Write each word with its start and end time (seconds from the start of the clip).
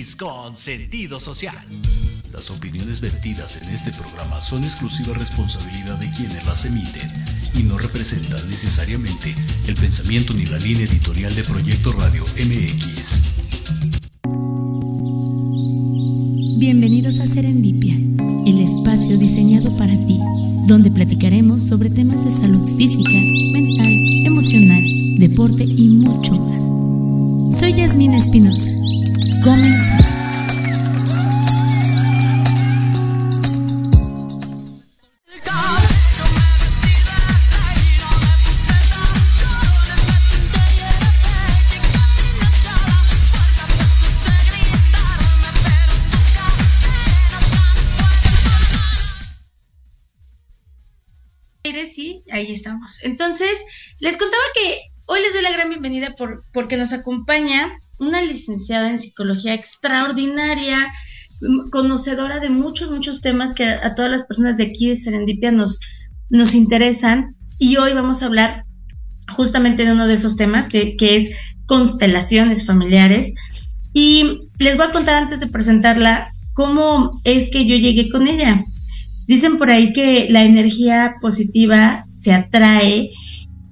MX 0.00 0.16
con 0.16 0.56
sentido 0.56 1.20
social. 1.20 1.56
Las 2.32 2.50
opiniones 2.50 3.00
vertidas 3.00 3.60
en 3.62 3.70
este 3.70 3.92
programa 3.92 4.40
son 4.40 4.62
exclusiva 4.64 5.14
responsabilidad 5.14 5.98
de 5.98 6.10
quienes 6.10 6.46
las 6.46 6.64
emiten 6.64 7.24
y 7.54 7.62
no 7.62 7.76
representan 7.76 8.48
necesariamente 8.48 9.34
el 9.66 9.74
pensamiento 9.74 10.32
ni 10.34 10.46
la 10.46 10.58
línea 10.58 10.84
editorial 10.84 11.34
de 11.34 11.44
Proyecto 11.44 11.92
Radio 11.92 12.24
MX. 12.24 13.22
Bienvenidos 16.58 17.18
a 17.18 17.26
Serendipia, 17.26 17.94
el 18.46 18.60
espacio 18.60 19.18
diseñado 19.18 19.76
para 19.76 19.92
ti, 20.06 20.18
donde 20.66 20.90
platicaremos 20.90 21.62
sobre 21.62 21.90
temas 21.90 22.24
de 22.24 22.30
salud 22.30 22.66
física, 22.76 23.10
mental, 23.52 23.92
emocional, 24.26 24.84
deporte 25.18 25.64
y 25.64 25.88
mucho 25.88 26.32
más. 26.32 27.58
Soy 27.58 27.74
Yasmina 27.74 28.16
Espinosa. 28.18 28.89
Comenzamos. 29.42 30.20
Sí, 51.90 52.22
ahí 52.30 52.52
estamos. 52.52 53.02
Entonces, 53.02 53.64
les 53.98 54.16
contaba 54.16 54.42
que 54.54 54.78
hoy 55.10 55.22
les 55.22 55.32
doy 55.32 55.42
la 55.42 55.50
gran 55.50 55.68
bienvenida 55.68 56.14
por, 56.16 56.40
porque 56.52 56.76
nos 56.76 56.92
acompaña 56.92 57.68
una 57.98 58.22
licenciada 58.22 58.88
en 58.88 58.98
psicología 59.00 59.54
extraordinaria, 59.54 60.86
conocedora 61.72 62.38
de 62.38 62.48
muchos, 62.48 62.92
muchos 62.92 63.20
temas 63.20 63.54
que 63.54 63.64
a, 63.64 63.96
todas 63.96 64.12
las 64.12 64.24
personas 64.24 64.56
de 64.56 64.64
aquí 64.64 64.88
de 64.88 64.94
Serendipia 64.94 65.50
nos, 65.50 65.80
nos 66.28 66.54
interesan. 66.54 67.34
Y 67.58 67.76
hoy 67.76 67.92
vamos 67.92 68.22
a 68.22 68.26
hablar 68.26 68.64
justamente 69.34 69.84
de 69.84 69.92
uno 69.92 70.06
de 70.06 70.14
esos 70.14 70.36
temas, 70.36 70.68
que, 70.68 70.96
que 70.96 71.16
es 71.16 71.30
constelaciones 71.66 72.64
familiares. 72.64 73.34
Y 73.92 74.42
les 74.60 74.76
voy 74.76 74.86
a 74.86 74.92
contar 74.92 75.16
antes 75.16 75.40
de 75.40 75.48
presentarla 75.48 76.30
cómo 76.52 77.10
es 77.24 77.50
que 77.50 77.66
yo 77.66 77.74
llegué 77.76 78.08
con 78.10 78.28
ella. 78.28 78.62
Dicen 79.26 79.58
por 79.58 79.70
ahí 79.70 79.92
que 79.92 80.28
la 80.30 80.44
energía 80.44 81.14
positiva 81.20 82.04
se 82.14 82.32
atrae 82.32 83.10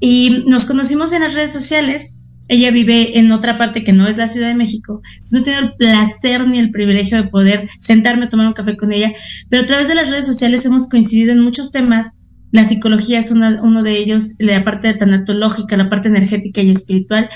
y 0.00 0.44
nos 0.46 0.64
conocimos 0.66 1.12
en 1.12 1.22
las 1.22 1.34
redes 1.34 1.52
sociales. 1.52 2.16
Ella 2.48 2.70
vive 2.70 3.18
en 3.18 3.30
otra 3.30 3.58
parte 3.58 3.84
que 3.84 3.92
no 3.92 4.06
es 4.06 4.16
la 4.16 4.26
Ciudad 4.26 4.48
de 4.48 4.54
México. 4.54 5.02
Entonces 5.18 5.32
no 5.32 5.38
he 5.38 5.42
tenido 5.42 5.62
el 5.62 5.76
placer 5.76 6.48
ni 6.48 6.58
el 6.58 6.70
privilegio 6.70 7.22
de 7.22 7.28
poder 7.28 7.68
sentarme 7.78 8.24
a 8.24 8.28
tomar 8.30 8.46
un 8.46 8.54
café 8.54 8.76
con 8.76 8.92
ella, 8.92 9.12
pero 9.50 9.62
a 9.62 9.66
través 9.66 9.88
de 9.88 9.94
las 9.94 10.08
redes 10.08 10.26
sociales 10.26 10.64
hemos 10.64 10.88
coincidido 10.88 11.32
en 11.32 11.40
muchos 11.40 11.70
temas. 11.70 12.12
La 12.50 12.64
psicología 12.64 13.18
es 13.18 13.30
uno 13.30 13.82
de 13.82 13.98
ellos, 13.98 14.34
la 14.38 14.64
parte 14.64 14.94
tanatológica, 14.94 15.76
la 15.76 15.90
parte 15.90 16.08
energética 16.08 16.62
y 16.62 16.70
espiritual. 16.70 17.28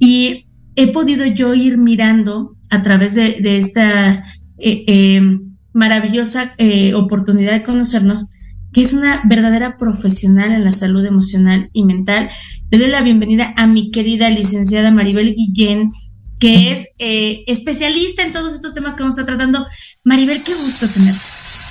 Y 0.00 0.46
he 0.74 0.88
podido 0.92 1.24
yo 1.26 1.54
ir 1.54 1.78
mirando 1.78 2.56
a 2.70 2.82
través 2.82 3.14
de, 3.14 3.56
esta 3.56 4.24
eh, 4.58 4.84
eh, 4.86 5.38
maravillosa 5.72 6.54
eh, 6.58 6.94
oportunidad 6.94 7.52
de 7.52 7.62
conocernos, 7.62 8.26
que 8.76 8.82
es 8.82 8.92
una 8.92 9.22
verdadera 9.24 9.78
profesional 9.78 10.52
en 10.52 10.62
la 10.62 10.70
salud 10.70 11.02
emocional 11.06 11.70
y 11.72 11.86
mental. 11.86 12.28
Le 12.70 12.78
doy 12.78 12.88
la 12.88 13.00
bienvenida 13.00 13.54
a 13.56 13.66
mi 13.66 13.90
querida 13.90 14.28
licenciada 14.28 14.90
Maribel 14.90 15.34
Guillén, 15.34 15.92
que 16.38 16.72
es 16.72 16.88
eh, 16.98 17.42
especialista 17.46 18.22
en 18.22 18.32
todos 18.32 18.54
estos 18.54 18.74
temas 18.74 18.94
que 18.94 19.02
vamos 19.02 19.16
a 19.16 19.22
estar 19.22 19.34
tratando. 19.34 19.66
Maribel, 20.04 20.42
qué 20.42 20.52
gusto 20.52 20.86
tenerte. 20.88 21.18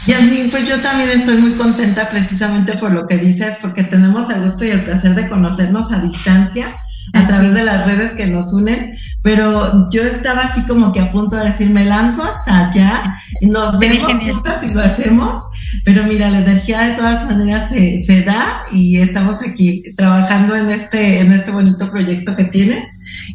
Yasmin, 0.07 0.49
pues 0.49 0.67
yo 0.67 0.79
también 0.79 1.11
estoy 1.11 1.37
muy 1.37 1.51
contenta 1.51 2.09
precisamente 2.09 2.73
por 2.73 2.89
lo 2.89 3.05
que 3.05 3.19
dices, 3.19 3.59
porque 3.61 3.83
tenemos 3.83 4.27
el 4.31 4.41
gusto 4.41 4.65
y 4.65 4.69
el 4.69 4.81
placer 4.81 5.13
de 5.13 5.29
conocernos 5.29 5.91
a 5.91 5.99
distancia 5.99 6.75
a 7.13 7.23
través 7.23 7.53
de 7.53 7.63
las 7.63 7.85
redes 7.85 8.13
que 8.13 8.27
nos 8.27 8.51
unen, 8.51 8.95
pero 9.21 9.89
yo 9.89 10.01
estaba 10.01 10.41
así 10.41 10.63
como 10.63 10.91
que 10.91 11.01
a 11.01 11.11
punto 11.11 11.35
de 11.35 11.45
decir, 11.45 11.69
me 11.69 11.85
lanzo 11.85 12.23
hasta 12.23 12.67
allá, 12.67 13.03
nos 13.41 13.79
vemos 13.79 14.11
juntas 14.21 14.63
y 14.63 14.73
lo 14.73 14.81
hacemos, 14.81 15.39
pero 15.83 16.03
mira, 16.03 16.29
la 16.29 16.39
energía 16.39 16.81
de 16.81 16.95
todas 16.95 17.25
maneras 17.25 17.69
se, 17.69 18.03
se, 18.05 18.23
da 18.23 18.63
y 18.71 18.97
estamos 18.97 19.41
aquí 19.41 19.83
trabajando 19.95 20.55
en 20.55 20.69
este, 20.69 21.19
en 21.19 21.31
este 21.31 21.51
bonito 21.51 21.89
proyecto 21.89 22.35
que 22.35 22.45
tienes 22.45 22.85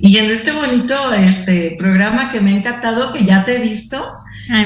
y 0.01 0.17
en 0.17 0.31
este 0.31 0.53
bonito 0.53 0.95
este 1.15 1.77
programa 1.79 2.31
que 2.33 2.41
me 2.41 2.51
ha 2.51 2.57
encantado, 2.57 3.13
que 3.13 3.25
ya 3.25 3.45
te 3.45 3.57
he 3.57 3.61
visto. 3.61 3.99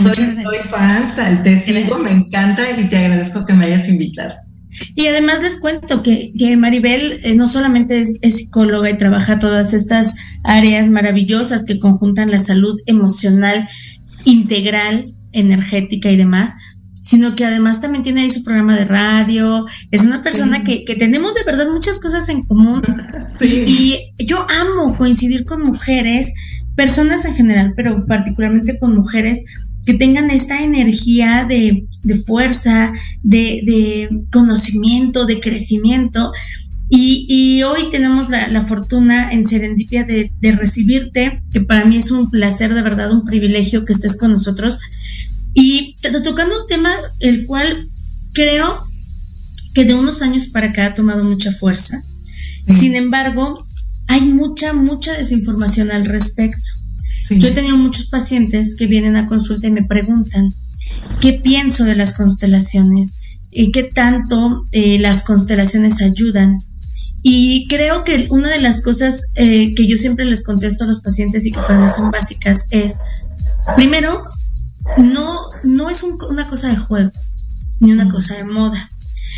soy, 0.00 0.14
soy 0.14 0.58
fan, 0.68 1.42
te 1.42 1.60
sigo, 1.60 1.98
me 1.98 2.10
encanta 2.10 2.62
y 2.78 2.84
te 2.84 2.96
agradezco 2.96 3.44
que 3.44 3.52
me 3.52 3.66
hayas 3.66 3.88
invitado. 3.88 4.34
Y 4.94 5.06
además 5.06 5.42
les 5.42 5.58
cuento 5.58 6.02
que, 6.02 6.32
Maribel 6.56 7.20
eh, 7.22 7.34
no 7.34 7.46
solamente 7.46 8.00
es, 8.00 8.18
psicóloga 8.22 8.90
y 8.90 8.96
trabaja 8.96 9.38
todas 9.38 9.72
estas 9.72 10.14
áreas 10.42 10.90
maravillosas 10.90 11.64
que 11.64 11.78
conjuntan 11.78 12.30
la 12.30 12.38
salud 12.38 12.78
emocional, 12.86 13.68
integral, 14.24 15.12
energética 15.32 16.10
y 16.10 16.16
demás, 16.16 16.54
sino 17.04 17.36
que 17.36 17.44
además 17.44 17.80
también 17.80 18.02
tiene 18.02 18.22
ahí 18.22 18.30
su 18.30 18.42
programa 18.42 18.74
de 18.74 18.86
radio, 18.86 19.64
es 19.92 20.04
una 20.04 20.22
persona 20.22 20.64
que, 20.64 20.84
tenemos 20.98 21.34
de 21.34 21.44
verdad 21.44 21.70
muchas 21.70 22.00
cosas 22.00 22.28
en 22.28 22.42
común. 22.42 22.82
Y, 23.40 24.12
y 24.18 24.26
yo 24.26 24.46
amo 24.48 24.96
coincidir 24.96 25.44
con 25.44 25.62
mujeres, 25.62 26.32
personas 26.76 27.24
en 27.24 27.34
general, 27.34 27.72
pero 27.76 28.06
particularmente 28.06 28.78
con 28.78 28.94
mujeres 28.94 29.44
que 29.84 29.94
tengan 29.94 30.30
esta 30.30 30.62
energía 30.62 31.46
de, 31.48 31.86
fuerza, 32.26 32.92
de, 33.22 34.08
conocimiento, 34.32 35.26
de 35.26 35.40
crecimiento. 35.40 36.32
Y, 36.88 37.62
hoy 37.64 37.90
tenemos 37.90 38.28
la, 38.30 38.62
fortuna 38.62 39.30
en 39.30 39.44
Serendipia 39.44 40.04
de, 40.04 40.30
recibirte, 40.52 41.42
que 41.50 41.60
para 41.60 41.84
mí 41.84 41.96
es 41.96 42.10
un 42.10 42.30
placer, 42.30 42.74
de 42.74 42.82
verdad, 42.82 43.12
un 43.12 43.24
privilegio 43.24 43.84
que 43.84 43.92
estés 43.92 44.18
con 44.18 44.30
nosotros. 44.30 44.78
Y 45.54 45.94
tocando 46.24 46.60
un 46.60 46.66
tema 46.66 46.94
el 47.20 47.46
cual 47.46 47.88
creo 48.32 48.82
que 49.74 49.84
de 49.84 49.94
unos 49.94 50.22
años 50.22 50.48
para 50.48 50.68
acá 50.68 50.86
ha 50.86 50.94
tomado 50.94 51.24
mucha 51.24 51.52
fuerza. 51.52 52.02
Sin 52.68 52.94
embargo, 52.96 53.64
hay 54.08 54.22
mucha, 54.22 54.72
mucha 54.72 55.12
desinformación 55.12 55.90
al 55.90 56.06
respecto. 56.06 56.70
Yo 57.30 57.48
he 57.48 57.52
tenido 57.52 57.76
muchos 57.76 58.06
pacientes 58.06 58.76
que 58.76 58.86
vienen 58.86 59.16
a 59.16 59.26
consulta 59.26 59.66
y 59.66 59.70
me 59.70 59.84
preguntan, 59.84 60.48
¿qué 61.20 61.32
pienso 61.32 61.84
de 61.84 61.96
las 61.96 62.14
constelaciones? 62.14 63.16
¿Y 63.50 63.72
¿Qué 63.72 63.84
tanto 63.84 64.66
eh, 64.72 64.98
las 64.98 65.22
constelaciones 65.22 66.02
ayudan? 66.02 66.58
Y 67.22 67.66
creo 67.68 68.04
que 68.04 68.28
una 68.30 68.50
de 68.50 68.60
las 68.60 68.82
cosas 68.82 69.30
eh, 69.36 69.74
que 69.74 69.86
yo 69.86 69.96
siempre 69.96 70.26
les 70.26 70.44
contesto 70.44 70.84
a 70.84 70.86
los 70.86 71.00
pacientes 71.00 71.46
y 71.46 71.52
que 71.52 71.60
para 71.60 71.80
mí 71.80 71.88
son 71.88 72.10
básicas 72.10 72.66
es, 72.70 72.98
primero, 73.76 74.22
no, 74.98 75.48
no 75.64 75.90
es 75.90 76.02
una 76.02 76.48
cosa 76.48 76.68
de 76.68 76.76
juego, 76.76 77.10
ni 77.80 77.92
una 77.92 78.10
cosa 78.10 78.36
de 78.36 78.44
moda. 78.44 78.90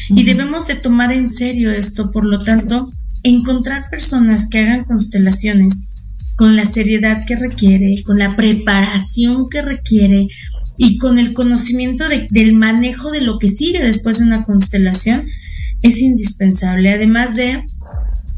Y 0.09 0.25
debemos 0.25 0.67
de 0.67 0.77
tomar 0.77 1.13
en 1.13 1.29
serio 1.29 1.73
esto, 1.73 2.11
por 2.11 2.25
lo 2.25 2.39
tanto, 2.39 2.91
encontrar 3.23 3.91
personas 3.91 4.49
que 4.49 4.61
hagan 4.61 4.85
constelaciones 4.85 5.89
con 6.37 6.55
la 6.55 6.65
seriedad 6.65 7.25
que 7.27 7.37
requiere, 7.37 8.03
con 8.05 8.19
la 8.19 8.37
preparación 8.37 9.49
que 9.49 9.63
requiere 9.63 10.29
y 10.77 10.99
con 10.99 11.19
el 11.19 11.33
conocimiento 11.33 12.05
del 12.31 12.55
manejo 12.55 13.11
de 13.11 13.23
lo 13.23 13.39
que 13.39 13.49
sigue 13.49 13.83
después 13.83 14.19
de 14.19 14.27
una 14.27 14.45
constelación, 14.45 15.27
es 15.83 16.01
indispensable. 16.01 16.93
Además 16.93 17.37
de 17.37 17.65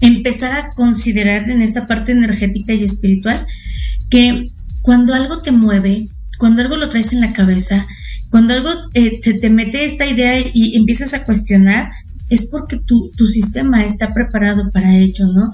empezar 0.00 0.52
a 0.52 0.68
considerar 0.70 1.50
en 1.50 1.60
esta 1.60 1.86
parte 1.86 2.12
energética 2.12 2.72
y 2.72 2.84
espiritual 2.84 3.38
que 4.10 4.44
cuando 4.82 5.14
algo 5.14 5.38
te 5.38 5.50
mueve, 5.50 6.08
cuando 6.38 6.62
algo 6.62 6.76
lo 6.76 6.88
traes 6.88 7.12
en 7.12 7.20
la 7.20 7.32
cabeza, 7.32 7.86
cuando 8.30 8.54
algo 8.54 8.70
eh, 8.94 9.18
se 9.22 9.34
te 9.34 9.50
mete 9.50 9.84
esta 9.84 10.06
idea 10.06 10.38
y 10.52 10.76
empiezas 10.76 11.14
a 11.14 11.24
cuestionar, 11.24 11.90
es 12.30 12.48
porque 12.50 12.78
tu, 12.78 13.10
tu 13.16 13.26
sistema 13.26 13.84
está 13.84 14.12
preparado 14.12 14.70
para 14.72 14.94
ello, 14.94 15.26
¿no? 15.34 15.50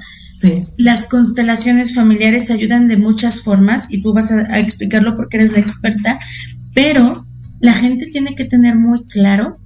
Las 0.77 1.07
constelaciones 1.07 1.95
familiares 1.95 2.51
ayudan 2.51 2.89
de 2.89 2.97
muchas 2.97 3.43
formas 3.43 3.91
y 3.91 4.03
tú 4.03 4.13
vas 4.13 4.31
a, 4.31 4.59
explicarlo 4.59 5.17
porque 5.17 5.39
eres 5.39 5.53
la 5.53 5.59
experta, 5.59 6.19
pero 6.75 7.25
la 7.61 7.73
gente 7.73 8.07
tiene 8.07 8.35
que 8.35 8.45
tener 8.45 8.77
muy 8.77 9.05
claro 9.05 9.59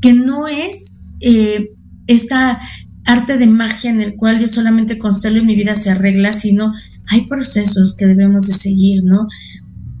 que 0.00 0.12
no 0.12 0.46
es 0.46 0.96
eh, 1.20 1.70
esta 2.06 2.60
arte 3.04 3.38
de 3.38 3.46
magia 3.46 3.90
en 3.90 4.00
el 4.00 4.16
cual 4.16 4.38
yo 4.38 4.46
solamente 4.46 4.98
constelo 4.98 5.38
y 5.38 5.44
mi 5.44 5.56
vida 5.56 5.74
se 5.74 5.90
arregla, 5.90 6.32
sino 6.32 6.72
hay 7.08 7.26
procesos 7.26 7.94
que 7.94 8.06
debemos 8.06 8.46
de 8.46 8.52
seguir, 8.52 9.04
¿no? 9.04 9.26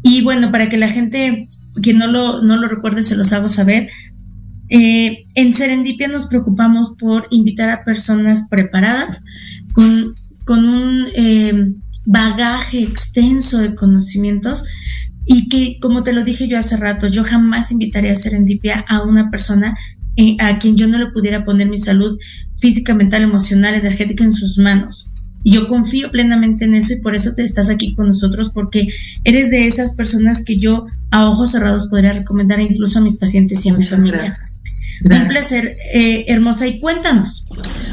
Y 0.02 0.22
bueno, 0.22 0.50
para 0.50 0.68
que 0.68 0.78
la 0.78 0.88
gente 0.88 1.48
que 1.82 1.94
no 1.94 2.06
lo, 2.06 2.42
no 2.42 2.56
lo 2.56 2.68
recuerde 2.68 3.02
se 3.02 3.16
los 3.16 3.32
hago 3.32 3.48
saber, 3.48 3.88
eh, 4.68 5.26
en 5.34 5.54
Serendipia 5.54 6.08
nos 6.08 6.26
preocupamos 6.26 6.94
por 6.98 7.26
invitar 7.30 7.70
a 7.70 7.84
personas 7.84 8.46
preparadas 8.48 9.24
con, 9.72 10.14
con 10.44 10.68
un 10.68 11.06
eh, 11.14 11.74
bagaje 12.06 12.80
extenso 12.80 13.58
de 13.58 13.74
conocimientos 13.74 14.64
y 15.26 15.48
que, 15.48 15.78
como 15.80 16.02
te 16.02 16.12
lo 16.12 16.24
dije 16.24 16.48
yo 16.48 16.58
hace 16.58 16.76
rato, 16.76 17.08
yo 17.08 17.24
jamás 17.24 17.72
invitaría 17.72 18.12
a 18.12 18.16
Serendipia 18.16 18.84
a 18.88 19.02
una 19.02 19.30
persona 19.30 19.76
eh, 20.16 20.36
a 20.40 20.58
quien 20.58 20.76
yo 20.76 20.88
no 20.88 20.98
le 20.98 21.06
pudiera 21.12 21.44
poner 21.44 21.68
mi 21.68 21.76
salud 21.76 22.18
física, 22.56 22.94
mental, 22.94 23.22
emocional, 23.22 23.74
energética 23.74 24.24
en 24.24 24.30
sus 24.30 24.58
manos. 24.58 25.10
Y 25.42 25.52
yo 25.52 25.68
confío 25.68 26.10
plenamente 26.10 26.66
en 26.66 26.74
eso 26.74 26.92
y 26.92 27.00
por 27.00 27.14
eso 27.14 27.32
te 27.32 27.42
estás 27.42 27.70
aquí 27.70 27.94
con 27.94 28.06
nosotros, 28.06 28.50
porque 28.52 28.86
eres 29.24 29.50
de 29.50 29.66
esas 29.66 29.92
personas 29.92 30.44
que 30.44 30.56
yo 30.56 30.86
a 31.10 31.28
ojos 31.28 31.52
cerrados 31.52 31.86
podría 31.86 32.12
recomendar 32.12 32.60
incluso 32.60 32.98
a 32.98 33.02
mis 33.02 33.16
pacientes 33.16 33.64
y 33.64 33.70
a 33.70 33.74
mi 33.74 33.84
familia. 33.84 34.36
Un 35.02 35.28
placer, 35.28 35.76
eh, 35.94 36.26
hermosa. 36.28 36.66
Y 36.66 36.78
cuéntanos. 36.78 37.46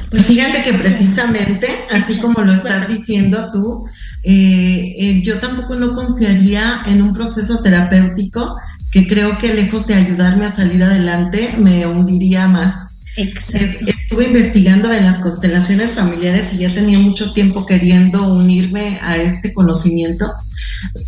Pues 0.09 0.25
fíjate 0.25 0.57
que 0.63 0.73
precisamente, 0.73 1.67
así 1.91 2.17
como 2.19 2.41
lo 2.41 2.53
estás 2.53 2.88
diciendo 2.89 3.49
tú, 3.51 3.85
eh, 4.23 4.95
eh, 4.99 5.21
yo 5.23 5.39
tampoco 5.39 5.75
no 5.75 5.94
confiaría 5.94 6.81
en 6.85 7.01
un 7.01 7.13
proceso 7.13 7.61
terapéutico 7.61 8.55
que 8.91 9.07
creo 9.07 9.38
que 9.38 9.53
lejos 9.53 9.88
de 9.88 9.95
ayudarme 9.95 10.45
a 10.45 10.51
salir 10.51 10.83
adelante, 10.83 11.49
me 11.59 11.85
hundiría 11.88 12.47
más. 12.47 12.86
Exacto. 13.17 13.85
Estuve 13.85 14.25
investigando 14.25 14.91
en 14.93 15.05
las 15.05 15.19
constelaciones 15.19 15.95
familiares 15.95 16.53
y 16.53 16.59
ya 16.59 16.73
tenía 16.73 16.99
mucho 16.99 17.33
tiempo 17.33 17.65
queriendo 17.65 18.33
unirme 18.33 18.99
a 19.01 19.17
este 19.17 19.53
conocimiento. 19.53 20.31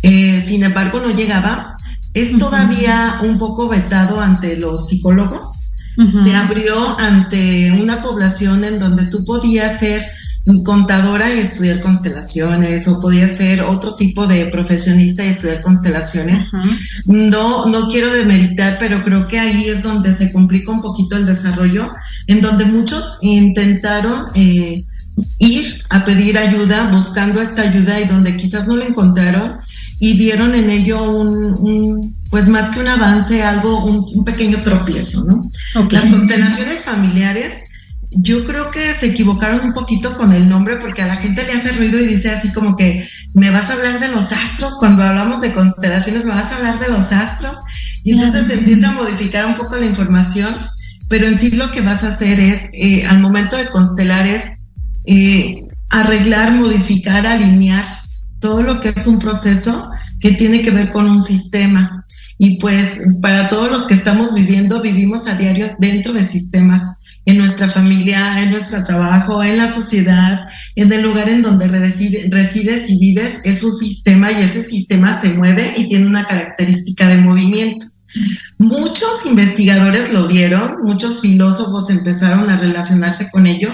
sin 0.02 0.62
embargo, 0.62 1.00
no 1.00 1.14
llegaba. 1.14 1.74
Es 2.12 2.36
todavía 2.36 3.20
un 3.22 3.38
poco 3.38 3.68
vetado 3.68 4.20
ante 4.20 4.56
los 4.56 4.88
psicólogos 4.88 5.70
se 6.08 6.34
abrió 6.34 6.98
ante 6.98 7.72
una 7.72 8.02
población 8.02 8.64
en 8.64 8.78
donde 8.78 9.06
tú 9.06 9.24
podías 9.24 9.80
ser 9.80 10.02
contadora 10.64 11.32
y 11.32 11.38
estudiar 11.38 11.80
constelaciones 11.80 12.88
o 12.88 13.00
podías 13.00 13.32
ser 13.36 13.62
otro 13.62 13.94
tipo 13.94 14.26
de 14.26 14.46
profesionista 14.46 15.24
y 15.24 15.28
estudiar 15.28 15.60
constelaciones. 15.60 16.48
No, 17.06 17.66
no 17.66 17.88
quiero 17.88 18.12
demeritar, 18.12 18.76
pero 18.78 19.02
creo 19.04 19.26
que 19.26 19.38
ahí 19.38 19.68
es 19.68 19.82
donde 19.82 20.12
se 20.12 20.32
complica 20.32 20.72
un 20.72 20.82
poquito 20.82 21.16
el 21.16 21.26
desarrollo, 21.26 21.88
en 22.26 22.40
donde 22.40 22.64
muchos 22.64 23.18
intentaron 23.22 24.26
eh, 24.34 24.84
ir 25.38 25.84
a 25.90 26.04
pedir 26.04 26.38
ayuda, 26.38 26.90
buscando 26.90 27.40
esta 27.40 27.62
ayuda 27.62 28.00
y 28.00 28.06
donde 28.06 28.36
quizás 28.36 28.66
no 28.66 28.76
la 28.76 28.86
encontraron 28.86 29.56
y 29.98 30.16
vieron 30.16 30.54
en 30.54 30.70
ello 30.70 31.02
un, 31.02 32.14
pues 32.30 32.48
más 32.48 32.70
que 32.70 32.80
un 32.80 32.88
avance, 32.88 33.42
algo, 33.42 33.84
un, 33.84 34.24
pequeño 34.24 34.58
tropiezo, 34.62 35.24
¿no? 35.24 35.50
Las 35.90 36.06
constelaciones 36.06 36.84
familiares, 36.84 37.69
yo 38.10 38.44
creo 38.44 38.70
que 38.70 38.92
se 38.94 39.06
equivocaron 39.06 39.60
un 39.60 39.72
poquito 39.72 40.16
con 40.16 40.32
el 40.32 40.48
nombre 40.48 40.76
porque 40.76 41.02
a 41.02 41.06
la 41.06 41.16
gente 41.16 41.44
le 41.44 41.52
hace 41.52 41.72
ruido 41.72 41.98
y 42.00 42.06
dice 42.06 42.30
así 42.30 42.52
como 42.52 42.76
que 42.76 43.08
me 43.34 43.50
vas 43.50 43.70
a 43.70 43.74
hablar 43.74 44.00
de 44.00 44.08
los 44.08 44.32
astros, 44.32 44.78
cuando 44.78 45.04
hablamos 45.04 45.40
de 45.40 45.52
constelaciones 45.52 46.24
me 46.24 46.32
vas 46.32 46.50
a 46.50 46.56
hablar 46.56 46.80
de 46.80 46.88
los 46.88 47.12
astros 47.12 47.58
y 48.02 48.12
entonces 48.12 48.46
se 48.46 48.54
empieza 48.54 48.90
a 48.90 48.94
modificar 48.94 49.46
un 49.46 49.54
poco 49.54 49.76
la 49.76 49.86
información, 49.86 50.52
pero 51.08 51.26
en 51.26 51.38
sí 51.38 51.50
lo 51.52 51.70
que 51.70 51.82
vas 51.82 52.02
a 52.02 52.08
hacer 52.08 52.40
es, 52.40 52.70
eh, 52.72 53.06
al 53.06 53.20
momento 53.20 53.56
de 53.56 53.66
constelar 53.66 54.26
es 54.26 54.52
eh, 55.06 55.68
arreglar, 55.90 56.52
modificar, 56.52 57.26
alinear 57.26 57.84
todo 58.40 58.62
lo 58.62 58.80
que 58.80 58.88
es 58.88 59.06
un 59.06 59.18
proceso 59.18 59.90
que 60.18 60.32
tiene 60.32 60.62
que 60.62 60.70
ver 60.70 60.90
con 60.90 61.08
un 61.08 61.22
sistema. 61.22 62.04
Y 62.38 62.58
pues 62.58 63.00
para 63.20 63.48
todos 63.48 63.70
los 63.70 63.84
que 63.84 63.94
estamos 63.94 64.34
viviendo, 64.34 64.80
vivimos 64.80 65.26
a 65.26 65.34
diario 65.34 65.76
dentro 65.78 66.12
de 66.12 66.24
sistemas, 66.24 66.94
en 67.26 67.38
nuestra 67.38 67.68
familia, 67.68 68.42
en 68.42 68.50
nuestro 68.50 68.82
trabajo, 68.82 69.42
en 69.44 69.58
la 69.58 69.70
sociedad, 69.70 70.48
en 70.74 70.92
el 70.92 71.02
lugar 71.02 71.28
en 71.28 71.42
donde 71.42 71.68
resides 71.68 72.90
y 72.90 72.98
vives, 72.98 73.40
es 73.44 73.62
un 73.62 73.72
sistema 73.72 74.32
y 74.32 74.36
ese 74.36 74.62
sistema 74.62 75.18
se 75.18 75.34
mueve 75.34 75.74
y 75.76 75.88
tiene 75.88 76.06
una 76.06 76.24
característica 76.24 77.08
de 77.08 77.18
movimiento. 77.18 77.86
Muchos 78.58 79.26
investigadores 79.26 80.12
lo 80.12 80.26
vieron, 80.26 80.82
muchos 80.82 81.20
filósofos 81.20 81.90
empezaron 81.90 82.50
a 82.50 82.56
relacionarse 82.56 83.30
con 83.30 83.46
ello, 83.46 83.72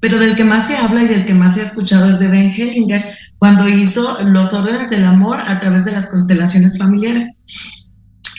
pero 0.00 0.18
del 0.18 0.34
que 0.34 0.44
más 0.44 0.66
se 0.66 0.76
habla 0.76 1.02
y 1.02 1.06
del 1.06 1.24
que 1.24 1.34
más 1.34 1.54
se 1.54 1.60
ha 1.60 1.64
escuchado 1.64 2.10
es 2.10 2.18
de 2.18 2.28
Ben 2.28 2.52
Hellinger, 2.52 3.04
cuando 3.38 3.68
hizo 3.68 4.18
los 4.24 4.52
órdenes 4.52 4.90
del 4.90 5.04
amor 5.04 5.40
a 5.40 5.60
través 5.60 5.84
de 5.84 5.92
las 5.92 6.06
constelaciones 6.06 6.78
familiares. 6.78 7.36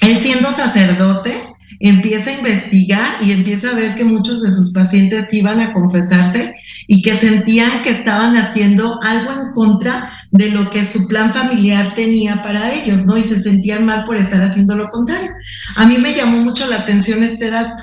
Él 0.02 0.18
siendo 0.18 0.52
sacerdote, 0.52 1.34
empieza 1.80 2.30
a 2.30 2.38
investigar 2.38 3.18
y 3.22 3.32
empieza 3.32 3.72
a 3.72 3.76
ver 3.76 3.96
que 3.96 4.06
muchos 4.06 4.42
de 4.42 4.52
sus 4.52 4.72
pacientes 4.72 5.34
iban 5.34 5.60
a 5.60 5.74
confesarse 5.74 6.56
y 6.88 7.02
que 7.02 7.14
sentían 7.14 7.84
que 7.84 7.90
estaban 7.90 8.36
haciendo 8.36 9.00
algo 9.04 9.32
en 9.32 9.52
contra 9.52 10.12
de 10.32 10.52
lo 10.52 10.70
que 10.70 10.86
su 10.86 11.08
plan 11.08 11.34
familiar 11.34 11.94
tenía 11.96 12.42
para 12.44 12.74
ellos, 12.74 13.06
¿no? 13.06 13.18
Y 13.18 13.24
se 13.24 13.40
sentían 13.40 13.86
mal 13.86 14.06
por 14.06 14.18
estar 14.18 14.42
haciendo 14.42 14.76
lo 14.76 14.88
contrario. 14.88 15.32
A 15.76 15.86
mí 15.86 15.98
me 15.98 16.14
llamó 16.14 16.40
mucho 16.42 16.68
la 16.68 16.78
atención 16.78 17.24
este 17.24 17.50
dato 17.50 17.82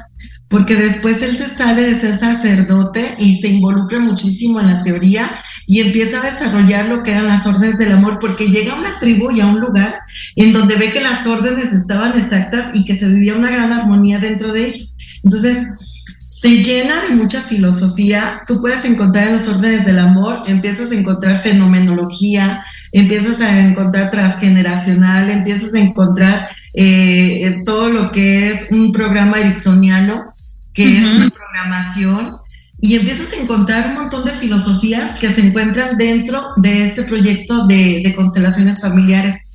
porque 0.49 0.77
después 0.77 1.21
él 1.23 1.37
se 1.37 1.49
sale 1.49 1.83
de 1.83 1.95
ser 1.95 2.17
sacerdote 2.17 3.03
y 3.19 3.41
se 3.41 3.49
involucra 3.49 3.99
muchísimo 3.99 4.61
en 4.61 4.69
la 4.69 4.83
teoría 4.83 5.29
y 5.67 5.81
empieza 5.81 6.21
a 6.21 6.31
desarrollar 6.31 6.89
lo 6.89 7.03
que 7.03 7.13
eran 7.13 7.27
las 7.27 7.47
órdenes 7.47 7.79
del 7.79 7.93
amor, 7.93 8.19
porque 8.21 8.49
llega 8.49 8.73
a 8.73 8.79
una 8.79 8.99
tribu 8.99 9.31
y 9.31 9.41
a 9.41 9.47
un 9.47 9.61
lugar 9.61 10.01
en 10.37 10.53
donde 10.53 10.77
ve 10.77 10.93
que 10.93 11.01
las 11.01 11.27
órdenes 11.27 11.73
estaban 11.73 12.17
exactas 12.19 12.75
y 12.75 12.85
que 12.85 12.95
se 12.95 13.09
vivía 13.09 13.35
una 13.35 13.51
gran 13.51 13.73
armonía 13.73 14.19
dentro 14.19 14.53
de 14.53 14.67
ello. 14.67 14.87
Entonces, 15.23 15.95
se 16.29 16.63
llena 16.63 17.01
de 17.09 17.15
mucha 17.15 17.41
filosofía, 17.41 18.43
tú 18.47 18.61
puedes 18.61 18.85
encontrar 18.85 19.29
en 19.29 19.35
los 19.35 19.49
órdenes 19.49 19.87
del 19.87 19.99
amor, 19.99 20.43
empiezas 20.47 20.91
a 20.91 20.95
encontrar 20.95 21.41
fenomenología, 21.41 22.63
empiezas 22.93 23.41
a 23.41 23.61
encontrar 23.61 24.11
transgeneracional, 24.11 25.31
empiezas 25.31 25.75
a 25.75 25.79
encontrar 25.79 26.49
eh, 26.75 27.63
todo 27.65 27.89
lo 27.89 28.13
que 28.13 28.51
es 28.51 28.69
un 28.73 28.93
programa 28.93 29.39
ericksoniano, 29.39 30.33
que 30.73 30.99
es 30.99 31.13
una 31.13 31.31
programación, 31.31 32.37
y 32.85 32.97
empiezas 32.97 33.33
a 33.33 33.41
encontrar 33.41 33.89
un 33.89 33.95
montón 33.95 34.27
de 34.27 34.31
filosofías 34.31 35.19
que 35.19 35.31
se 35.31 35.41
encuentran 35.41 35.97
dentro 35.97 36.49
de 36.59 36.85
este 36.85 37.05
proyecto 37.05 37.67
de, 37.67 38.13
constelaciones 38.15 38.83
familiares. 38.83 39.53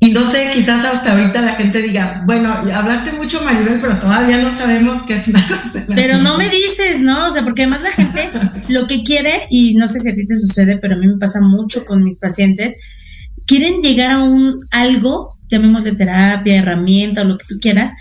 Y 0.00 0.12
no 0.12 0.22
sé, 0.22 0.50
quizás 0.54 0.84
hasta 0.84 1.12
ahorita 1.12 1.40
la 1.40 1.54
gente 1.54 1.80
diga, 1.80 2.24
bueno, 2.26 2.52
hablaste 2.52 3.12
mucho 3.12 3.42
Maribel, 3.42 3.78
pero 3.80 3.98
todavía 3.98 4.42
no 4.42 4.54
sabemos 4.54 5.02
qué 5.04 5.14
es 5.14 5.28
una 5.28 5.48
constelación. 5.48 5.96
Pero 5.96 6.18
no 6.18 6.36
me 6.36 6.50
dices, 6.50 7.00
¿no? 7.00 7.28
O 7.28 7.30
sea, 7.30 7.42
porque 7.42 7.62
además 7.62 7.80
la 7.84 7.90
gente 7.90 8.28
lo 8.68 8.86
que 8.86 9.02
quiere, 9.02 9.46
y 9.48 9.74
no 9.76 9.88
sé 9.88 10.00
si 10.00 10.10
a 10.10 10.14
ti 10.14 10.26
te 10.26 10.36
sucede, 10.36 10.76
pero 10.76 10.96
a 10.96 10.98
mí 10.98 11.06
me 11.06 11.16
pasa 11.16 11.40
mucho 11.40 11.86
con 11.86 12.04
mis 12.04 12.18
pacientes, 12.18 12.76
quieren 13.46 13.80
llegar 13.80 14.10
a 14.10 14.22
un 14.22 14.60
algo, 14.72 15.38
llamémosle 15.48 15.92
terapia, 15.92 16.58
herramienta 16.58 17.22
o 17.22 17.24
lo 17.24 17.38
que 17.38 17.46
tú 17.48 17.54
quieras, 17.58 17.92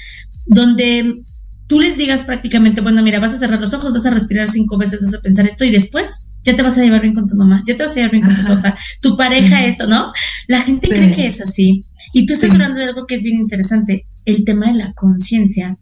donde 0.45 1.23
tú 1.67 1.79
les 1.79 1.97
digas 1.97 2.23
prácticamente, 2.23 2.81
bueno, 2.81 3.03
mira, 3.03 3.19
vas 3.19 3.33
a 3.33 3.39
cerrar 3.39 3.59
los 3.59 3.73
ojos, 3.73 3.93
vas 3.93 4.05
a 4.05 4.11
respirar 4.11 4.47
cinco 4.47 4.77
veces, 4.77 5.01
vas 5.01 5.15
a 5.15 5.21
pensar 5.21 5.45
esto 5.45 5.65
y 5.65 5.71
después 5.71 6.21
ya 6.43 6.55
te 6.55 6.61
vas 6.61 6.77
a 6.77 6.83
llevar 6.83 7.01
bien 7.01 7.13
con 7.13 7.27
tu 7.27 7.35
mamá, 7.35 7.61
ya 7.67 7.75
te 7.75 7.83
vas 7.83 7.91
a 7.91 7.95
llevar 7.95 8.11
bien 8.11 8.23
con 8.23 8.35
tu 8.35 8.43
papá, 8.43 8.77
tu 9.01 9.17
pareja, 9.17 9.65
esto, 9.65 9.87
¿no? 9.87 10.11
La 10.47 10.61
gente 10.61 10.87
cree 10.87 11.11
que 11.11 11.27
es 11.27 11.41
así. 11.41 11.83
Y 12.13 12.25
tú 12.25 12.33
estás 12.33 12.53
hablando 12.53 12.79
de 12.79 12.85
algo 12.85 13.05
que 13.05 13.15
es 13.15 13.23
bien 13.23 13.35
interesante, 13.35 14.07
el 14.25 14.45
tema 14.45 14.67
de 14.67 14.75
la 14.75 14.93
conciencia, 14.93 15.77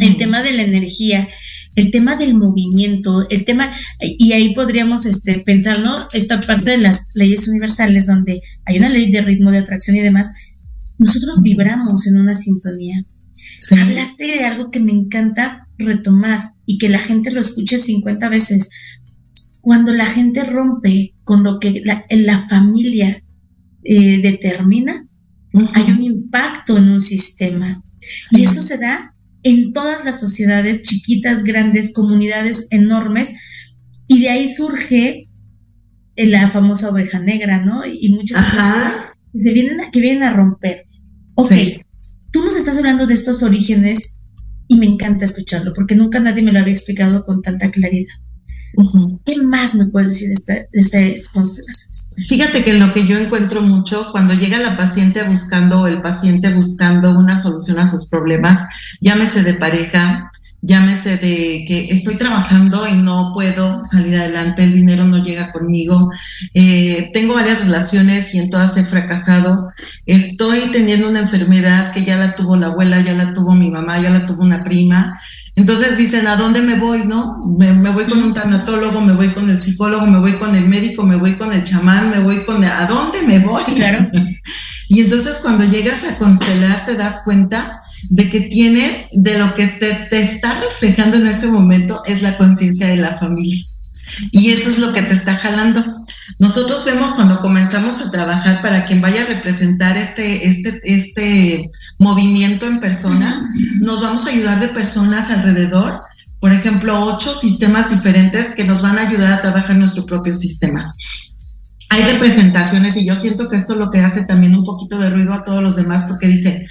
el 0.00 0.16
tema 0.18 0.42
de 0.42 0.52
la 0.52 0.62
energía, 0.62 1.26
el 1.74 1.90
tema 1.90 2.16
del 2.16 2.34
movimiento, 2.34 3.26
el 3.30 3.44
tema, 3.44 3.70
y 4.00 4.32
ahí 4.32 4.54
podríamos 4.54 5.06
este, 5.06 5.40
pensar, 5.40 5.80
¿no? 5.80 5.96
Esta 6.12 6.40
parte 6.40 6.72
de 6.72 6.78
las 6.78 7.12
leyes 7.14 7.48
universales 7.48 8.06
donde 8.06 8.42
hay 8.66 8.78
una 8.78 8.90
ley 8.90 9.10
de 9.10 9.22
ritmo, 9.22 9.50
de 9.50 9.58
atracción 9.58 9.96
y 9.96 10.00
demás, 10.00 10.32
nosotros 10.98 11.42
vibramos 11.42 12.06
en 12.06 12.18
una 12.18 12.34
sintonía. 12.34 13.04
Hablaste 13.70 14.26
de 14.26 14.44
algo 14.44 14.70
que 14.70 14.80
me 14.80 14.92
encanta 14.92 15.68
retomar 15.78 16.52
y 16.66 16.78
que 16.78 16.88
la 16.88 16.98
gente 16.98 17.30
lo 17.30 17.40
escuche 17.40 17.78
50 17.78 18.28
veces. 18.28 18.70
Cuando 19.60 19.92
la 19.92 20.06
gente 20.06 20.44
rompe 20.44 21.14
con 21.24 21.42
lo 21.42 21.58
que 21.58 21.82
la, 21.84 22.04
la 22.10 22.38
familia 22.48 23.22
eh, 23.82 24.20
determina, 24.20 25.06
hay 25.74 25.90
un 25.90 26.02
impacto 26.02 26.76
en 26.76 26.90
un 26.90 27.00
sistema. 27.00 27.82
Y 28.30 28.42
eso 28.42 28.60
se 28.60 28.78
da 28.78 29.14
en 29.42 29.72
todas 29.72 30.04
las 30.04 30.20
sociedades, 30.20 30.82
chiquitas, 30.82 31.44
grandes, 31.44 31.92
comunidades 31.92 32.66
enormes, 32.70 33.34
y 34.06 34.20
de 34.20 34.30
ahí 34.30 34.46
surge 34.46 35.28
la 36.16 36.48
famosa 36.48 36.90
oveja 36.90 37.20
negra, 37.20 37.62
¿no? 37.62 37.84
Y 37.86 38.12
muchas 38.14 38.44
cosas 38.44 39.12
que 39.32 39.52
vienen, 39.52 39.80
a, 39.80 39.90
que 39.90 40.00
vienen 40.00 40.22
a 40.22 40.32
romper. 40.32 40.86
Ok, 41.34 41.52
tú 42.34 42.44
nos 42.44 42.56
estás 42.56 42.76
hablando 42.78 43.06
de 43.06 43.14
estos 43.14 43.44
orígenes 43.44 44.16
y 44.66 44.76
me 44.76 44.86
encanta 44.86 45.24
escucharlo 45.24 45.72
porque 45.72 45.94
nunca 45.94 46.18
nadie 46.18 46.42
me 46.42 46.50
lo 46.50 46.58
había 46.58 46.74
explicado 46.74 47.22
con 47.22 47.40
tanta 47.40 47.70
claridad. 47.70 48.12
¿Qué 49.24 49.40
más 49.40 49.76
me 49.76 49.86
puedes 49.86 50.08
decir 50.08 50.30
de, 50.46 50.68
estas 50.72 51.28
constelaciones? 51.28 52.12
Fíjate 52.26 52.64
que 52.64 52.72
lo 52.72 52.92
que 52.92 53.06
yo 53.06 53.16
encuentro 53.16 53.62
mucho 53.62 54.08
cuando 54.10 54.34
llega 54.34 54.58
la 54.58 54.76
paciente 54.76 55.22
buscando 55.22 55.82
o 55.82 55.86
el 55.86 56.02
paciente 56.02 56.52
buscando 56.52 57.16
una 57.16 57.36
solución 57.36 57.78
a 57.78 57.86
sus 57.86 58.08
problemas, 58.08 58.64
llámese 59.00 59.44
de 59.44 59.54
pareja, 59.54 60.32
llámese 60.66 61.18
de 61.18 61.64
que 61.68 61.88
estoy 61.90 62.16
trabajando 62.16 62.88
y 62.88 62.94
no 62.94 63.32
puedo 63.34 63.84
salir 63.84 64.16
adelante, 64.16 64.64
el 64.64 64.72
dinero 64.72 65.04
no 65.04 65.22
llega 65.22 65.52
conmigo, 65.52 66.10
eh, 66.54 67.10
tengo 67.12 67.34
varias 67.34 67.64
relaciones 67.64 68.34
y 68.34 68.38
en 68.38 68.48
todas 68.48 68.76
he 68.78 68.84
fracasado, 68.84 69.68
estoy 70.06 70.58
teniendo 70.72 71.10
una 71.10 71.20
enfermedad 71.20 71.92
que 71.92 72.04
ya 72.04 72.16
la 72.16 72.34
tuvo 72.34 72.56
la 72.56 72.68
abuela, 72.68 73.00
ya 73.00 73.12
la 73.12 73.32
tuvo 73.32 73.54
mi 73.54 73.70
mamá, 73.70 74.00
ya 74.00 74.10
la 74.10 74.24
tuvo 74.24 74.42
una 74.42 74.64
prima. 74.64 75.18
Entonces 75.56 75.96
dicen, 75.96 76.26
¿a 76.26 76.36
dónde 76.36 76.62
me 76.62 76.76
voy? 76.80 77.04
¿No? 77.04 77.40
Me, 77.58 77.72
voy 77.90 78.04
con 78.04 78.22
un 78.22 78.34
tanatólogo, 78.34 79.00
me 79.02 79.12
voy 79.12 79.28
con 79.28 79.48
el 79.48 79.60
psicólogo, 79.60 80.06
me 80.06 80.18
voy 80.18 80.32
con 80.32 80.56
el 80.56 80.66
médico, 80.66 81.04
me 81.04 81.14
voy 81.14 81.34
con 81.34 81.52
el 81.52 81.62
chamán, 81.62 82.10
me 82.10 82.18
voy 82.18 82.42
con... 82.44 82.64
¿A 82.64 82.86
dónde 82.86 83.22
me 83.22 83.38
voy? 83.38 83.62
Claro. 83.76 84.10
y 84.88 85.00
entonces 85.00 85.38
cuando 85.42 85.64
llegas 85.64 86.02
a 86.04 86.16
constelar 86.16 86.84
te 86.86 86.94
das 86.94 87.20
cuenta 87.24 87.83
de 88.10 88.28
que 88.28 88.40
tienes, 88.42 89.06
de 89.12 89.38
lo 89.38 89.54
que 89.54 89.66
te, 89.66 89.92
te 90.10 90.20
está 90.20 90.60
reflejando 90.60 91.16
en 91.16 91.26
ese 91.26 91.46
momento 91.46 92.02
es 92.06 92.22
la 92.22 92.36
conciencia 92.36 92.86
de 92.86 92.96
la 92.96 93.18
familia. 93.18 93.64
Y 94.30 94.50
eso 94.50 94.68
es 94.68 94.78
lo 94.78 94.92
que 94.92 95.02
te 95.02 95.14
está 95.14 95.36
jalando. 95.36 95.82
Nosotros 96.38 96.84
vemos 96.84 97.12
cuando 97.12 97.40
comenzamos 97.40 98.00
a 98.00 98.10
trabajar 98.10 98.62
para 98.62 98.84
quien 98.84 99.00
vaya 99.00 99.22
a 99.22 99.26
representar 99.26 99.96
este, 99.96 100.48
este, 100.48 100.80
este 100.84 101.70
movimiento 101.98 102.66
en 102.66 102.80
persona, 102.80 103.50
nos 103.80 104.02
vamos 104.02 104.26
a 104.26 104.30
ayudar 104.30 104.60
de 104.60 104.68
personas 104.68 105.30
alrededor, 105.30 106.00
por 106.40 106.52
ejemplo, 106.52 107.04
ocho 107.04 107.34
sistemas 107.34 107.90
diferentes 107.90 108.54
que 108.54 108.64
nos 108.64 108.82
van 108.82 108.98
a 108.98 109.08
ayudar 109.08 109.32
a 109.32 109.42
trabajar 109.42 109.76
nuestro 109.76 110.04
propio 110.04 110.34
sistema. 110.34 110.94
Hay 111.90 112.02
representaciones 112.02 112.96
y 112.96 113.06
yo 113.06 113.14
siento 113.14 113.48
que 113.48 113.56
esto 113.56 113.74
es 113.74 113.78
lo 113.78 113.90
que 113.90 114.00
hace 114.00 114.24
también 114.24 114.56
un 114.56 114.64
poquito 114.64 114.98
de 114.98 115.10
ruido 115.10 115.32
a 115.32 115.44
todos 115.44 115.62
los 115.62 115.76
demás 115.76 116.04
porque 116.08 116.26
dice, 116.26 116.66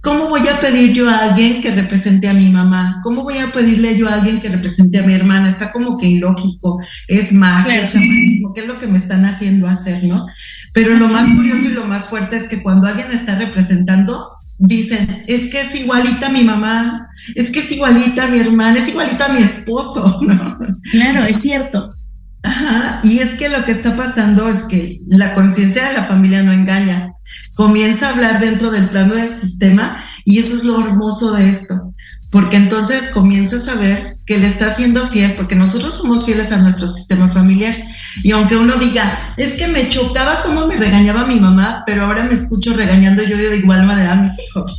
¿Cómo 0.00 0.28
voy 0.28 0.46
a 0.48 0.60
pedir 0.60 0.92
yo 0.92 1.08
a 1.08 1.18
alguien 1.18 1.60
que 1.60 1.70
represente 1.70 2.28
a 2.28 2.34
mi 2.34 2.50
mamá? 2.50 3.00
¿Cómo 3.02 3.22
voy 3.22 3.38
a 3.38 3.52
pedirle 3.52 3.96
yo 3.96 4.08
a 4.08 4.14
alguien 4.14 4.40
que 4.40 4.48
represente 4.48 4.98
a 4.98 5.02
mi 5.02 5.14
hermana? 5.14 5.48
Está 5.48 5.72
como 5.72 5.96
que 5.96 6.06
ilógico, 6.06 6.80
es 7.08 7.32
magia, 7.32 7.86
chamanismo, 7.86 8.52
¿qué 8.54 8.62
es 8.62 8.66
lo 8.66 8.78
que 8.78 8.86
me 8.86 8.98
están 8.98 9.24
haciendo 9.24 9.66
hacer, 9.66 10.02
no? 10.04 10.26
Pero 10.72 10.94
lo 10.94 11.08
más 11.08 11.28
curioso 11.34 11.70
y 11.70 11.74
lo 11.74 11.84
más 11.86 12.08
fuerte 12.08 12.36
es 12.36 12.48
que 12.48 12.62
cuando 12.62 12.86
alguien 12.86 13.10
está 13.12 13.36
representando, 13.36 14.36
dicen, 14.58 15.24
es 15.26 15.50
que 15.50 15.60
es 15.60 15.74
igualita 15.80 16.28
a 16.28 16.32
mi 16.32 16.44
mamá, 16.44 17.08
es 17.34 17.50
que 17.50 17.60
es 17.60 17.72
igualita 17.72 18.24
a 18.24 18.28
mi 18.28 18.38
hermana, 18.38 18.78
es 18.78 18.88
igualita 18.88 19.26
a 19.26 19.32
mi 19.34 19.42
esposo, 19.42 20.20
¿no? 20.26 20.58
Claro, 20.90 21.24
es 21.24 21.40
cierto. 21.40 21.92
Ajá, 22.42 23.00
y 23.04 23.18
es 23.18 23.34
que 23.34 23.48
lo 23.48 23.64
que 23.64 23.72
está 23.72 23.96
pasando 23.96 24.48
es 24.48 24.62
que 24.62 25.00
la 25.06 25.32
conciencia 25.34 25.86
de 25.88 25.94
la 25.94 26.04
familia 26.04 26.42
no 26.42 26.52
engaña. 26.52 27.14
Comienza 27.54 28.08
a 28.08 28.14
hablar 28.14 28.40
dentro 28.40 28.70
del 28.70 28.88
plano 28.88 29.14
del 29.14 29.36
sistema 29.36 29.96
y 30.24 30.38
eso 30.38 30.56
es 30.56 30.64
lo 30.64 30.80
hermoso 30.80 31.32
de 31.32 31.48
esto, 31.48 31.94
porque 32.30 32.56
entonces 32.56 33.10
comienza 33.10 33.56
a 33.56 33.60
saber 33.60 34.18
que 34.26 34.38
le 34.38 34.46
está 34.46 34.72
siendo 34.72 35.06
fiel, 35.06 35.32
porque 35.32 35.54
nosotros 35.54 35.94
somos 35.94 36.24
fieles 36.24 36.52
a 36.52 36.58
nuestro 36.58 36.86
sistema 36.88 37.28
familiar. 37.28 37.74
Y 38.22 38.32
aunque 38.32 38.56
uno 38.56 38.76
diga, 38.76 39.34
es 39.36 39.54
que 39.54 39.68
me 39.68 39.88
chocaba 39.88 40.42
cómo 40.42 40.66
me 40.66 40.76
regañaba 40.76 41.26
mi 41.26 41.38
mamá, 41.38 41.82
pero 41.86 42.04
ahora 42.04 42.24
me 42.24 42.34
escucho 42.34 42.74
regañando 42.74 43.22
yo 43.22 43.36
de 43.36 43.58
igual 43.58 43.84
manera 43.84 44.12
a 44.12 44.16
mis 44.16 44.32
hijos. 44.38 44.78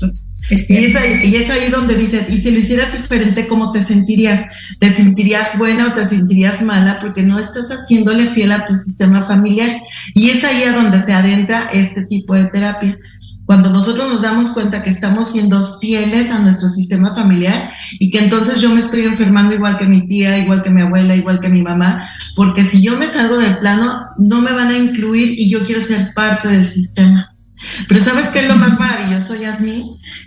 Y 0.50 1.36
es, 1.36 1.50
ahí, 1.50 1.70
donde 1.72 1.96
dices, 1.96 2.30
y 2.30 2.38
si 2.38 2.52
lo 2.52 2.60
hicieras 2.60 2.94
diferente, 2.94 3.48
¿cómo 3.48 3.72
te 3.72 3.84
sentirías? 3.84 4.46
¿Te 4.80 4.90
sentirías 4.90 5.58
buena 5.58 5.88
o 5.88 5.92
te 5.94 6.06
sentirías 6.06 6.62
mala? 6.62 7.00
Porque 7.00 7.24
no 7.24 7.40
estás 7.40 7.70
haciéndole 7.70 8.28
fiel 8.28 8.52
a 8.52 8.66
tu 8.66 8.74
sistema 8.74 9.24
familiar. 9.24 9.70
Y 10.16 10.30
es 10.30 10.44
ahí 10.44 10.64
a 10.64 10.74
donde 10.74 11.00
se 11.02 11.14
adentra 11.14 11.70
este 11.72 12.06
tipo 12.06 12.36
de 12.36 12.46
terapia. 12.48 12.98
Cuando 13.46 13.70
nosotros 13.70 14.10
nos 14.10 14.22
damos 14.22 14.50
cuenta 14.50 14.84
que 14.84 14.90
estamos 14.90 15.32
siendo 15.32 15.62
fieles 15.80 16.32
a 16.32 16.40
nuestro 16.40 16.70
sistema 16.70 17.14
familiar 17.14 17.72
y 18.00 18.10
que 18.10 18.20
entonces 18.20 18.62
yo 18.62 18.70
me 18.70 18.80
estoy 18.80 19.02
enfermando 19.02 19.54
igual 19.54 19.78
que 19.78 19.86
mi 19.86 20.08
tía, 20.08 20.38
igual 20.38 20.64
que 20.64 20.70
mi 20.70 20.82
abuela, 20.82 21.16
igual 21.16 21.42
que 21.42 21.50
mi 21.50 21.62
mamá, 21.62 22.08
porque 22.36 22.64
si 22.64 22.82
yo 22.82 22.98
me 22.98 23.06
salgo 23.06 23.38
del 23.38 23.58
plano, 23.58 23.94
no 24.18 24.42
me 24.42 24.54
van 24.54 24.70
a 24.70 24.78
incluir 24.78 25.38
y 25.38 25.50
yo 25.50 25.66
quiero 25.66 25.82
ser 25.82 26.14
parte 26.14 26.48
del 26.48 26.68
sistema. 26.68 27.33
Pero 27.88 28.02
¿sabes 28.02 28.28
qué 28.28 28.40
es 28.40 28.48
lo 28.48 28.56
más 28.56 28.80
maravilloso, 28.80 29.36
Yasmin? 29.36 29.84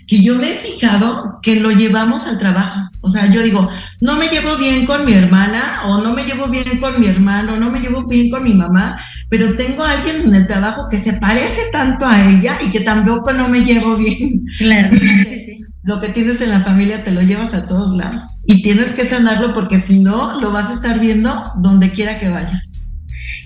Que 0.07 0.23
yo 0.23 0.37
me 0.37 0.51
he 0.51 0.55
fijado 0.55 1.39
que 1.43 1.61
lo 1.61 1.71
llevamos 1.71 2.27
al 2.27 2.39
trabajo. 2.39 2.81
O 3.01 3.09
sea, 3.09 3.31
yo 3.31 3.43
digo, 3.43 3.69
no 4.01 4.17
me 4.17 4.29
llevo 4.29 4.57
bien 4.57 4.87
con 4.87 5.05
mi 5.05 5.13
hermana 5.13 5.81
o 5.87 5.99
no 6.03 6.13
me 6.13 6.25
llevo 6.25 6.49
bien 6.49 6.79
con 6.81 6.99
mi 7.01 7.07
hermano, 7.07 7.57
no 7.57 7.71
me 7.71 7.81
llevo 7.81 8.07
bien 8.07 8.31
con 8.31 8.43
mi 8.43 8.55
mamá, 8.55 8.99
pero 9.29 9.55
tengo 9.55 9.85
a 9.85 9.93
alguien 9.93 10.23
en 10.25 10.35
el 10.35 10.47
trabajo 10.47 10.89
que 10.91 10.99
se 10.99 11.15
parece 11.15 11.61
tanto 11.73 12.07
a 12.07 12.29
ella 12.29 12.57
y 12.67 12.71
que 12.71 12.81
tampoco 12.81 13.33
no 13.33 13.49
me 13.49 13.63
llevo 13.65 13.97
bien. 13.97 14.45
Claro, 14.59 14.91
sí, 14.91 15.39
sí. 15.39 15.61
Lo 15.83 16.01
que 16.01 16.09
tienes 16.09 16.41
en 16.41 16.51
la 16.51 16.61
familia 16.61 17.05
te 17.05 17.13
lo 17.13 17.23
llevas 17.23 17.55
a 17.55 17.67
todos 17.67 17.93
lados 17.93 18.43
y 18.47 18.61
tienes 18.63 18.97
que 18.97 19.05
sanarlo 19.05 19.55
porque 19.55 19.81
si 19.81 20.01
no, 20.01 20.41
lo 20.41 20.51
vas 20.51 20.71
a 20.71 20.75
estar 20.75 20.99
viendo 20.99 21.53
donde 21.59 21.91
quiera 21.91 22.19
que 22.19 22.29
vayas. 22.29 22.76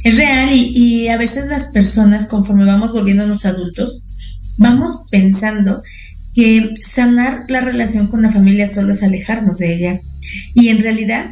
Es 0.05 0.17
real 0.17 0.51
y, 0.53 1.09
a 1.09 1.17
veces 1.17 1.47
las 1.47 1.69
personas, 1.69 2.27
conforme 2.27 2.65
vamos 2.65 2.93
volviéndonos 2.93 3.47
adultos, 3.47 4.03
vamos 4.57 5.03
pensando 5.11 5.83
que 6.35 6.73
sanar 6.83 7.45
la 7.49 7.61
relación 7.61 8.07
con 8.07 8.23
la 8.23 8.31
familia 8.31 8.67
solo 8.67 8.93
es 8.93 9.03
alejarnos 9.03 9.59
de 9.59 9.75
ella. 9.75 10.01
Y 10.55 10.69
en 10.69 10.81
realidad, 10.81 11.27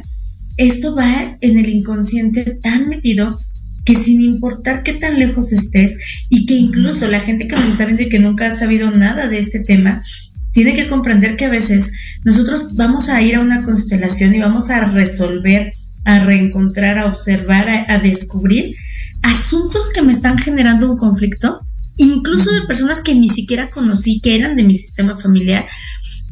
esto 0.57 0.95
va 0.95 1.37
en 1.41 1.57
el 1.57 1.69
inconsciente 1.69 2.43
tan 2.61 2.89
metido 2.89 3.39
que 3.85 3.95
sin 3.95 4.21
importar 4.21 4.83
qué 4.83 4.93
tan 4.93 5.17
lejos 5.17 5.51
estés 5.51 5.97
y 6.29 6.45
que 6.45 6.53
incluso 6.55 7.07
la 7.07 7.19
gente 7.19 7.47
que 7.47 7.55
nos 7.55 7.69
está 7.69 7.85
viendo 7.85 8.03
y 8.03 8.09
que 8.09 8.19
nunca 8.19 8.47
ha 8.47 8.51
sabido 8.51 8.91
nada 8.91 9.27
de 9.27 9.39
este 9.39 9.61
tema, 9.61 10.03
tiene 10.51 10.75
que 10.75 10.87
comprender 10.87 11.37
que 11.37 11.45
a 11.45 11.49
veces 11.49 11.91
nosotros 12.25 12.75
vamos 12.75 13.09
a 13.09 13.21
ir 13.21 13.35
a 13.35 13.39
una 13.39 13.63
constelación 13.63 14.35
y 14.35 14.39
vamos 14.39 14.69
a 14.69 14.85
resolver 14.85 15.71
a 16.09 16.19
reencontrar, 16.19 16.97
a 16.97 17.05
observar, 17.05 17.85
a, 17.87 17.99
descubrir 17.99 18.75
asuntos 19.21 19.89
que 19.93 20.01
me 20.01 20.11
están 20.11 20.39
generando 20.39 20.89
un 20.89 20.97
conflicto, 20.97 21.59
incluso 21.97 22.51
de 22.51 22.63
personas 22.63 23.03
que 23.03 23.13
ni 23.13 23.29
siquiera 23.29 23.69
conocí, 23.69 24.19
que 24.19 24.35
eran 24.35 24.55
de 24.55 24.63
mi 24.63 24.73
sistema 24.73 25.15
familiar. 25.15 25.67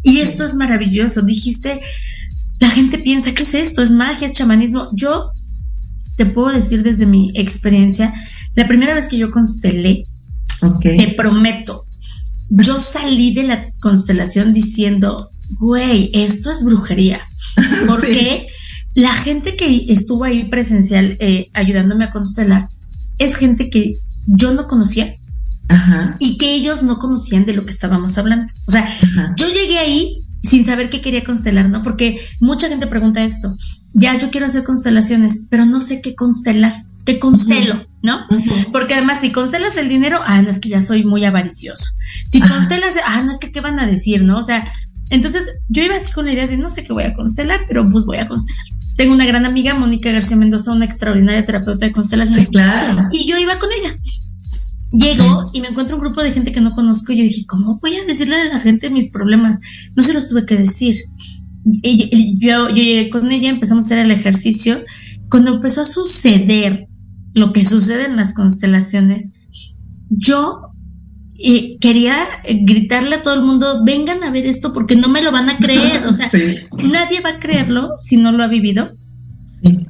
Y 0.02 0.18
esto 0.18 0.44
es 0.44 0.56
maravilloso. 0.56 1.22
Dijiste, 1.22 1.80
la 2.60 2.72
gente 2.72 2.98
piensa, 2.98 3.36
¿qué 3.36 3.44
es 3.44 3.54
esto? 3.54 3.84
¿Es 3.84 3.92
magia, 3.92 4.32
chamanismo? 4.32 4.88
Yo 4.94 5.32
te 6.16 6.26
puedo 6.26 6.50
decir 6.50 6.82
desde 6.82 7.06
mi 7.06 7.32
experiencia, 7.36 8.16
la 8.56 8.68
primera 8.68 8.96
vez 8.96 9.08
que 9.08 9.20
yo 9.20 9.30
constelé, 9.30 10.02
te 10.82 11.14
prometo, 11.16 11.86
yo 12.50 12.80
salí 12.80 13.32
de 13.36 13.44
la 13.44 13.64
constelación 13.80 14.54
diciendo, 14.54 15.30
güey, 15.60 16.10
esto 16.16 16.50
es 16.50 16.64
brujería. 16.64 17.22
Porque 17.88 18.48
la 18.98 19.13
gente 19.13 19.56
que 19.56 19.86
estuvo 19.89 20.24
ahí 20.24 20.46
presencial 20.46 21.18
eh, 21.20 21.51
ayudándome 21.54 22.06
a 22.06 22.12
constelar 22.12 22.68
es 23.20 23.36
gente 23.36 23.70
que 23.70 23.94
yo 24.25 24.56
no 24.56 24.66
conocía 24.66 25.13
y 26.18 26.39
que 26.39 26.56
ellos 26.56 26.82
no 26.82 26.98
conocían 26.98 27.46
de 27.46 27.54
lo 27.54 27.63
que 27.63 27.70
estábamos 27.70 28.18
hablando. 28.18 28.51
O 28.66 28.72
sea, 28.72 28.89
yo 29.36 29.48
llegué 29.50 29.77
ahí 29.77 30.18
sin 30.42 30.66
saber 30.66 30.89
qué 30.89 31.01
quería 31.01 31.24
constelar, 31.24 31.70
¿no? 31.70 31.84
Porque 31.84 32.20
mucha 32.39 32.70
gente 32.70 32.88
pregunta 32.88 33.24
esto, 33.24 33.56
ya 33.94 34.18
yo 34.18 34.32
quiero 34.32 34.48
hacer 34.48 34.63
constelaciones, 34.63 35.46
pero 35.48 35.68
no 35.68 35.80
sé 35.80 36.01
qué 36.01 36.16
constelar, 36.16 36.74
qué 37.06 37.20
constelo, 37.20 37.86
¿no? 38.01 38.25
Porque 38.72 38.96
además 38.96 39.22
si 39.22 39.32
constelas 39.32 39.77
el 39.77 39.89
dinero, 39.89 40.22
ah, 40.25 40.42
no 40.42 40.50
es 40.50 40.60
que 40.60 40.70
ya 40.70 40.82
soy 40.82 41.04
muy 41.06 41.24
avaricioso. 41.24 41.86
Si 42.25 42.42
constelas, 42.42 42.96
ah, 43.06 43.22
no 43.22 43.32
es 43.32 43.38
que 43.38 43.51
qué 43.51 43.62
van 43.62 43.80
a 43.80 43.86
decir, 43.86 44.24
¿no? 44.24 44.39
O 44.39 44.44
sea, 44.44 44.66
entonces 45.12 45.54
yo 45.70 45.84
iba 45.84 45.96
así 45.96 46.12
con 46.13 46.25
la 46.25 46.34
idea 46.34 46.48
de 46.48 46.58
no 46.58 46.68
sé 46.68 46.84
qué 46.84 46.94
voy 46.94 47.04
a 47.04 47.13
constelar, 47.13 47.62
pero 47.70 47.88
pues 47.92 48.06
voy 48.06 48.18
a 48.18 48.27
constelar. 48.27 48.66
Tengo 48.98 49.13
una 49.13 49.25
gran 49.25 49.46
amiga, 49.46 49.75
Mónica 49.75 50.12
García 50.12 50.38
Mendoza, 50.38 50.74
una 50.74 50.86
extraordinaria 50.86 51.46
terapeuta 51.46 51.86
de 51.86 51.92
constelaciones. 51.92 52.50
claro. 52.50 53.08
Y 53.12 53.27
yo 53.27 53.38
iba 53.38 53.58
con 53.60 53.70
ella. 53.72 53.96
Llego 54.92 55.51
y 55.54 55.62
me 55.62 55.68
encuentro 55.68 55.98
un 55.98 56.01
grupo 56.01 56.24
de 56.24 56.32
gente 56.32 56.51
que 56.51 56.62
no 56.62 56.72
conozco 56.74 57.12
y 57.12 57.18
yo 57.18 57.24
dije, 57.24 57.46
¿cómo 57.46 57.77
voy 57.80 57.96
a 57.98 58.06
decirle 58.06 58.36
a 58.36 58.46
la 58.46 58.60
gente 58.60 58.89
mis 58.89 59.12
problemas? 59.12 59.60
No 59.96 60.01
se 60.01 60.13
los 60.13 60.27
tuve 60.27 60.46
que 60.46 60.56
decir. 60.56 60.96
Y 61.84 62.39
yo, 62.39 62.70
yo 62.70 62.75
llegué 62.75 63.10
con 63.10 63.32
ella, 63.32 63.50
empezamos 63.50 63.86
a 63.86 63.88
hacer 63.88 64.00
el 64.00 64.12
ejercicio. 64.12 64.84
Cuando 65.30 65.54
empezó 65.56 65.82
a 65.82 65.86
suceder 65.86 66.88
lo 67.34 67.54
que 67.54 67.66
sucede 67.66 68.06
en 68.06 68.16
las 68.16 68.34
constelaciones, 68.34 69.32
yo 70.10 70.67
y 71.38 71.77
quería 71.77 72.15
gritarle 72.44 73.17
a 73.17 73.22
todo 73.22 73.36
el 73.36 73.44
mundo, 73.44 73.84
vengan 73.86 74.24
a 74.24 74.32
ver 74.32 74.48
esto 74.48 74.74
porque 74.74 74.96
no 74.96 75.08
me 75.08 75.22
lo 75.22 75.32
van 75.32 75.50
a 75.50 75.58
creer. 75.60 76.06
O 76.06 76.13
sea, 76.13 76.29
nadie 76.77 77.22
va 77.22 77.32
a 77.32 77.39
creerlo 77.39 77.91
si 78.01 78.17
no 78.17 78.32
lo 78.32 78.44
ha 78.44 78.48
vivido. 78.48 78.89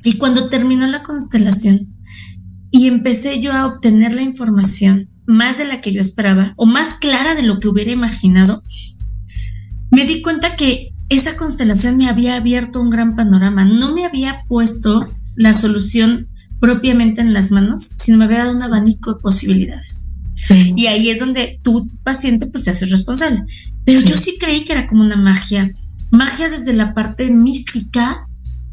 Y 0.04 0.18
cuando 0.18 0.50
terminó 0.50 0.88
la 0.88 1.04
constelación 1.04 1.94
y 2.70 2.88
empecé 2.88 3.42
yo 3.42 3.54
a 3.54 3.66
obtener 3.66 4.14
la 4.14 4.22
información 4.22 5.10
más 5.26 5.58
de 5.58 5.66
la 5.66 5.82
que 5.82 5.94
yo 5.94 6.02
esperaba 6.02 6.54
o 6.58 6.66
más 6.66 6.96
clara 6.96 7.36
de 7.36 7.44
lo 7.44 7.60
que 7.60 7.68
hubiera 7.70 7.92
imaginado, 7.92 8.64
me 9.90 10.06
di 10.06 10.22
cuenta 10.22 10.56
que 10.56 10.94
esa 11.10 11.38
constelación 11.38 11.98
me 11.98 12.10
había 12.10 12.36
abierto 12.36 12.82
un 12.82 12.90
gran 12.90 13.16
panorama. 13.16 13.64
No 13.64 13.94
me 13.94 14.06
había 14.06 14.44
puesto 14.50 15.08
la 15.36 15.54
solución 15.54 16.28
propiamente 16.60 17.22
en 17.22 17.34
las 17.34 17.52
manos, 17.52 17.94
sino 17.96 18.18
me 18.18 18.26
había 18.26 18.40
dado 18.40 18.52
un 18.52 18.64
abanico 18.64 19.14
de 19.14 19.22
posibilidades. 19.22 20.12
Y 20.76 20.88
ahí 20.88 21.10
es 21.10 21.20
donde 21.20 21.60
tu 21.64 21.90
paciente 22.04 22.46
pues 22.46 22.64
te 22.64 22.70
hace 22.70 22.86
responsable. 22.86 23.44
Pero 23.86 24.02
yo 24.02 24.16
sí 24.16 24.38
creí 24.40 24.64
que 24.64 24.74
era 24.74 24.88
como 24.88 25.02
una 25.02 25.16
magia. 25.16 25.72
magia 26.12 26.50
desde 26.50 26.74
la 26.74 26.94
parte 26.94 27.30
mística 27.32 28.28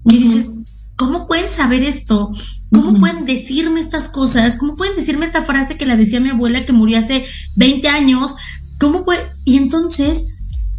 y 0.05 0.19
dices, 0.19 0.57
¿cómo 0.97 1.27
pueden 1.27 1.49
saber 1.49 1.83
esto? 1.83 2.33
¿Cómo 2.71 2.99
pueden 2.99 3.25
decirme 3.25 3.81
estas 3.81 4.09
cosas? 4.09 4.57
¿Cómo 4.57 4.77
pueden 4.77 4.97
decirme 4.97 5.25
esta 5.25 5.43
frase 5.43 5.77
que 5.77 5.87
la 5.87 5.97
decía 5.97 6.21
mi 6.21 6.31
abuela 6.31 6.65
que 6.65 6.73
murió 6.73 6.99
hace 6.99 7.25
20 7.57 7.89
años? 7.89 8.37
¿Cómo 8.79 9.05
puede? 9.05 9.23
Y 9.45 9.57
entonces 9.57 10.35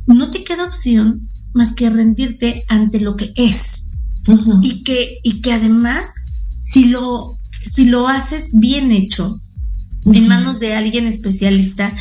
no 0.08 0.30
te 0.30 0.44
queda 0.44 0.66
opción 0.66 1.22
más 1.54 1.74
que 1.74 1.90
rendirte 1.90 2.64
ante 2.68 3.00
lo 3.00 3.16
que 3.16 3.34
es. 3.36 3.90
y, 4.62 4.84
que, 4.84 5.20
y 5.24 5.42
que 5.42 5.54
además, 5.54 6.16
si 6.60 6.86
lo, 6.86 7.38
si 7.64 7.86
lo 7.86 8.08
haces 8.08 8.52
bien 8.60 8.92
hecho, 8.92 9.40
en 10.06 10.28
manos 10.28 10.60
de 10.60 10.76
alguien 10.76 11.08
especialista, 11.08 11.94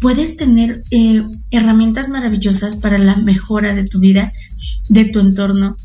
puedes 0.00 0.36
tener 0.36 0.82
eh, 0.90 1.22
herramientas 1.50 2.10
maravillosas 2.10 2.78
para 2.78 2.98
la 2.98 3.16
mejora 3.16 3.74
de 3.74 3.84
tu 3.84 4.00
vida, 4.00 4.32
de 4.88 5.04
tu 5.06 5.20
entorno. 5.20 5.76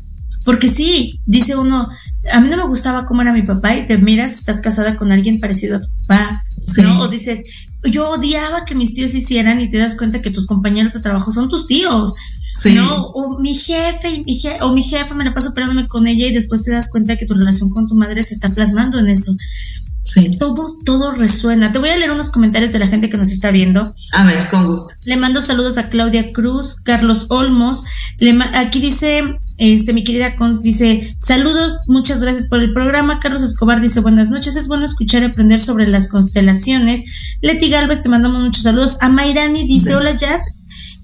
Porque 0.44 0.68
sí, 0.68 1.20
dice 1.26 1.56
uno, 1.56 1.88
a 2.32 2.40
mí 2.40 2.48
no 2.48 2.56
me 2.56 2.66
gustaba 2.66 3.06
cómo 3.06 3.22
era 3.22 3.32
mi 3.32 3.42
papá 3.42 3.76
y 3.76 3.86
te 3.86 3.98
miras, 3.98 4.32
estás 4.32 4.60
casada 4.60 4.96
con 4.96 5.12
alguien 5.12 5.40
parecido 5.40 5.76
a 5.76 5.80
tu 5.80 5.88
papá, 6.06 6.42
¿no? 6.82 7.00
O 7.00 7.08
dices, 7.08 7.44
yo 7.84 8.10
odiaba 8.10 8.64
que 8.64 8.74
mis 8.74 8.94
tíos 8.94 9.14
hicieran 9.14 9.60
y 9.60 9.70
te 9.70 9.78
das 9.78 9.96
cuenta 9.96 10.20
que 10.20 10.30
tus 10.30 10.46
compañeros 10.46 10.94
de 10.94 11.00
trabajo 11.00 11.30
son 11.30 11.48
tus 11.48 11.66
tíos. 11.66 12.14
¿no? 12.74 13.04
O 13.04 13.38
mi 13.38 13.54
jefe 13.54 14.10
y 14.10 14.24
mi 14.24 14.34
jefe, 14.34 14.62
o 14.62 14.72
mi 14.72 14.82
jefa 14.82 15.14
me 15.14 15.24
la 15.24 15.32
paso 15.32 15.54
peleándome 15.54 15.86
con 15.86 16.06
ella 16.06 16.26
y 16.26 16.34
después 16.34 16.62
te 16.62 16.72
das 16.72 16.90
cuenta 16.90 17.16
que 17.16 17.26
tu 17.26 17.34
relación 17.34 17.70
con 17.70 17.88
tu 17.88 17.94
madre 17.94 18.22
se 18.22 18.34
está 18.34 18.50
plasmando 18.50 18.98
en 18.98 19.08
eso. 19.08 19.34
Sí. 20.02 20.36
Todo, 20.38 20.64
todo 20.84 21.12
resuena. 21.12 21.72
Te 21.72 21.78
voy 21.78 21.90
a 21.90 21.96
leer 21.96 22.10
unos 22.10 22.30
comentarios 22.30 22.72
de 22.72 22.78
la 22.78 22.88
gente 22.88 23.10
que 23.10 23.16
nos 23.16 23.30
está 23.30 23.50
viendo. 23.50 23.94
A 24.12 24.24
ver, 24.24 24.48
con 24.48 24.66
gusto. 24.66 24.94
Le 25.04 25.16
mando 25.16 25.40
saludos 25.40 25.78
a 25.78 25.90
Claudia 25.90 26.32
Cruz, 26.32 26.76
Carlos 26.82 27.26
Olmos. 27.28 27.84
Le 28.18 28.38
aquí 28.54 28.80
dice, 28.80 29.36
este, 29.58 29.92
mi 29.92 30.02
querida 30.04 30.36
Cons 30.36 30.62
dice, 30.62 31.14
saludos, 31.18 31.80
muchas 31.86 32.22
gracias 32.22 32.46
por 32.46 32.60
el 32.60 32.72
programa. 32.72 33.20
Carlos 33.20 33.42
Escobar 33.42 33.82
dice, 33.82 34.00
buenas 34.00 34.30
noches, 34.30 34.56
es 34.56 34.68
bueno 34.68 34.86
escuchar 34.86 35.22
y 35.22 35.26
aprender 35.26 35.60
sobre 35.60 35.86
las 35.86 36.08
constelaciones. 36.08 37.02
Leti 37.42 37.68
Galvez, 37.68 38.00
te 38.00 38.08
mandamos 38.08 38.42
muchos 38.42 38.62
saludos. 38.62 38.96
A 39.02 39.10
Mayrani 39.10 39.68
dice, 39.68 39.94
hola 39.94 40.16
Jazz, 40.16 40.42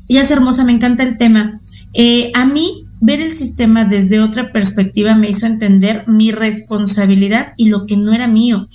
es 0.09 0.31
hermosa, 0.31 0.65
me 0.65 0.73
encanta 0.73 1.03
el 1.03 1.19
tema. 1.19 1.61
Eh, 1.93 2.31
a 2.35 2.47
mí, 2.47 2.87
ver 3.01 3.21
el 3.21 3.33
sistema 3.33 3.85
desde 3.85 4.21
otra 4.21 4.53
perspectiva 4.53 5.15
me 5.15 5.29
hizo 5.29 5.47
entender 5.47 6.05
mi 6.07 6.33
responsabilidad 6.33 7.53
y 7.57 7.69
lo 7.69 7.87
que 7.87 7.97
no 7.97 8.15
era 8.15 8.27
mío. 8.27 8.69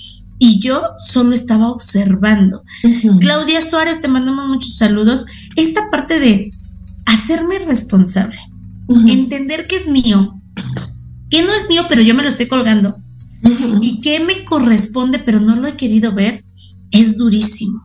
Y 0.43 0.59
yo 0.59 0.81
solo 0.97 1.35
estaba 1.35 1.69
observando. 1.69 2.63
Claudia 3.19 3.61
Suárez, 3.61 4.01
te 4.01 4.07
mandamos 4.07 4.47
muchos 4.47 4.75
saludos. 4.75 5.27
Esta 5.55 5.91
parte 5.91 6.19
de 6.19 6.51
hacerme 7.05 7.59
responsable, 7.59 8.39
entender 9.07 9.67
que 9.67 9.75
es 9.75 9.87
mío, 9.87 10.41
que 11.29 11.43
no 11.43 11.53
es 11.53 11.69
mío, 11.69 11.83
pero 11.87 12.01
yo 12.01 12.15
me 12.15 12.23
lo 12.23 12.29
estoy 12.29 12.47
colgando, 12.47 12.95
y 13.81 14.01
que 14.01 14.19
me 14.19 14.43
corresponde, 14.43 15.19
pero 15.19 15.39
no 15.39 15.55
lo 15.55 15.67
he 15.67 15.75
querido 15.75 16.11
ver, 16.11 16.43
es 16.89 17.17
durísimo. 17.17 17.83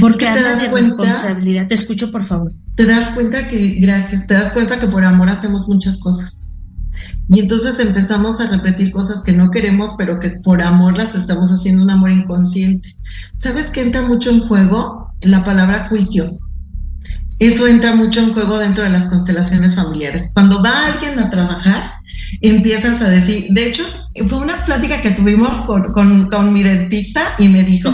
Porque 0.00 0.26
te 0.26 0.42
das 0.42 0.60
de 0.60 0.72
responsabilidad. 0.72 1.68
Te 1.68 1.74
escucho, 1.74 2.10
por 2.10 2.24
favor 2.24 2.52
te 2.74 2.86
das 2.86 3.08
cuenta 3.08 3.48
que, 3.48 3.76
gracias, 3.80 4.26
te 4.26 4.34
das 4.34 4.52
cuenta 4.52 4.80
que 4.80 4.88
por 4.88 5.04
amor 5.04 5.28
hacemos 5.28 5.68
muchas 5.68 5.98
cosas. 5.98 6.41
Y 7.32 7.40
entonces 7.40 7.78
empezamos 7.78 8.40
a 8.40 8.46
repetir 8.48 8.92
cosas 8.92 9.22
que 9.22 9.32
no 9.32 9.50
queremos, 9.50 9.94
pero 9.96 10.20
que 10.20 10.30
por 10.30 10.60
amor 10.60 10.98
las 10.98 11.14
estamos 11.14 11.50
haciendo 11.50 11.82
un 11.82 11.90
amor 11.90 12.10
inconsciente. 12.10 12.94
¿Sabes 13.38 13.70
qué 13.70 13.80
entra 13.80 14.02
mucho 14.02 14.30
en 14.30 14.40
juego? 14.40 15.14
La 15.22 15.42
palabra 15.42 15.88
juicio. 15.88 16.30
Eso 17.38 17.66
entra 17.66 17.96
mucho 17.96 18.20
en 18.20 18.34
juego 18.34 18.58
dentro 18.58 18.84
de 18.84 18.90
las 18.90 19.06
constelaciones 19.06 19.76
familiares. 19.76 20.32
Cuando 20.34 20.62
va 20.62 20.86
alguien 20.86 21.18
a 21.18 21.30
trabajar, 21.30 21.92
empiezas 22.42 23.00
a 23.00 23.08
decir, 23.08 23.46
de 23.50 23.66
hecho, 23.66 23.82
fue 24.28 24.38
una 24.38 24.62
plática 24.64 25.00
que 25.00 25.12
tuvimos 25.12 25.62
con, 25.62 25.92
con 26.28 26.52
mi 26.52 26.62
dentista 26.62 27.22
y 27.38 27.48
me 27.48 27.62
dijo, 27.62 27.90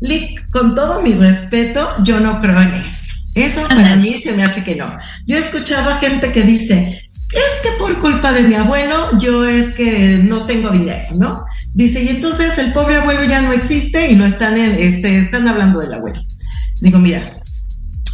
Lick, 0.00 0.48
con 0.50 0.74
todo 0.74 1.02
mi 1.02 1.12
respeto, 1.12 1.86
yo 2.04 2.20
no 2.20 2.40
creo 2.40 2.60
en 2.60 2.72
eso. 2.72 3.14
Eso 3.34 3.68
para 3.68 3.96
mí 3.96 4.14
se 4.14 4.32
me 4.32 4.42
hace 4.42 4.64
que 4.64 4.76
no. 4.76 4.86
Yo 5.26 5.36
he 5.36 5.38
escuchado 5.38 5.90
a 5.90 5.98
gente 5.98 6.32
que 6.32 6.42
dice, 6.42 7.02
es 7.30 7.62
que 7.62 7.70
por 7.78 7.98
culpa 8.00 8.32
de 8.32 8.42
mi 8.42 8.54
abuelo 8.54 9.18
yo 9.18 9.44
es 9.44 9.74
que 9.74 10.20
no 10.24 10.46
tengo 10.46 10.70
dinero, 10.70 11.14
¿no? 11.16 11.44
Dice, 11.74 12.02
y 12.02 12.08
entonces 12.08 12.56
el 12.58 12.72
pobre 12.72 12.96
abuelo 12.96 13.24
ya 13.24 13.42
no 13.42 13.52
existe 13.52 14.10
y 14.10 14.16
no 14.16 14.24
están, 14.24 14.56
en, 14.56 14.74
este, 14.74 15.18
están 15.18 15.46
hablando 15.46 15.80
del 15.80 15.94
abuelo. 15.94 16.20
Digo, 16.80 16.98
mira, 16.98 17.22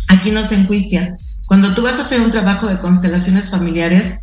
aquí 0.09 0.31
no 0.33 0.44
se 0.44 0.57
enjuician. 0.57 1.16
Cuando 1.46 1.74
tú 1.74 1.83
vas 1.83 1.98
a 1.98 2.03
hacer 2.03 2.20
un 2.20 2.31
trabajo 2.31 2.66
de 2.66 2.79
constelaciones 2.79 3.50
familiares, 3.50 4.20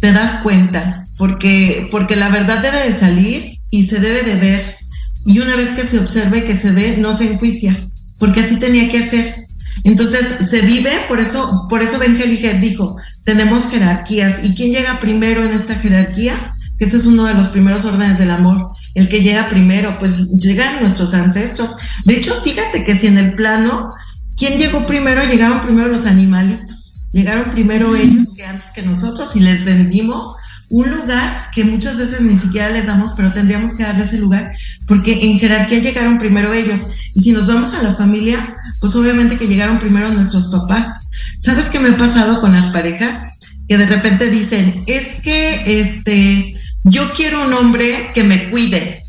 te 0.00 0.12
das 0.12 0.40
cuenta, 0.42 1.06
porque, 1.16 1.88
porque 1.90 2.16
la 2.16 2.28
verdad 2.28 2.62
debe 2.62 2.88
de 2.88 2.98
salir 2.98 3.60
y 3.70 3.84
se 3.84 4.00
debe 4.00 4.22
de 4.22 4.36
ver. 4.36 4.76
Y 5.24 5.38
una 5.38 5.54
vez 5.54 5.70
que 5.70 5.84
se 5.84 6.00
observe, 6.00 6.44
que 6.44 6.56
se 6.56 6.72
ve, 6.72 6.96
no 6.98 7.14
se 7.14 7.32
enjuicia, 7.32 7.76
porque 8.18 8.40
así 8.40 8.56
tenía 8.56 8.90
que 8.90 8.98
hacer. 8.98 9.36
Entonces 9.84 10.48
se 10.48 10.62
vive, 10.62 10.90
por 11.08 11.20
eso, 11.20 11.66
por 11.68 11.82
eso 11.82 11.98
Benjeliger 11.98 12.60
dijo, 12.60 12.96
tenemos 13.24 13.68
jerarquías. 13.68 14.44
¿Y 14.44 14.54
quién 14.54 14.72
llega 14.72 15.00
primero 15.00 15.44
en 15.44 15.52
esta 15.52 15.74
jerarquía? 15.74 16.34
Que 16.78 16.86
ese 16.86 16.96
es 16.96 17.06
uno 17.06 17.24
de 17.24 17.34
los 17.34 17.48
primeros 17.48 17.84
órdenes 17.84 18.18
del 18.18 18.30
amor. 18.30 18.72
El 18.94 19.08
que 19.08 19.22
llega 19.22 19.48
primero, 19.48 19.96
pues 19.98 20.30
llegan 20.38 20.80
nuestros 20.80 21.14
ancestros. 21.14 21.76
De 22.04 22.16
hecho, 22.16 22.34
fíjate 22.42 22.84
que 22.84 22.96
si 22.96 23.06
en 23.06 23.18
el 23.18 23.34
plano, 23.34 23.88
¿quién 24.36 24.58
llegó 24.58 24.86
primero? 24.86 25.22
Llegaron 25.24 25.60
primero 25.60 25.88
los 25.88 26.06
animalitos. 26.06 27.06
Llegaron 27.12 27.50
primero 27.50 27.94
ellos 27.94 28.28
que 28.36 28.44
antes 28.44 28.70
que 28.74 28.82
nosotros 28.82 29.36
y 29.36 29.40
les 29.40 29.66
vendimos 29.66 30.36
un 30.72 30.90
lugar 30.90 31.50
que 31.54 31.64
muchas 31.64 31.98
veces 31.98 32.22
ni 32.22 32.36
siquiera 32.36 32.70
les 32.70 32.86
damos, 32.86 33.12
pero 33.14 33.32
tendríamos 33.34 33.74
que 33.74 33.82
darle 33.82 34.04
ese 34.04 34.16
lugar, 34.16 34.50
porque 34.86 35.26
en 35.26 35.38
jerarquía 35.38 35.80
llegaron 35.80 36.18
primero 36.18 36.52
ellos. 36.54 36.86
Y 37.14 37.20
si 37.20 37.32
nos 37.32 37.46
vamos 37.46 37.74
a 37.74 37.82
la 37.82 37.94
familia, 37.94 38.56
pues 38.80 38.96
obviamente 38.96 39.36
que 39.36 39.46
llegaron 39.46 39.78
primero 39.78 40.10
nuestros 40.10 40.46
papás. 40.46 41.01
¿Sabes 41.40 41.68
qué 41.68 41.78
me 41.80 41.90
ha 41.90 41.96
pasado 41.96 42.40
con 42.40 42.52
las 42.52 42.66
parejas? 42.68 43.38
Que 43.68 43.78
de 43.78 43.86
repente 43.86 44.30
dicen, 44.30 44.82
es 44.86 45.22
que 45.22 45.80
este, 45.80 46.60
yo 46.84 47.02
quiero 47.14 47.46
un 47.46 47.52
hombre 47.54 48.10
que 48.14 48.24
me 48.24 48.50
cuide. 48.50 49.02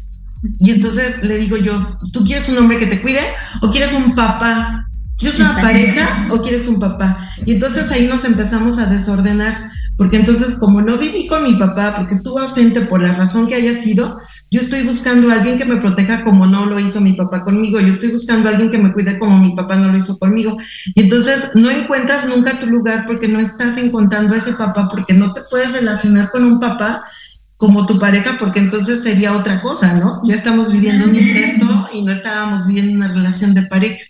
Y 0.59 0.71
entonces 0.71 1.23
le 1.23 1.37
digo 1.37 1.57
yo, 1.57 1.97
¿tú 2.11 2.25
quieres 2.25 2.49
un 2.49 2.57
hombre 2.57 2.77
que 2.77 2.87
te 2.87 3.01
cuide 3.01 3.21
o 3.61 3.71
quieres 3.71 3.93
un 3.93 4.15
papá? 4.15 4.87
¿Quieres 5.17 5.39
una 5.39 5.61
pareja 5.61 6.27
o 6.31 6.41
quieres 6.41 6.67
un 6.67 6.79
papá? 6.79 7.17
Y 7.45 7.53
entonces 7.53 7.91
ahí 7.91 8.07
nos 8.07 8.25
empezamos 8.25 8.77
a 8.77 8.87
desordenar 8.87 9.71
porque 9.97 10.17
entonces 10.17 10.55
como 10.55 10.81
no 10.81 10.97
viví 10.97 11.27
con 11.27 11.43
mi 11.43 11.53
papá, 11.53 11.93
porque 11.95 12.15
estuvo 12.15 12.39
ausente 12.39 12.81
por 12.81 13.01
la 13.01 13.13
razón 13.13 13.47
que 13.47 13.55
haya 13.55 13.75
sido, 13.75 14.19
yo 14.53 14.61
estoy 14.61 14.83
buscando 14.83 15.31
a 15.31 15.33
alguien 15.33 15.57
que 15.57 15.65
me 15.65 15.77
proteja 15.77 16.23
como 16.23 16.45
no 16.45 16.67
lo 16.67 16.79
hizo 16.79 17.01
mi 17.01 17.13
papá 17.13 17.43
conmigo, 17.43 17.79
yo 17.79 17.87
estoy 17.87 18.11
buscando 18.11 18.47
a 18.47 18.51
alguien 18.51 18.69
que 18.69 18.77
me 18.77 18.93
cuide 18.93 19.17
como 19.17 19.39
mi 19.39 19.55
papá 19.55 19.77
no 19.77 19.91
lo 19.91 19.97
hizo 19.97 20.19
conmigo. 20.19 20.55
Y 20.93 21.01
entonces 21.01 21.55
no 21.55 21.71
encuentras 21.71 22.27
nunca 22.27 22.59
tu 22.59 22.67
lugar 22.67 23.05
porque 23.07 23.27
no 23.27 23.39
estás 23.39 23.77
encontrando 23.77 24.35
a 24.35 24.37
ese 24.37 24.53
papá, 24.53 24.89
porque 24.91 25.15
no 25.15 25.33
te 25.33 25.41
puedes 25.49 25.71
relacionar 25.71 26.29
con 26.29 26.43
un 26.43 26.59
papá 26.59 27.03
como 27.55 27.87
tu 27.87 27.97
pareja, 27.97 28.35
porque 28.37 28.59
entonces 28.59 29.01
sería 29.01 29.33
otra 29.33 29.59
cosa, 29.59 29.93
¿no? 29.93 30.21
Ya 30.23 30.35
estamos 30.35 30.71
viviendo 30.71 31.05
un 31.05 31.15
incesto 31.15 31.89
y 31.91 32.03
no 32.03 32.11
estábamos 32.11 32.67
viviendo 32.67 32.93
una 32.93 33.07
relación 33.07 33.55
de 33.55 33.63
pareja. 33.63 34.05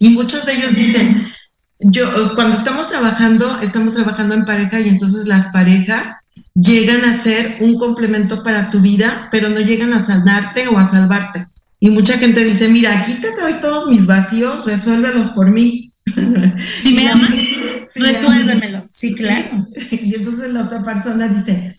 Y 0.00 0.10
muchos 0.10 0.44
de 0.44 0.52
ellos 0.52 0.74
dicen, 0.74 1.32
yo, 1.80 2.34
cuando 2.34 2.58
estamos 2.58 2.90
trabajando, 2.90 3.58
estamos 3.62 3.94
trabajando 3.94 4.34
en 4.34 4.44
pareja 4.44 4.80
y 4.80 4.90
entonces 4.90 5.26
las 5.26 5.46
parejas 5.46 6.08
llegan 6.54 7.04
a 7.04 7.14
ser 7.14 7.58
un 7.60 7.78
complemento 7.78 8.42
para 8.42 8.70
tu 8.70 8.80
vida, 8.80 9.28
pero 9.30 9.48
no 9.48 9.60
llegan 9.60 9.92
a 9.92 10.00
sanarte 10.00 10.68
o 10.68 10.78
a 10.78 10.86
salvarte. 10.86 11.44
Y 11.80 11.90
mucha 11.90 12.16
gente 12.18 12.44
dice, 12.44 12.68
mira, 12.68 12.96
aquí 12.96 13.14
te 13.14 13.34
doy 13.40 13.54
todos 13.60 13.90
mis 13.90 14.06
vacíos, 14.06 14.66
resuélvelos 14.66 15.30
por 15.30 15.50
mí. 15.50 15.92
Si 16.82 16.94
me 16.94 17.08
amas, 17.08 17.38
resuélvemelos. 17.96 18.86
Sí, 18.86 19.14
claro. 19.14 19.66
Y 19.90 20.14
entonces 20.14 20.52
la 20.52 20.62
otra 20.62 20.84
persona 20.84 21.28
dice, 21.28 21.76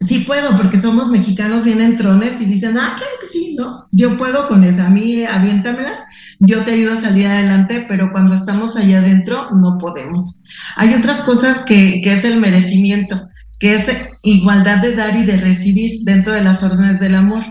sí 0.00 0.20
puedo, 0.20 0.56
porque 0.56 0.78
somos 0.78 1.08
mexicanos 1.10 1.64
bien 1.64 1.80
entrones 1.80 2.40
y 2.40 2.46
dicen, 2.46 2.78
ah, 2.78 2.94
claro 2.96 3.12
que 3.20 3.26
sí, 3.26 3.56
¿no? 3.58 3.86
Yo 3.92 4.16
puedo 4.16 4.48
con 4.48 4.64
esa, 4.64 4.86
a 4.86 4.90
mí 4.90 5.24
aviéntamelas 5.24 5.98
yo 6.40 6.64
te 6.64 6.72
ayudo 6.72 6.94
a 6.94 7.00
salir 7.00 7.26
adelante, 7.26 7.84
pero 7.86 8.10
cuando 8.12 8.34
estamos 8.34 8.74
allá 8.76 9.00
adentro 9.00 9.50
no 9.52 9.76
podemos. 9.78 10.42
Hay 10.76 10.94
otras 10.94 11.20
cosas 11.20 11.62
que, 11.62 12.00
que 12.02 12.14
es 12.14 12.24
el 12.24 12.40
merecimiento, 12.40 13.28
que 13.60 13.74
es 13.76 13.88
igualdad 14.22 14.78
de 14.78 14.96
dar 14.96 15.14
y 15.14 15.24
de 15.24 15.36
recibir 15.36 16.00
dentro 16.04 16.32
de 16.32 16.42
las 16.42 16.62
órdenes 16.62 16.98
del 16.98 17.14
amor. 17.14 17.44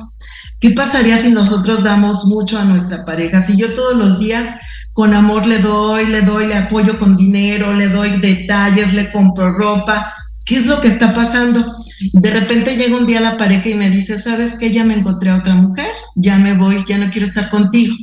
¿Qué 0.60 0.72
pasaría 0.72 1.17
si 1.17 1.32
nosotros 1.32 1.84
damos 1.84 2.26
mucho 2.26 2.60
a 2.60 2.65
nuestra 2.65 3.06
pareja? 3.06 3.41
Si 3.41 3.56
yo 3.56 3.72
todos 3.74 3.95
los 3.95 4.19
días 4.19 4.56
con 4.91 5.13
amor 5.13 5.45
le 5.45 5.60
doy, 5.60 6.08
le 6.08 6.24
doy, 6.24 6.48
le 6.48 6.56
apoyo 6.56 6.98
con 7.00 7.15
dinero, 7.15 7.74
le 7.74 7.88
doy 7.88 8.10
detalles, 8.17 8.93
le 8.93 9.12
compro 9.12 9.54
ropa, 9.54 10.13
¿qué 10.45 10.58
es 10.58 10.65
lo 10.65 10.82
que 10.82 10.89
está 10.89 11.13
pasando? 11.13 11.63
De 12.13 12.31
repente 12.31 12.77
llega 12.77 12.97
un 12.97 13.05
día 13.05 13.19
la 13.19 13.38
pareja 13.38 13.69
y 13.69 13.75
me 13.75 13.89
dice, 13.89 14.17
¿sabes 14.17 14.55
qué? 14.55 14.71
Ya 14.71 14.83
me 14.83 14.93
encontré 14.93 15.29
a 15.29 15.38
otra 15.38 15.55
mujer, 15.55 15.89
ya 16.15 16.38
me 16.38 16.53
voy, 16.53 16.83
ya 16.88 16.97
no 16.97 17.09
quiero 17.12 17.27
estar 17.27 17.49
contigo. 17.49 17.95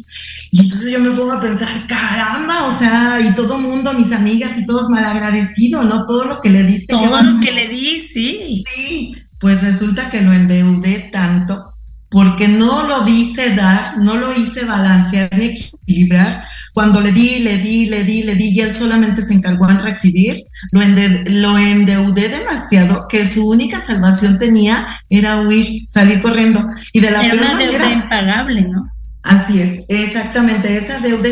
Y 0.50 0.60
entonces 0.60 0.92
yo 0.92 1.00
me 1.00 1.10
pongo 1.10 1.32
a 1.32 1.40
pensar, 1.40 1.68
caramba, 1.86 2.64
o 2.66 2.78
sea, 2.78 3.20
y 3.20 3.34
todo 3.34 3.58
mundo, 3.58 3.94
mis 3.94 4.12
amigas 4.12 4.58
y 4.58 4.66
todos 4.66 4.88
malagradecidos, 4.88 5.84
¿no? 5.86 6.04
Todo 6.06 6.24
lo 6.24 6.40
que 6.40 6.50
le 6.50 6.64
diste. 6.64 6.92
Todo 6.92 7.22
lo 7.22 7.40
que 7.40 7.52
le 7.52 7.68
di, 7.68 7.98
sí. 8.00 8.64
Sí, 8.74 9.16
pues 9.40 9.62
resulta 9.62 10.10
que 10.10 10.22
lo 10.22 10.32
endeudé 10.32 11.10
tanto 11.12 11.76
porque 12.08 12.48
no 12.48 12.86
lo 12.86 13.06
hice 13.08 13.54
dar, 13.54 13.98
no 13.98 14.16
lo 14.16 14.34
hice 14.34 14.64
balancear 14.64 15.28
ni 15.36 15.46
equilibrar. 15.46 16.44
Cuando 16.76 17.00
le 17.00 17.10
di, 17.10 17.38
le 17.38 17.56
di, 17.56 17.86
le 17.86 18.04
di, 18.04 18.22
le 18.22 18.34
di, 18.34 18.50
y 18.50 18.60
él 18.60 18.74
solamente 18.74 19.22
se 19.22 19.32
encargó 19.32 19.70
en 19.70 19.80
recibir, 19.80 20.42
lo, 20.72 20.82
lo 21.30 21.56
endeudé 21.56 22.28
demasiado 22.28 23.06
que 23.08 23.24
su 23.24 23.48
única 23.48 23.80
salvación 23.80 24.38
tenía 24.38 24.86
era 25.08 25.40
huir, 25.40 25.84
salir 25.88 26.20
corriendo. 26.20 26.60
Y 26.92 27.00
de 27.00 27.12
la 27.12 27.24
era 27.24 27.34
una 27.34 27.56
deuda 27.56 27.90
impagable, 27.90 28.68
¿no? 28.68 28.92
Así 29.22 29.58
es, 29.58 29.84
exactamente, 29.88 30.76
esa 30.76 31.00
deuda 31.00 31.30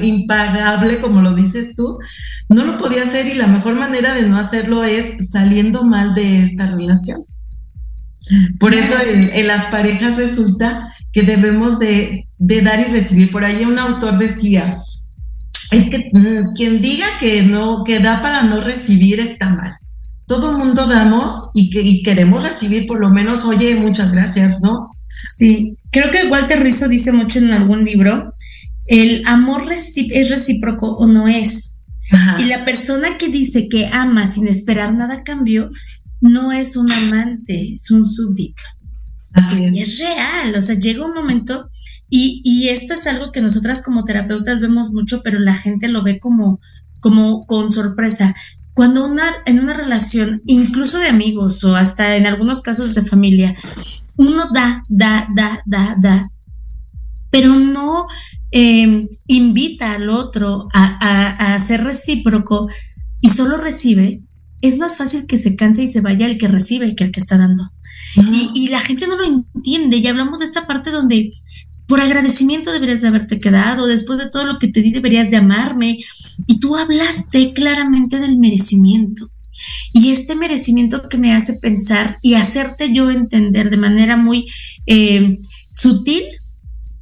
impagable, 0.00 1.00
como 1.02 1.20
lo 1.20 1.34
dices 1.34 1.74
tú, 1.74 1.98
no 2.48 2.64
lo 2.64 2.78
podía 2.78 3.02
hacer 3.02 3.26
y 3.26 3.34
la 3.34 3.48
mejor 3.48 3.74
manera 3.74 4.14
de 4.14 4.22
no 4.22 4.38
hacerlo 4.38 4.84
es 4.84 5.28
saliendo 5.32 5.84
mal 5.84 6.14
de 6.14 6.44
esta 6.44 6.66
relación. 6.68 7.18
Por 8.58 8.72
eso 8.72 8.94
en, 9.06 9.46
las 9.46 9.66
parejas 9.66 10.16
resulta 10.16 10.92
que 11.16 11.22
debemos 11.22 11.78
de, 11.78 12.28
dar 12.36 12.78
y 12.78 12.92
recibir. 12.92 13.30
Por 13.30 13.42
ahí 13.42 13.64
un 13.64 13.78
autor 13.78 14.18
decía, 14.18 14.76
es 15.70 15.88
que 15.88 16.10
mm, 16.12 16.52
quien 16.54 16.82
diga 16.82 17.06
que 17.18 17.42
no, 17.42 17.84
que 17.84 18.00
da 18.00 18.20
para 18.20 18.42
no 18.42 18.60
recibir 18.60 19.18
está 19.18 19.54
mal. 19.54 19.78
Todo 20.26 20.58
mundo 20.58 20.86
damos 20.86 21.52
y, 21.54 21.70
que, 21.70 21.80
y 21.80 22.02
queremos 22.02 22.42
recibir 22.42 22.86
por 22.86 23.00
lo 23.00 23.08
menos, 23.08 23.46
oye, 23.46 23.76
muchas 23.76 24.12
gracias, 24.12 24.60
¿no? 24.60 24.90
Sí, 25.38 25.78
creo 25.90 26.10
que 26.10 26.28
Walter 26.28 26.62
Rizzo 26.62 26.86
dice 26.86 27.12
mucho 27.12 27.38
en 27.38 27.50
algún 27.50 27.86
libro, 27.86 28.34
el 28.84 29.22
amor 29.24 29.72
es 29.72 30.28
recíproco 30.28 30.98
o 30.98 31.06
no 31.06 31.28
es. 31.28 31.80
Y 32.38 32.44
la 32.44 32.66
persona 32.66 33.16
que 33.16 33.28
dice 33.28 33.70
que 33.70 33.86
ama 33.90 34.26
sin 34.26 34.48
esperar 34.48 34.92
nada 34.92 35.14
a 35.14 35.24
cambio 35.24 35.70
no 36.20 36.52
es 36.52 36.76
un 36.76 36.92
amante, 36.92 37.72
es 37.72 37.90
un 37.90 38.04
súbdito. 38.04 38.62
Así 39.36 39.64
es. 39.64 39.76
es 39.76 39.98
real, 40.00 40.54
o 40.56 40.60
sea, 40.60 40.76
llega 40.76 41.04
un 41.04 41.12
momento 41.12 41.68
y, 42.08 42.40
y, 42.44 42.68
esto 42.68 42.94
es 42.94 43.06
algo 43.06 43.32
que 43.32 43.40
nosotras 43.40 43.82
como 43.82 44.04
terapeutas 44.04 44.60
vemos 44.60 44.92
mucho, 44.92 45.22
pero 45.22 45.40
la 45.40 45.54
gente 45.54 45.88
lo 45.88 46.02
ve 46.02 46.20
como, 46.20 46.60
como 47.00 47.44
con 47.46 47.70
sorpresa. 47.70 48.34
Cuando 48.74 49.06
una, 49.06 49.24
en 49.44 49.58
una 49.58 49.74
relación, 49.74 50.42
incluso 50.46 50.98
de 50.98 51.08
amigos 51.08 51.64
o 51.64 51.74
hasta 51.74 52.16
en 52.16 52.26
algunos 52.26 52.62
casos 52.62 52.94
de 52.94 53.02
familia, 53.02 53.56
uno 54.16 54.44
da, 54.52 54.82
da, 54.88 55.28
da, 55.34 55.60
da, 55.66 55.96
da, 56.00 56.30
pero 57.30 57.54
no 57.54 58.06
em, 58.50 59.08
invita 59.26 59.94
al 59.94 60.08
otro 60.08 60.68
a, 60.72 60.98
a, 61.00 61.54
a 61.54 61.58
ser 61.58 61.84
recíproco 61.84 62.68
y 63.20 63.28
solo 63.30 63.56
recibe, 63.56 64.22
es 64.62 64.78
más 64.78 64.96
fácil 64.96 65.26
que 65.26 65.36
se 65.36 65.56
canse 65.56 65.82
y 65.82 65.88
se 65.88 66.00
vaya 66.00 66.26
el 66.26 66.38
que 66.38 66.48
recibe 66.48 66.94
que 66.94 67.04
el 67.04 67.10
que 67.10 67.20
está 67.20 67.36
dando. 67.36 67.70
Y, 68.54 68.68
la 68.68 68.80
gente 68.80 69.06
no 69.06 69.16
lo 69.16 69.24
entiende. 69.24 69.98
Y 69.98 70.06
hablamos 70.06 70.40
de 70.40 70.46
esta 70.46 70.66
parte 70.66 70.90
donde 70.90 71.30
por 71.86 72.00
agradecimiento 72.00 72.72
deberías 72.72 73.02
de 73.02 73.08
haberte 73.08 73.38
quedado, 73.38 73.86
después 73.86 74.18
de 74.18 74.28
todo 74.28 74.44
lo 74.44 74.58
que 74.58 74.68
te 74.68 74.82
di 74.82 74.92
deberías 74.92 75.30
de 75.30 75.36
amarme. 75.36 75.98
Y 76.46 76.60
tú 76.60 76.76
hablaste 76.76 77.52
claramente 77.52 78.18
del 78.18 78.38
merecimiento. 78.38 79.30
Y 79.92 80.10
este 80.10 80.34
merecimiento 80.34 81.08
que 81.08 81.18
me 81.18 81.34
hace 81.34 81.54
pensar 81.54 82.18
y 82.22 82.34
hacerte 82.34 82.92
yo 82.92 83.10
entender 83.10 83.70
de 83.70 83.76
manera 83.78 84.16
muy 84.16 84.46
eh, 84.86 85.40
sutil 85.72 86.24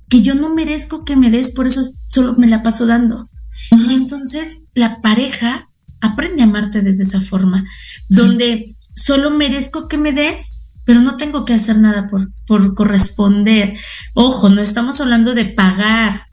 que 0.09 0.23
yo 0.23 0.35
no 0.35 0.55
merezco 0.55 1.05
que 1.05 1.17
me 1.17 1.31
des, 1.31 1.53
por 1.53 1.67
eso 1.67 1.83
solo 2.07 2.35
me 2.37 2.47
la 2.47 2.63
paso 2.63 2.87
dando. 2.87 3.29
Y 3.71 3.95
entonces 3.95 4.67
la 4.75 5.01
pareja 5.01 5.65
aprende 6.01 6.43
a 6.43 6.45
amarte 6.45 6.83
desde 6.83 7.03
esa 7.03 7.21
forma, 7.21 7.65
donde 8.09 8.77
solo 8.95 9.31
merezco 9.31 9.89
que 9.89 9.99
me 9.99 10.13
des, 10.13 10.64
pero 10.85 11.01
no 11.01 11.17
tengo 11.17 11.45
que 11.45 11.55
hacer 11.55 11.79
nada 11.79 12.09
por, 12.09 12.31
por 12.47 12.75
corresponder. 12.75 13.77
Ojo, 14.15 14.51
no 14.51 14.61
estamos 14.61 15.01
hablando 15.01 15.35
de 15.35 15.47
pagar, 15.47 16.27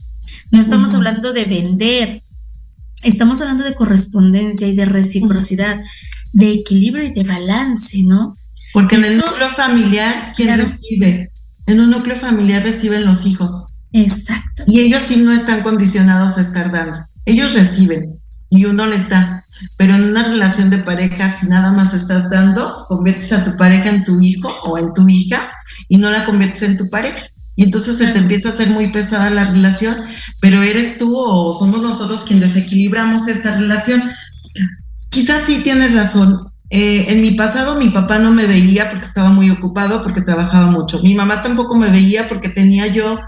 no 0.52 0.60
estamos 0.60 0.94
hablando 0.94 1.34
de 1.34 1.46
vender, 1.46 2.22
estamos 3.04 3.42
hablando 3.42 3.64
de 3.64 3.76
correspondencia 3.76 4.68
y 4.68 4.76
de 4.76 4.86
reciprocidad, 4.86 5.80
de 6.34 6.52
equilibrio 6.52 7.06
y 7.06 7.12
de 7.12 7.24
balance, 7.24 8.04
¿no? 8.04 8.36
Porque 8.74 8.96
en 8.96 9.04
el 9.04 9.18
núcleo 9.18 9.50
familiar, 9.50 10.34
¿quién 10.36 10.58
recibe? 10.58 11.32
En 11.68 11.80
un 11.80 11.90
núcleo 11.90 12.16
familiar 12.16 12.64
reciben 12.64 13.06
los 13.06 13.26
hijos. 13.26 13.80
Exacto. 13.94 14.64
Y 14.68 14.80
ellos 14.80 15.02
sí 15.02 15.18
no 15.18 15.32
están 15.32 15.62
condicionados 15.62 16.38
a 16.38 16.42
estar 16.42 16.72
dando. 16.72 16.98
Ellos 17.26 17.54
reciben 17.54 18.20
y 18.50 18.66
uno 18.66 18.86
les 18.86 19.10
da. 19.10 19.41
Pero 19.78 19.96
en 19.96 20.04
una 20.10 20.24
relación 20.24 20.70
de 20.70 20.80
pareja, 20.80 21.30
si 21.30 21.48
nada 21.48 21.72
más 21.72 21.94
estás 21.94 22.30
dando, 22.30 22.86
conviertes 22.88 23.32
a 23.34 23.44
tu 23.44 23.58
pareja 23.58 23.90
en 23.90 24.04
tu 24.04 24.20
hijo 24.22 24.50
o 24.64 24.78
en 24.78 24.94
tu 24.94 25.08
hija 25.08 25.40
y 25.88 25.98
no 25.98 26.10
la 26.10 26.26
conviertes 26.26 26.64
en 26.64 26.78
tu 26.78 26.90
pareja. 26.90 27.28
Y 27.56 27.64
entonces 27.64 27.98
se 27.98 28.08
te 28.08 28.20
empieza 28.20 28.50
a 28.50 28.52
hacer 28.54 28.70
muy 28.70 28.88
pesada 28.88 29.30
la 29.30 29.46
relación, 29.46 29.96
pero 30.40 30.62
eres 30.64 30.98
tú 30.98 31.16
o 31.16 31.54
somos 31.54 31.82
nosotros 31.82 32.24
quienes 32.24 32.54
desequilibramos 32.54 33.28
esta 33.28 33.58
relación. 33.58 34.02
Quizás 35.10 35.44
sí 35.44 35.62
tienes 35.64 35.94
razón. 35.94 36.52
Eh, 36.70 37.06
en 37.10 37.22
mi 37.22 37.32
pasado 37.32 37.76
mi 37.76 37.90
papá 37.90 38.18
no 38.18 38.32
me 38.32 38.48
veía 38.48 38.90
porque 38.90 39.06
estaba 39.06 39.30
muy 39.30 39.50
ocupado, 39.50 40.02
porque 40.04 40.22
trabajaba 40.22 40.72
mucho. 40.72 41.02
Mi 41.04 41.14
mamá 41.16 41.44
tampoco 41.44 41.76
me 41.76 41.90
veía 41.90 42.30
porque 42.30 42.50
tenía 42.50 42.88
yo 42.88 43.20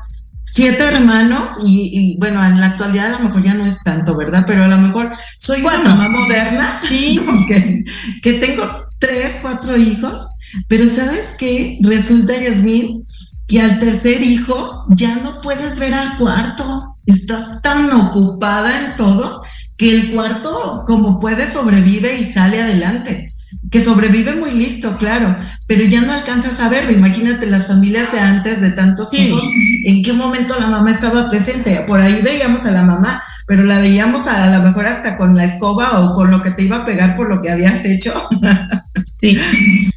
siete 0.43 0.83
hermanos 0.83 1.51
y, 1.65 2.17
bueno, 2.19 2.43
en 2.43 2.59
la 2.59 2.67
actualidad 2.67 3.07
a 3.07 3.19
lo 3.19 3.25
mejor 3.25 3.43
ya 3.43 3.53
no 3.53 3.65
es 3.65 3.81
tanto, 3.83 4.15
¿verdad? 4.15 4.43
Pero 4.45 4.63
a 4.63 4.67
lo 4.67 4.77
mejor 4.77 5.11
soy 5.37 5.61
una 5.61 5.95
mamá 5.95 6.09
moderna, 6.09 6.77
sí. 6.79 7.19
que, 7.47 7.83
que, 8.21 8.33
tengo 8.33 8.63
tres, 8.99 9.37
cuatro 9.41 9.77
hijos, 9.77 10.27
pero 10.67 10.87
¿sabes 10.87 11.35
qué? 11.37 11.79
Resulta, 11.81 12.35
Yasmin, 12.35 13.05
que 13.47 13.61
al 13.61 13.79
tercer 13.79 14.21
hijo 14.21 14.85
ya 14.89 15.15
no 15.17 15.41
puedes 15.41 15.79
ver 15.79 15.93
al 15.93 16.17
cuarto, 16.17 16.97
estás 17.05 17.61
tan 17.61 17.91
ocupada 17.91 18.85
en 18.85 18.95
todo 18.95 19.43
que 19.77 19.91
el 19.91 20.11
cuarto 20.11 20.83
como 20.87 21.19
puede 21.19 21.47
sobrevive 21.47 22.17
y 22.17 22.23
sale 22.23 22.61
adelante 22.61 23.32
que 23.73 23.83
sobrevive 23.83 24.35
muy 24.35 24.51
listo, 24.51 24.95
claro, 24.99 25.35
pero 25.65 25.83
ya 25.83 25.99
no 26.01 26.13
alcanzas 26.13 26.59
a 26.59 26.69
verlo. 26.69 26.91
Imagínate 26.91 27.47
las 27.47 27.65
familias 27.65 28.11
de 28.11 28.19
antes 28.19 28.61
de 28.61 28.69
tantos 28.69 29.11
hijos, 29.15 29.43
en 29.85 30.03
qué 30.03 30.13
momento 30.13 30.53
la 30.59 30.67
mamá 30.67 30.91
estaba 30.91 31.27
presente. 31.27 31.83
Por 31.87 31.99
ahí 31.99 32.21
veíamos 32.21 32.67
a 32.67 32.71
la 32.71 32.83
mamá, 32.83 33.23
pero 33.47 33.63
la 33.63 33.79
veíamos 33.79 34.27
a, 34.27 34.55
lo 34.55 34.63
mejor 34.63 34.85
hasta 34.85 35.17
con 35.17 35.35
la 35.35 35.45
escoba 35.45 36.01
o 36.01 36.13
con 36.13 36.29
lo 36.29 36.43
que 36.43 36.51
te 36.51 36.61
iba 36.61 36.77
a 36.77 36.85
pegar 36.85 37.15
por 37.15 37.29
lo 37.29 37.41
que 37.41 37.49
habías 37.49 37.83
hecho. 37.83 38.13
sí. 39.21 39.39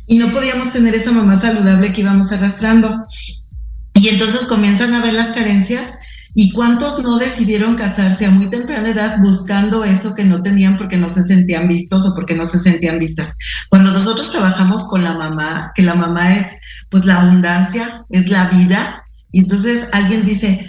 Y 0.07 0.17
no 0.17 0.31
podíamos 0.31 0.73
tener 0.73 0.95
esa 0.95 1.12
mamá 1.12 1.37
saludable 1.37 1.93
que 1.93 2.01
íbamos 2.01 2.33
arrastrando. 2.33 3.05
Y 3.93 4.09
entonces 4.09 4.47
comienzan 4.47 4.95
a 4.95 5.03
ver 5.03 5.12
las 5.12 5.33
carencias 5.33 5.99
¿Y 6.38 6.53
cuántos 6.53 7.03
no 7.03 7.16
decidieron 7.16 7.77
casarse 7.77 8.27
a 8.27 8.31
muy 8.31 8.51
temprana 8.51 8.90
edad 8.90 9.16
buscando 9.22 9.85
eso 9.85 10.14
que 10.14 10.22
no 10.22 10.42
tenían 10.42 10.77
porque 10.77 10.99
no 10.99 11.09
se 11.09 11.25
sentían 11.25 11.66
vistos 11.66 12.05
o 12.05 12.14
porque 12.14 12.35
no 12.35 12.44
se 12.44 12.59
sentían 12.59 12.99
vistas? 12.99 13.38
Cuando 13.70 13.90
nosotros 13.90 14.31
trabajamos 14.33 14.85
con 14.85 15.03
la 15.03 15.14
mamá, 15.14 15.72
que 15.75 15.83
la 15.83 15.94
mamá 15.94 16.37
es 16.37 16.59
pues 16.90 17.07
la 17.07 17.22
abundancia, 17.22 18.05
es 18.11 18.29
la 18.29 18.51
vida, 18.51 19.03
y 19.33 19.40
entonces 19.40 19.88
alguien 19.92 20.27
dice, 20.27 20.66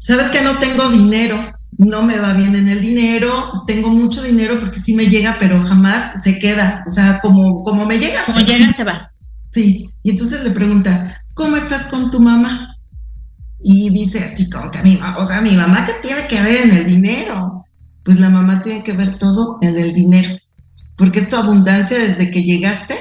¿sabes 0.00 0.30
que 0.30 0.42
no 0.42 0.58
tengo 0.58 0.88
dinero? 0.88 1.38
No 1.78 2.02
me 2.02 2.18
va 2.18 2.32
bien 2.32 2.56
en 2.56 2.68
el 2.68 2.80
dinero, 2.80 3.62
tengo 3.68 3.90
mucho 3.90 4.20
dinero 4.20 4.58
porque 4.58 4.80
sí 4.80 4.94
me 4.94 5.06
llega, 5.06 5.36
pero 5.38 5.62
jamás 5.62 6.24
se 6.24 6.40
queda. 6.40 6.84
O 6.88 6.90
sea, 6.90 7.20
como, 7.20 7.62
como 7.62 7.86
me 7.86 8.00
llega. 8.00 8.24
Como 8.26 8.40
llega, 8.40 8.68
se 8.72 8.82
va. 8.82 9.12
Sí, 9.52 9.88
y 10.02 10.10
entonces 10.10 10.42
le 10.42 10.50
preguntas, 10.50 11.14
¿cómo 11.34 11.56
estás 11.56 11.86
con 11.86 12.10
tu 12.10 12.18
mamá? 12.18 12.73
Y 13.66 13.88
dice 13.88 14.18
así 14.22 14.50
como 14.50 14.70
que 14.70 14.78
a 14.78 14.82
mi 14.82 14.98
mamá, 14.98 15.16
o 15.18 15.24
sea, 15.24 15.40
mi 15.40 15.52
mamá 15.52 15.86
que 15.86 16.06
tiene 16.06 16.26
que 16.28 16.40
ver 16.42 16.66
en 16.66 16.76
el 16.76 16.86
dinero, 16.86 17.64
pues 18.04 18.20
la 18.20 18.28
mamá 18.28 18.60
tiene 18.60 18.84
que 18.84 18.92
ver 18.92 19.18
todo 19.18 19.58
en 19.62 19.74
el 19.78 19.94
dinero, 19.94 20.28
porque 20.96 21.20
es 21.20 21.30
tu 21.30 21.36
abundancia 21.36 21.98
desde 21.98 22.30
que 22.30 22.42
llegaste 22.42 22.94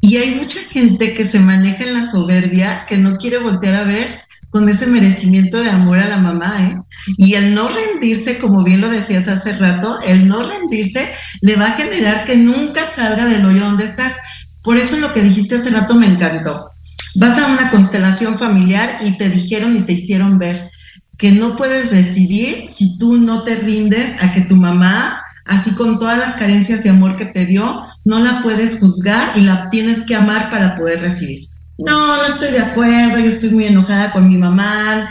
y 0.00 0.16
hay 0.16 0.36
mucha 0.36 0.60
gente 0.60 1.12
que 1.12 1.24
se 1.24 1.40
maneja 1.40 1.82
en 1.82 1.94
la 1.94 2.08
soberbia, 2.08 2.86
que 2.88 2.98
no 2.98 3.18
quiere 3.18 3.38
voltear 3.38 3.74
a 3.74 3.84
ver 3.84 4.06
con 4.50 4.68
ese 4.68 4.86
merecimiento 4.86 5.60
de 5.60 5.70
amor 5.70 5.98
a 5.98 6.08
la 6.08 6.18
mamá, 6.18 6.54
¿eh? 6.60 6.80
Y 7.18 7.34
el 7.34 7.56
no 7.56 7.68
rendirse, 7.68 8.38
como 8.38 8.62
bien 8.62 8.80
lo 8.80 8.88
decías 8.88 9.26
hace 9.26 9.54
rato, 9.54 9.98
el 10.06 10.28
no 10.28 10.48
rendirse 10.48 11.06
le 11.40 11.56
va 11.56 11.66
a 11.66 11.76
generar 11.76 12.24
que 12.24 12.36
nunca 12.36 12.86
salga 12.86 13.26
del 13.26 13.44
hoyo 13.44 13.64
donde 13.64 13.84
estás. 13.84 14.14
Por 14.62 14.76
eso 14.76 14.98
lo 14.98 15.12
que 15.12 15.22
dijiste 15.22 15.56
hace 15.56 15.70
rato 15.70 15.96
me 15.96 16.06
encantó 16.06 16.70
Vas 17.18 17.38
a 17.38 17.46
una 17.46 17.70
constelación 17.70 18.38
familiar 18.38 18.98
y 19.04 19.16
te 19.16 19.28
dijeron 19.28 19.76
y 19.76 19.82
te 19.82 19.94
hicieron 19.94 20.38
ver 20.38 20.70
que 21.18 21.32
no 21.32 21.56
puedes 21.56 21.92
recibir 21.92 22.68
si 22.68 22.98
tú 22.98 23.16
no 23.16 23.42
te 23.42 23.56
rindes 23.56 24.22
a 24.22 24.32
que 24.34 24.42
tu 24.42 24.56
mamá 24.56 25.22
así 25.46 25.70
con 25.72 25.98
todas 25.98 26.18
las 26.18 26.34
carencias 26.34 26.82
de 26.82 26.90
amor 26.90 27.16
que 27.16 27.24
te 27.24 27.46
dio, 27.46 27.84
no 28.04 28.18
la 28.18 28.42
puedes 28.42 28.80
juzgar 28.80 29.30
y 29.36 29.42
la 29.42 29.70
tienes 29.70 30.04
que 30.04 30.16
amar 30.16 30.50
para 30.50 30.76
poder 30.76 31.00
recibir. 31.00 31.46
No, 31.78 32.16
no 32.16 32.24
estoy 32.24 32.50
de 32.50 32.60
acuerdo, 32.60 33.18
yo 33.18 33.26
estoy 33.26 33.50
muy 33.50 33.64
enojada 33.66 34.10
con 34.10 34.28
mi 34.28 34.36
mamá, 34.36 35.08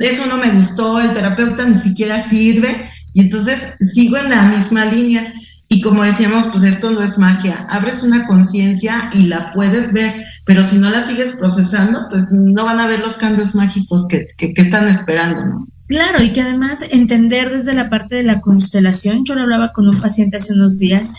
eso 0.00 0.26
no 0.26 0.38
me 0.38 0.50
gustó, 0.50 1.00
el 1.00 1.12
terapeuta 1.12 1.66
ni 1.66 1.74
siquiera 1.74 2.26
sirve 2.26 2.88
y 3.12 3.20
entonces 3.20 3.74
sigo 3.80 4.16
en 4.16 4.30
la 4.30 4.42
misma 4.44 4.84
línea. 4.86 5.32
Y 5.68 5.82
como 5.82 6.02
decíamos, 6.02 6.46
pues 6.46 6.64
esto 6.64 6.90
no 6.92 7.02
es 7.02 7.18
magia, 7.18 7.66
abres 7.68 8.02
una 8.02 8.26
conciencia 8.26 9.10
y 9.12 9.24
la 9.24 9.52
puedes 9.52 9.92
ver, 9.92 10.12
pero 10.46 10.64
si 10.64 10.78
no 10.78 10.88
la 10.88 11.02
sigues 11.02 11.34
procesando, 11.34 12.06
pues 12.08 12.32
no 12.32 12.64
van 12.64 12.80
a 12.80 12.86
ver 12.86 13.00
los 13.00 13.18
cambios 13.18 13.54
mágicos 13.54 14.06
que, 14.08 14.26
que, 14.38 14.54
que 14.54 14.62
están 14.62 14.88
esperando, 14.88 15.44
¿no? 15.44 15.68
Claro, 15.88 16.22
y 16.22 16.32
que 16.32 16.42
además 16.42 16.84
entender 16.90 17.50
desde 17.50 17.74
la 17.74 17.90
parte 17.90 18.16
de 18.16 18.22
la 18.22 18.40
constelación, 18.40 19.24
yo 19.24 19.34
lo 19.34 19.42
hablaba 19.42 19.72
con 19.72 19.88
un 19.88 20.00
paciente 20.00 20.36
hace 20.36 20.52
unos 20.52 20.78
días 20.78 21.12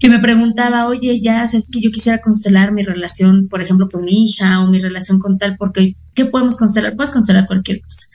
que 0.00 0.08
me 0.08 0.18
preguntaba, 0.18 0.88
oye, 0.88 1.20
ya 1.20 1.44
es 1.44 1.68
que 1.70 1.80
yo 1.80 1.90
quisiera 1.90 2.20
constelar 2.20 2.72
mi 2.72 2.82
relación, 2.82 3.48
por 3.48 3.60
ejemplo, 3.60 3.88
con 3.88 4.02
mi 4.02 4.24
hija 4.24 4.62
o 4.62 4.70
mi 4.70 4.80
relación 4.80 5.18
con 5.18 5.36
tal, 5.36 5.56
porque 5.58 5.94
¿qué 6.14 6.24
podemos 6.24 6.56
constelar? 6.56 6.96
Puedes 6.96 7.10
constelar 7.10 7.46
cualquier 7.46 7.82
cosa, 7.82 8.06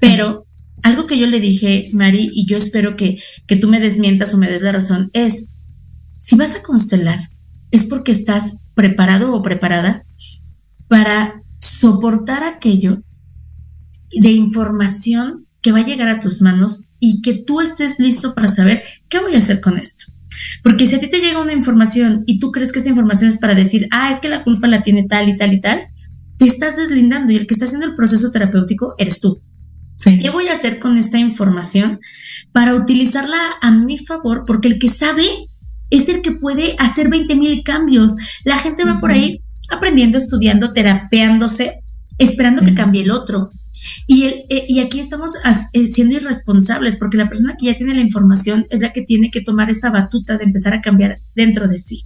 pero 0.00 0.43
algo 0.84 1.06
que 1.06 1.18
yo 1.18 1.26
le 1.26 1.40
dije, 1.40 1.88
Mari, 1.94 2.30
y 2.32 2.46
yo 2.46 2.58
espero 2.58 2.94
que, 2.94 3.18
que 3.46 3.56
tú 3.56 3.68
me 3.68 3.80
desmientas 3.80 4.34
o 4.34 4.38
me 4.38 4.50
des 4.50 4.60
la 4.60 4.70
razón, 4.70 5.10
es, 5.14 5.48
si 6.18 6.36
vas 6.36 6.56
a 6.56 6.62
constelar, 6.62 7.30
es 7.70 7.86
porque 7.86 8.12
estás 8.12 8.60
preparado 8.74 9.34
o 9.34 9.42
preparada 9.42 10.04
para 10.86 11.40
soportar 11.58 12.44
aquello 12.44 13.02
de 14.12 14.32
información 14.32 15.46
que 15.62 15.72
va 15.72 15.78
a 15.78 15.86
llegar 15.86 16.08
a 16.08 16.20
tus 16.20 16.42
manos 16.42 16.90
y 17.00 17.22
que 17.22 17.32
tú 17.32 17.62
estés 17.62 17.98
listo 17.98 18.34
para 18.34 18.46
saber 18.46 18.82
qué 19.08 19.20
voy 19.20 19.34
a 19.34 19.38
hacer 19.38 19.62
con 19.62 19.78
esto. 19.78 20.12
Porque 20.62 20.86
si 20.86 20.96
a 20.96 21.00
ti 21.00 21.08
te 21.08 21.20
llega 21.20 21.40
una 21.40 21.54
información 21.54 22.24
y 22.26 22.38
tú 22.38 22.52
crees 22.52 22.72
que 22.72 22.80
esa 22.80 22.90
información 22.90 23.30
es 23.30 23.38
para 23.38 23.54
decir, 23.54 23.88
ah, 23.90 24.10
es 24.10 24.20
que 24.20 24.28
la 24.28 24.44
culpa 24.44 24.66
la 24.66 24.82
tiene 24.82 25.04
tal 25.04 25.30
y 25.30 25.36
tal 25.38 25.54
y 25.54 25.62
tal, 25.62 25.86
te 26.36 26.44
estás 26.44 26.76
deslindando 26.76 27.32
y 27.32 27.36
el 27.36 27.46
que 27.46 27.54
está 27.54 27.64
haciendo 27.64 27.86
el 27.86 27.94
proceso 27.94 28.30
terapéutico 28.30 28.94
eres 28.98 29.20
tú. 29.20 29.40
¿Qué 30.02 30.30
voy 30.30 30.48
a 30.48 30.52
hacer 30.52 30.80
con 30.80 30.96
esta 30.96 31.18
información 31.18 32.00
para 32.52 32.74
utilizarla 32.74 33.38
a 33.62 33.70
mi 33.70 33.96
favor? 33.96 34.44
Porque 34.46 34.68
el 34.68 34.78
que 34.78 34.88
sabe 34.88 35.24
es 35.90 36.08
el 36.08 36.22
que 36.22 36.32
puede 36.32 36.74
hacer 36.78 37.08
20 37.08 37.36
mil 37.36 37.62
cambios. 37.62 38.16
La 38.44 38.58
gente 38.58 38.84
va 38.84 38.98
por 39.00 39.12
ahí 39.12 39.40
aprendiendo, 39.70 40.18
estudiando, 40.18 40.72
terapeándose, 40.72 41.80
esperando 42.18 42.62
que 42.62 42.74
cambie 42.74 43.02
el 43.02 43.10
otro. 43.10 43.50
Y, 44.06 44.24
el, 44.24 44.34
eh, 44.48 44.64
y 44.66 44.80
aquí 44.80 44.98
estamos 44.98 45.32
eh, 45.72 45.84
siendo 45.84 46.14
irresponsables 46.16 46.96
porque 46.96 47.18
la 47.18 47.28
persona 47.28 47.56
que 47.58 47.66
ya 47.66 47.76
tiene 47.76 47.94
la 47.94 48.00
información 48.00 48.66
es 48.70 48.80
la 48.80 48.92
que 48.92 49.02
tiene 49.02 49.30
que 49.30 49.42
tomar 49.42 49.70
esta 49.70 49.90
batuta 49.90 50.38
de 50.38 50.44
empezar 50.44 50.72
a 50.72 50.80
cambiar 50.80 51.18
dentro 51.34 51.68
de 51.68 51.76
sí. 51.76 52.04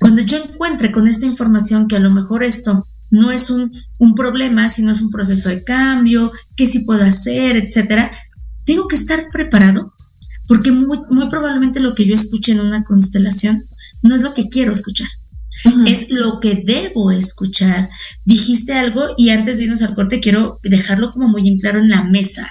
Cuando 0.00 0.22
yo 0.22 0.38
encuentre 0.38 0.92
con 0.92 1.08
esta 1.08 1.26
información 1.26 1.86
que 1.88 1.96
a 1.96 2.00
lo 2.00 2.10
mejor 2.10 2.42
esto 2.42 2.88
no 3.10 3.30
es 3.30 3.50
un, 3.50 3.72
un 3.98 4.14
problema, 4.14 4.68
sino 4.68 4.90
es 4.90 5.00
un 5.00 5.10
proceso 5.10 5.48
de 5.48 5.64
cambio, 5.64 6.32
qué 6.56 6.66
sí 6.66 6.80
puedo 6.80 7.02
hacer, 7.04 7.56
etcétera, 7.56 8.10
tengo 8.64 8.88
que 8.88 8.96
estar 8.96 9.26
preparado 9.32 9.94
porque 10.48 10.70
muy, 10.72 11.00
muy 11.10 11.28
probablemente 11.28 11.80
lo 11.80 11.94
que 11.94 12.06
yo 12.06 12.14
escuche 12.14 12.52
en 12.52 12.60
una 12.60 12.84
constelación 12.84 13.64
no 14.02 14.14
es 14.14 14.22
lo 14.22 14.34
que 14.34 14.48
quiero 14.48 14.72
escuchar. 14.72 15.08
Es 15.86 16.10
lo 16.10 16.38
que 16.38 16.62
debo 16.64 17.10
escuchar. 17.10 17.88
Dijiste 18.24 18.74
algo 18.74 19.14
y 19.16 19.30
antes 19.30 19.58
de 19.58 19.64
irnos 19.64 19.82
al 19.82 19.94
corte 19.94 20.20
quiero 20.20 20.60
dejarlo 20.62 21.10
como 21.10 21.28
muy 21.28 21.48
en 21.48 21.58
claro 21.58 21.78
en 21.78 21.88
la 21.88 22.04
mesa. 22.04 22.48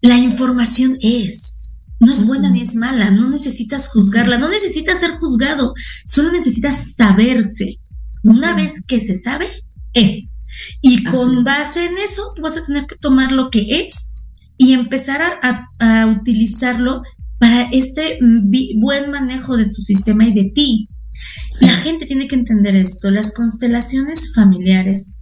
La 0.00 0.16
información 0.16 0.96
es, 1.00 1.66
no 2.00 2.10
es 2.10 2.26
buena 2.26 2.50
ni 2.50 2.62
es 2.62 2.74
mala, 2.74 3.10
no 3.10 3.28
necesitas 3.28 3.88
juzgarla, 3.88 4.38
no 4.38 4.48
necesitas 4.48 5.00
ser 5.00 5.12
juzgado, 5.12 5.74
solo 6.04 6.32
necesitas 6.32 6.94
saberse. 6.94 7.78
Una 8.24 8.54
vez 8.54 8.82
que 8.86 9.00
se 9.00 9.20
sabe, 9.20 9.46
es. 9.92 10.24
Y 10.80 11.04
con 11.04 11.44
base 11.44 11.86
en 11.86 11.98
eso, 11.98 12.32
vas 12.42 12.56
a 12.56 12.64
tener 12.64 12.86
que 12.86 12.96
tomar 12.96 13.32
lo 13.32 13.50
que 13.50 13.80
es 13.80 14.14
y 14.56 14.72
empezar 14.72 15.20
a, 15.42 16.06
utilizarlo 16.06 17.02
para 17.38 17.68
este 17.72 18.18
buen 18.76 19.10
manejo 19.10 19.56
de 19.56 19.66
tu 19.66 19.80
sistema 19.80 20.26
y 20.26 20.32
de 20.32 20.50
ti. 20.54 20.88
La 21.60 21.68
gente 21.68 22.06
tiene 22.06 22.26
que 22.26 22.36
entender 22.36 22.74
esto. 22.74 23.10
Las 23.10 23.34
constelaciones 23.34 24.34
familiares 24.34 25.14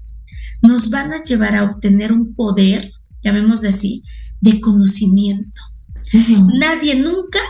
nos 0.63 0.91
van 0.91 1.13
a 1.13 1.23
llevar 1.25 1.57
a 1.57 1.65
obtener 1.65 2.13
un 2.13 2.35
poder, 2.35 2.93
llamémosle 3.23 3.69
así, 3.69 4.03
de 4.41 4.61
conocimiento. 4.61 5.61
Nadie 6.59 6.95
nunca 6.97 7.41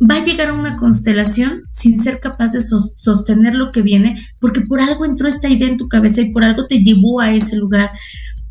va 0.00 0.16
a 0.16 0.24
llegar 0.24 0.48
a 0.48 0.52
una 0.52 0.76
constelación 0.76 1.62
sin 1.70 1.98
ser 1.98 2.20
capaz 2.20 2.52
de 2.52 2.60
sostener 2.60 3.54
lo 3.54 3.70
que 3.70 3.82
viene, 3.82 4.16
porque 4.40 4.60
por 4.62 4.80
algo 4.80 5.04
entró 5.04 5.28
esta 5.28 5.48
idea 5.48 5.68
en 5.68 5.76
tu 5.76 5.88
cabeza 5.88 6.20
y 6.20 6.32
por 6.32 6.44
algo 6.44 6.66
te 6.66 6.82
llevó 6.82 7.20
a 7.20 7.32
ese 7.32 7.56
lugar. 7.56 7.90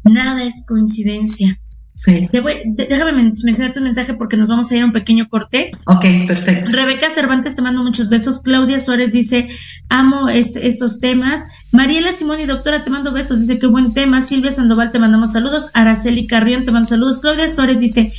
Nada 0.03 0.43
es 0.43 0.65
coincidencia. 0.67 1.60
Sí. 1.95 2.27
déjame 2.31 3.13
mencionar 3.13 3.71
tu 3.71 3.79
mensaje 3.79 4.13
porque 4.15 4.36
nos 4.36 4.49
vamos 4.49 4.69
a 4.69 4.75
ir 4.75 4.81
a 4.81 4.86
un 4.86 4.91
pequeño 4.91 5.29
corte. 5.29 5.71
Ok, 5.86 6.05
perfecto. 6.27 6.69
Rebeca 6.75 7.10
Cervantes 7.10 7.55
te 7.55 7.62
mando 7.62 7.84
muchos 7.84 8.10
besos. 8.10 8.41
Claudia 8.41 8.79
Suárez 8.79 9.13
dice, 9.13 9.47
amo 9.88 10.27
estos 10.27 10.99
temas. 10.99 11.47
Mariela 11.71 12.12
Simón 12.12 12.41
y 12.41 12.47
doctora 12.47 12.84
te 12.84 12.89
mando 12.89 13.13
besos. 13.13 13.39
Dice, 13.39 13.60
qué 13.60 13.67
buen 13.67 13.93
tema. 13.93 14.19
Silvia 14.19 14.51
Sandoval 14.51 14.91
te 14.91 14.99
mandamos 14.99 15.31
saludos. 15.31 15.69
Araceli 15.73 16.27
Carrión 16.27 16.65
te 16.65 16.71
mando 16.71 16.89
saludos. 16.89 17.19
Claudia 17.19 17.47
Suárez 17.47 17.79
dice, 17.79 18.12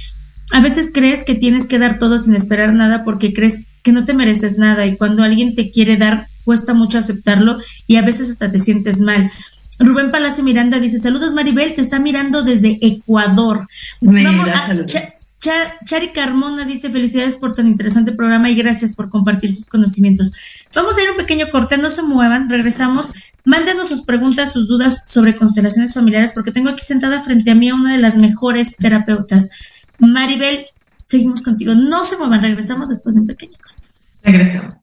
a 0.52 0.61
veces 0.61 0.90
crees 0.92 1.24
que 1.24 1.35
tienes 1.35 1.66
que 1.66 1.78
dar 1.78 1.98
todo 1.98 2.18
sin 2.18 2.35
esperar 2.35 2.72
nada 2.72 3.04
porque 3.04 3.35
crees 3.35 3.66
que 3.82 3.92
no 3.92 4.04
te 4.04 4.14
mereces 4.14 4.59
nada 4.59 4.87
y 4.87 4.96
cuando 4.96 5.22
alguien 5.22 5.54
te 5.54 5.70
quiere 5.70 5.96
dar 5.96 6.28
cuesta 6.44 6.74
mucho 6.74 6.98
aceptarlo 6.98 7.59
y 7.87 7.96
a 7.96 8.02
veces 8.02 8.30
hasta 8.30 8.50
te 8.50 8.59
sientes 8.59 9.00
mal. 9.00 9.30
Rubén 9.78 10.11
Palacio 10.11 10.44
Miranda 10.44 10.78
dice, 10.78 10.98
saludos 10.98 11.32
Maribel, 11.32 11.74
te 11.74 11.80
está 11.82 11.98
mirando 11.98 12.42
desde 12.42 12.78
Ecuador. 12.80 13.66
Vamos 14.00 14.48
Chari 15.85 16.09
Carmona 16.09 16.64
dice, 16.64 16.90
felicidades 16.90 17.37
por 17.37 17.54
tan 17.54 17.68
interesante 17.68 18.12
programa 18.12 18.50
y 18.50 18.54
gracias 18.54 18.94
por 18.94 19.11
compartir 19.11 19.54
sus 19.54 19.66
conocimientos. 19.66 20.32
Vamos 20.74 20.96
a 20.96 21.02
ir 21.02 21.11
un 21.11 21.16
pequeño 21.16 21.48
corte, 21.50 21.78
no 21.78 21.90
se 21.90 22.02
muevan, 22.02 22.48
regresamos. 22.48 23.12
Mándenos 23.44 23.88
sus 23.88 24.02
preguntas, 24.02 24.52
sus 24.52 24.66
dudas 24.66 25.02
sobre 25.06 25.37
constelaciones 25.37 25.94
familiares, 25.94 26.32
porque 26.32 26.50
tengo 26.50 26.70
aquí 26.70 26.85
sentada 26.85 27.22
frente 27.22 27.52
a 27.52 27.54
mí 27.54 27.68
a 27.68 27.74
una 27.74 27.92
de 27.92 27.98
las 27.98 28.16
mejores 28.16 28.76
terapeutas. 28.76 29.50
Maribel, 30.00 30.66
seguimos 31.06 31.42
contigo. 31.42 31.74
No 31.74 32.04
se 32.04 32.16
muevan, 32.18 32.42
regresamos 32.42 32.88
después 32.88 33.14
de 33.14 33.22
un 33.22 33.26
pequeño 33.26 33.52
corte. 33.62 33.82
Regresamos. 34.24 34.74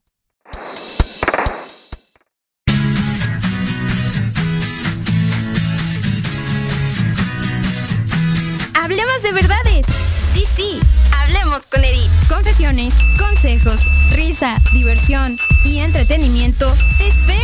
Hablemos 8.74 9.22
de 9.22 9.32
verdades. 9.32 9.86
Sí, 10.34 10.44
sí, 10.56 10.80
hablemos 11.22 11.60
con 11.70 11.82
Edith. 11.82 12.10
Confesiones, 12.28 12.94
consejos, 13.18 13.80
risa, 14.14 14.60
diversión 14.72 15.36
y 15.64 15.78
entretenimiento 15.78 16.72
te 16.98 17.08
esperan 17.08 17.43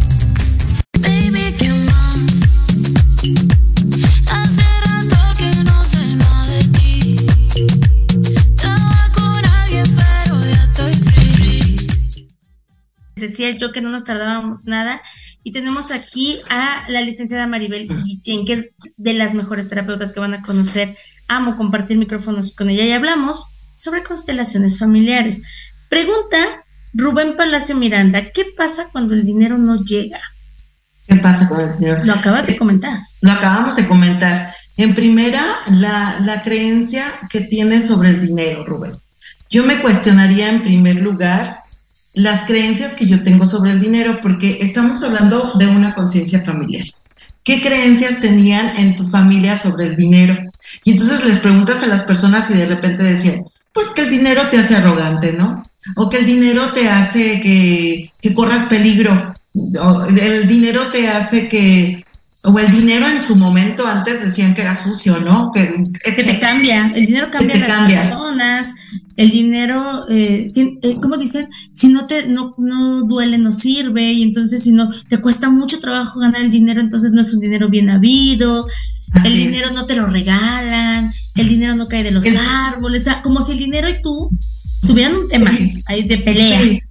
Decía 13.21 13.51
yo 13.51 13.71
que 13.71 13.81
no 13.81 13.89
nos 13.89 14.05
tardábamos 14.05 14.65
nada. 14.65 15.01
Y 15.43 15.53
tenemos 15.53 15.91
aquí 15.91 16.39
a 16.49 16.83
la 16.89 17.01
licenciada 17.01 17.47
Maribel 17.47 17.87
Guillén, 17.87 18.45
que 18.45 18.53
es 18.53 18.69
de 18.97 19.13
las 19.13 19.33
mejores 19.33 19.69
terapeutas 19.69 20.11
que 20.11 20.19
van 20.19 20.33
a 20.33 20.41
conocer. 20.41 20.95
Amo 21.27 21.55
compartir 21.55 21.97
micrófonos 21.97 22.53
con 22.53 22.69
ella 22.69 22.83
y 22.83 22.91
hablamos 22.91 23.45
sobre 23.75 24.03
constelaciones 24.03 24.77
familiares. 24.77 25.41
Pregunta 25.89 26.37
Rubén 26.93 27.35
Palacio 27.37 27.75
Miranda, 27.75 28.21
¿qué 28.31 28.45
pasa 28.55 28.89
cuando 28.91 29.13
el 29.13 29.25
dinero 29.25 29.57
no 29.57 29.83
llega? 29.83 30.19
¿Qué 31.07 31.15
pasa 31.15 31.47
con 31.47 31.59
el 31.59 31.77
dinero? 31.77 32.03
Lo 32.03 32.13
acabas 32.13 32.47
de 32.47 32.57
comentar. 32.57 32.99
Lo 33.21 33.31
acabamos 33.31 33.75
de 33.75 33.87
comentar. 33.87 34.53
En 34.77 34.95
primera, 34.95 35.43
la, 35.69 36.19
la 36.21 36.43
creencia 36.43 37.05
que 37.29 37.41
tienes 37.41 37.87
sobre 37.87 38.09
el 38.09 38.21
dinero, 38.21 38.65
Rubén. 38.65 38.91
Yo 39.49 39.65
me 39.65 39.81
cuestionaría 39.81 40.49
en 40.49 40.61
primer 40.61 41.01
lugar 41.01 41.57
las 42.13 42.43
creencias 42.43 42.93
que 42.93 43.07
yo 43.07 43.23
tengo 43.23 43.45
sobre 43.45 43.71
el 43.71 43.79
dinero, 43.79 44.19
porque 44.21 44.59
estamos 44.61 45.01
hablando 45.03 45.53
de 45.55 45.67
una 45.67 45.93
conciencia 45.93 46.41
familiar. 46.41 46.85
¿Qué 47.43 47.61
creencias 47.61 48.21
tenían 48.21 48.75
en 48.77 48.95
tu 48.95 49.07
familia 49.07 49.57
sobre 49.57 49.87
el 49.87 49.95
dinero? 49.95 50.37
Y 50.83 50.91
entonces 50.91 51.25
les 51.25 51.39
preguntas 51.39 51.83
a 51.83 51.87
las 51.87 52.03
personas 52.03 52.49
y 52.49 52.53
de 52.53 52.67
repente 52.67 53.03
decían, 53.03 53.43
pues 53.73 53.89
que 53.89 54.01
el 54.01 54.09
dinero 54.09 54.41
te 54.49 54.57
hace 54.57 54.75
arrogante, 54.75 55.33
¿no? 55.33 55.63
O 55.95 56.09
que 56.09 56.17
el 56.17 56.25
dinero 56.25 56.71
te 56.73 56.89
hace 56.89 57.39
que, 57.41 58.11
que 58.21 58.33
corras 58.33 58.65
peligro. 58.65 59.33
O 59.81 60.05
el 60.05 60.47
dinero 60.47 60.87
te 60.91 61.09
hace 61.09 61.49
que, 61.49 62.03
o 62.43 62.57
el 62.57 62.71
dinero 62.71 63.07
en 63.07 63.21
su 63.21 63.35
momento 63.35 63.85
antes 63.87 64.19
decían 64.21 64.55
que 64.55 64.61
era 64.61 64.73
sucio, 64.75 65.19
¿no? 65.19 65.51
Que, 65.53 65.83
que 66.03 66.23
te 66.23 66.39
cambia, 66.39 66.91
el 66.95 67.05
dinero 67.05 67.27
cambia 67.31 67.55
a 67.55 67.59
las 67.59 67.69
cambia. 67.69 67.99
personas, 68.01 68.73
el 69.15 69.29
dinero, 69.29 70.01
eh, 70.09 70.49
tiene, 70.53 70.79
eh, 70.81 70.95
¿cómo 71.01 71.17
dicen? 71.17 71.47
Si 71.71 71.89
no 71.89 72.07
te, 72.07 72.25
no, 72.27 72.55
no 72.57 73.01
duele, 73.03 73.37
no 73.37 73.51
sirve, 73.51 74.11
y 74.11 74.23
entonces 74.23 74.63
si 74.63 74.71
no, 74.71 74.89
te 75.09 75.19
cuesta 75.19 75.49
mucho 75.51 75.79
trabajo 75.79 76.19
ganar 76.19 76.41
el 76.41 76.49
dinero, 76.49 76.81
entonces 76.81 77.11
no 77.11 77.21
es 77.21 77.31
un 77.33 77.41
dinero 77.41 77.69
bien 77.69 77.89
habido, 77.91 78.65
Así 79.13 79.27
el 79.27 79.33
es. 79.33 79.39
dinero 79.39 79.67
no 79.75 79.85
te 79.85 79.95
lo 79.95 80.07
regalan, 80.07 81.13
el 81.35 81.47
dinero 81.47 81.75
no 81.75 81.87
cae 81.87 82.03
de 82.03 82.11
los 82.11 82.25
El- 82.25 82.37
árboles, 82.37 83.01
o 83.01 83.03
sea, 83.05 83.21
como 83.21 83.41
si 83.41 83.51
el 83.51 83.59
dinero 83.59 83.87
y 83.89 84.01
tú 84.01 84.29
tuvieran 84.87 85.15
un 85.15 85.27
tema 85.27 85.51
Sí. 85.55 85.79
ahí 85.85 86.07
de 86.07 86.17
pelea. 86.17 86.59
Sí, 86.61 86.81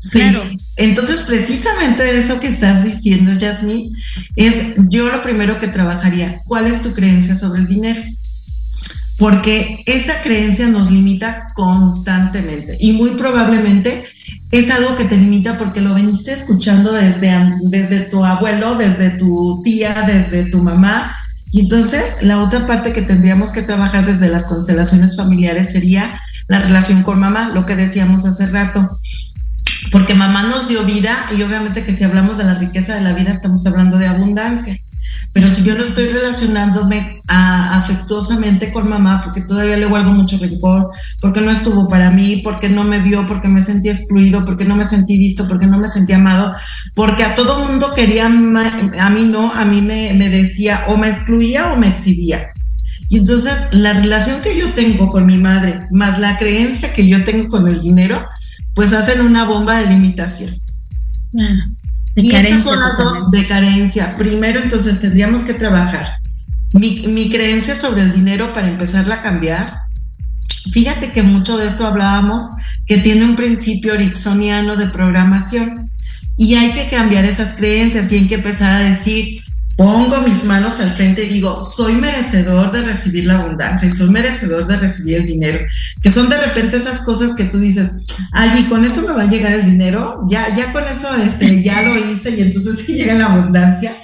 sí. 0.00 0.18
Claro. 0.18 0.42
Entonces, 0.76 1.24
precisamente 1.24 2.18
eso 2.18 2.40
que 2.40 2.48
estás 2.48 2.82
diciendo, 2.82 3.32
Yasmin, 3.34 3.94
es 4.36 4.74
yo 4.88 5.10
lo 5.10 5.22
primero 5.22 5.60
que 5.60 5.68
trabajaría. 5.68 6.38
¿Cuál 6.46 6.66
es 6.66 6.80
tu 6.82 6.94
creencia 6.94 7.36
sobre 7.36 7.60
el 7.60 7.68
dinero? 7.68 8.00
Porque 9.18 9.82
esa 9.84 10.22
creencia 10.22 10.68
nos 10.68 10.90
limita 10.90 11.48
constantemente 11.54 12.78
y 12.80 12.92
muy 12.92 13.10
probablemente 13.10 14.06
es 14.50 14.70
algo 14.70 14.96
que 14.96 15.04
te 15.04 15.18
limita 15.18 15.58
porque 15.58 15.82
lo 15.82 15.92
veniste 15.92 16.32
escuchando 16.32 16.92
desde, 16.92 17.30
desde 17.64 18.00
tu 18.00 18.24
abuelo, 18.24 18.76
desde 18.76 19.10
tu 19.10 19.60
tía, 19.62 20.04
desde 20.06 20.50
tu 20.50 20.62
mamá. 20.62 21.14
Y 21.52 21.60
entonces 21.60 22.22
la 22.22 22.42
otra 22.42 22.66
parte 22.66 22.94
que 22.94 23.02
tendríamos 23.02 23.50
que 23.50 23.60
trabajar 23.60 24.06
desde 24.06 24.30
las 24.30 24.46
constelaciones 24.46 25.18
familiares 25.18 25.72
sería 25.72 26.18
la 26.48 26.60
relación 26.60 27.02
con 27.02 27.20
mamá, 27.20 27.50
lo 27.50 27.66
que 27.66 27.76
decíamos 27.76 28.24
hace 28.24 28.46
rato 28.46 28.98
porque 29.90 30.14
mamá 30.14 30.42
nos 30.44 30.68
dio 30.68 30.84
vida 30.84 31.16
y 31.36 31.42
obviamente 31.42 31.82
que 31.84 31.92
si 31.92 32.04
hablamos 32.04 32.38
de 32.38 32.44
la 32.44 32.54
riqueza 32.54 32.94
de 32.94 33.00
la 33.02 33.12
vida 33.12 33.30
estamos 33.30 33.66
hablando 33.66 33.98
de 33.98 34.06
abundancia. 34.06 34.76
Pero 35.32 35.48
si 35.48 35.62
yo 35.62 35.76
no 35.76 35.84
estoy 35.84 36.08
relacionándome 36.08 37.20
a- 37.28 37.78
afectuosamente 37.78 38.72
con 38.72 38.88
mamá, 38.88 39.22
porque 39.22 39.42
todavía 39.42 39.76
le 39.76 39.86
guardo 39.86 40.10
mucho 40.12 40.38
rencor, 40.38 40.90
porque 41.20 41.40
no 41.40 41.50
estuvo 41.52 41.88
para 41.88 42.10
mí, 42.10 42.38
porque 42.42 42.68
no 42.68 42.82
me 42.84 42.98
vio, 43.00 43.26
porque 43.28 43.48
me 43.48 43.62
sentí 43.62 43.88
excluido, 43.88 44.44
porque 44.44 44.64
no 44.64 44.74
me 44.76 44.84
sentí 44.84 45.18
visto, 45.18 45.46
porque 45.46 45.66
no 45.66 45.78
me 45.78 45.86
sentí 45.88 46.12
amado, 46.14 46.52
porque 46.94 47.22
a 47.22 47.34
todo 47.36 47.64
mundo 47.64 47.92
quería, 47.94 48.26
a 48.26 49.10
mí 49.10 49.24
no, 49.26 49.52
a 49.52 49.64
mí 49.64 49.80
me, 49.82 50.14
me 50.14 50.28
decía 50.30 50.84
o 50.88 50.96
me 50.96 51.08
excluía 51.08 51.72
o 51.72 51.76
me 51.76 51.88
exhibía. 51.88 52.40
Y 53.08 53.18
entonces 53.18 53.52
la 53.72 53.92
relación 53.92 54.40
que 54.42 54.56
yo 54.58 54.68
tengo 54.70 55.08
con 55.10 55.26
mi 55.26 55.38
madre, 55.38 55.80
más 55.92 56.18
la 56.18 56.38
creencia 56.38 56.92
que 56.92 57.06
yo 57.08 57.22
tengo 57.24 57.48
con 57.48 57.68
el 57.68 57.80
dinero, 57.80 58.20
pues 58.74 58.92
hacen 58.92 59.20
una 59.20 59.44
bomba 59.44 59.78
de 59.78 59.86
limitación. 59.86 60.50
De 61.32 62.22
y 62.22 62.26
estas 62.26 62.42
carencia 62.42 62.70
son 62.70 62.80
las 62.80 62.96
dos 62.96 63.30
de 63.30 63.46
carencia. 63.46 64.16
Primero, 64.16 64.60
entonces 64.60 65.00
tendríamos 65.00 65.42
que 65.42 65.54
trabajar 65.54 66.06
mi, 66.72 67.04
mi 67.08 67.30
creencia 67.30 67.74
sobre 67.74 68.02
el 68.02 68.12
dinero 68.12 68.52
para 68.52 68.68
empezarla 68.68 69.16
a 69.16 69.22
cambiar. 69.22 69.80
Fíjate 70.72 71.12
que 71.12 71.22
mucho 71.22 71.56
de 71.56 71.66
esto 71.66 71.86
hablábamos 71.86 72.42
que 72.86 72.98
tiene 72.98 73.24
un 73.24 73.36
principio 73.36 73.94
ericksoniano 73.94 74.76
de 74.76 74.86
programación 74.86 75.88
y 76.36 76.54
hay 76.54 76.72
que 76.72 76.88
cambiar 76.88 77.24
esas 77.24 77.54
creencias 77.54 78.10
y 78.10 78.16
hay 78.16 78.26
que 78.26 78.36
empezar 78.36 78.70
a 78.72 78.80
decir, 78.80 79.42
pongo 79.80 80.20
mis 80.28 80.44
manos 80.44 80.78
al 80.80 80.90
frente 80.90 81.24
y 81.24 81.28
digo, 81.30 81.64
soy 81.64 81.94
merecedor 81.94 82.70
de 82.70 82.82
recibir 82.82 83.24
la 83.24 83.38
abundancia 83.38 83.88
y 83.88 83.90
soy 83.90 84.10
merecedor 84.10 84.66
de 84.66 84.76
recibir 84.76 85.14
el 85.16 85.24
dinero, 85.24 85.58
que 86.02 86.10
son 86.10 86.28
de 86.28 86.36
repente 86.36 86.76
esas 86.76 87.00
cosas 87.00 87.32
que 87.32 87.44
tú 87.44 87.58
dices, 87.58 88.04
ay, 88.32 88.64
con 88.64 88.84
eso 88.84 89.08
me 89.08 89.14
va 89.14 89.22
a 89.22 89.30
llegar 89.30 89.54
el 89.54 89.64
dinero, 89.64 90.26
ya, 90.28 90.54
ya 90.54 90.70
con 90.74 90.82
eso 90.84 91.08
este, 91.24 91.62
ya 91.62 91.80
lo 91.80 91.96
hice 91.96 92.28
y 92.28 92.42
entonces 92.42 92.84
sí 92.84 92.92
llega 92.92 93.14
la 93.14 93.32
abundancia. 93.32 93.96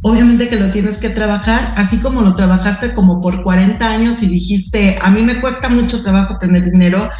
Obviamente 0.00 0.48
que 0.48 0.58
lo 0.58 0.70
tienes 0.70 0.96
que 0.96 1.10
trabajar, 1.10 1.74
así 1.76 1.98
como 1.98 2.22
lo 2.22 2.34
trabajaste 2.34 2.94
como 2.94 3.20
por 3.20 3.42
40 3.42 3.86
años 3.86 4.22
y 4.22 4.28
dijiste, 4.28 4.98
a 5.02 5.10
mí 5.10 5.22
me 5.22 5.38
cuesta 5.38 5.68
mucho 5.68 6.02
trabajo 6.02 6.38
tener 6.38 6.64
dinero, 6.64 7.10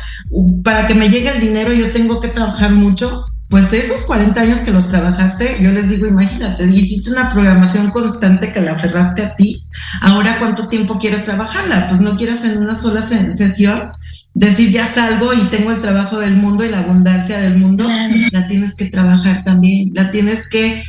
para 0.63 0.87
que 0.87 0.95
me 0.95 1.11
llegue 1.11 1.29
el 1.29 1.41
dinero 1.41 1.75
yo 1.75 1.93
tengo 1.93 2.23
que 2.23 2.29
trabajar 2.29 2.71
mucho, 2.71 3.27
pues 3.55 3.73
esos 3.73 4.05
40 4.07 4.41
años 4.41 4.59
que 4.65 4.73
los 4.73 4.89
trabajaste, 4.89 5.59
yo 5.61 5.71
les 5.71 5.89
digo, 5.89 6.09
imagínate, 6.09 6.65
hiciste 6.65 7.13
una 7.13 7.33
programación 7.33 7.89
constante 7.93 8.51
que 8.51 8.61
la 8.61 8.73
aferraste 8.73 9.23
a 9.23 9.37
ti, 9.37 9.63
ahora 10.01 10.41
cuánto 10.41 10.67
tiempo 10.67 10.99
quieres 10.99 11.23
trabajarla, 11.23 11.89
pues 11.89 12.01
no 12.01 12.17
quieras 12.17 12.43
en 12.43 12.59
una 12.59 12.75
sola 12.75 13.01
sesión 13.01 13.85
decir 14.35 14.73
ya 14.73 14.85
salgo 14.85 15.33
y 15.33 15.45
tengo 15.51 15.71
el 15.71 15.81
trabajo 15.81 16.19
del 16.19 16.35
mundo 16.35 16.65
y 16.65 16.69
la 16.69 16.81
abundancia 16.81 17.39
del 17.39 17.59
mundo, 17.59 17.89
la 18.33 18.49
tienes 18.49 18.75
que 18.75 18.87
trabajar 18.87 19.45
también, 19.45 19.93
la 19.95 20.11
tienes 20.11 20.49
que, 20.49 20.83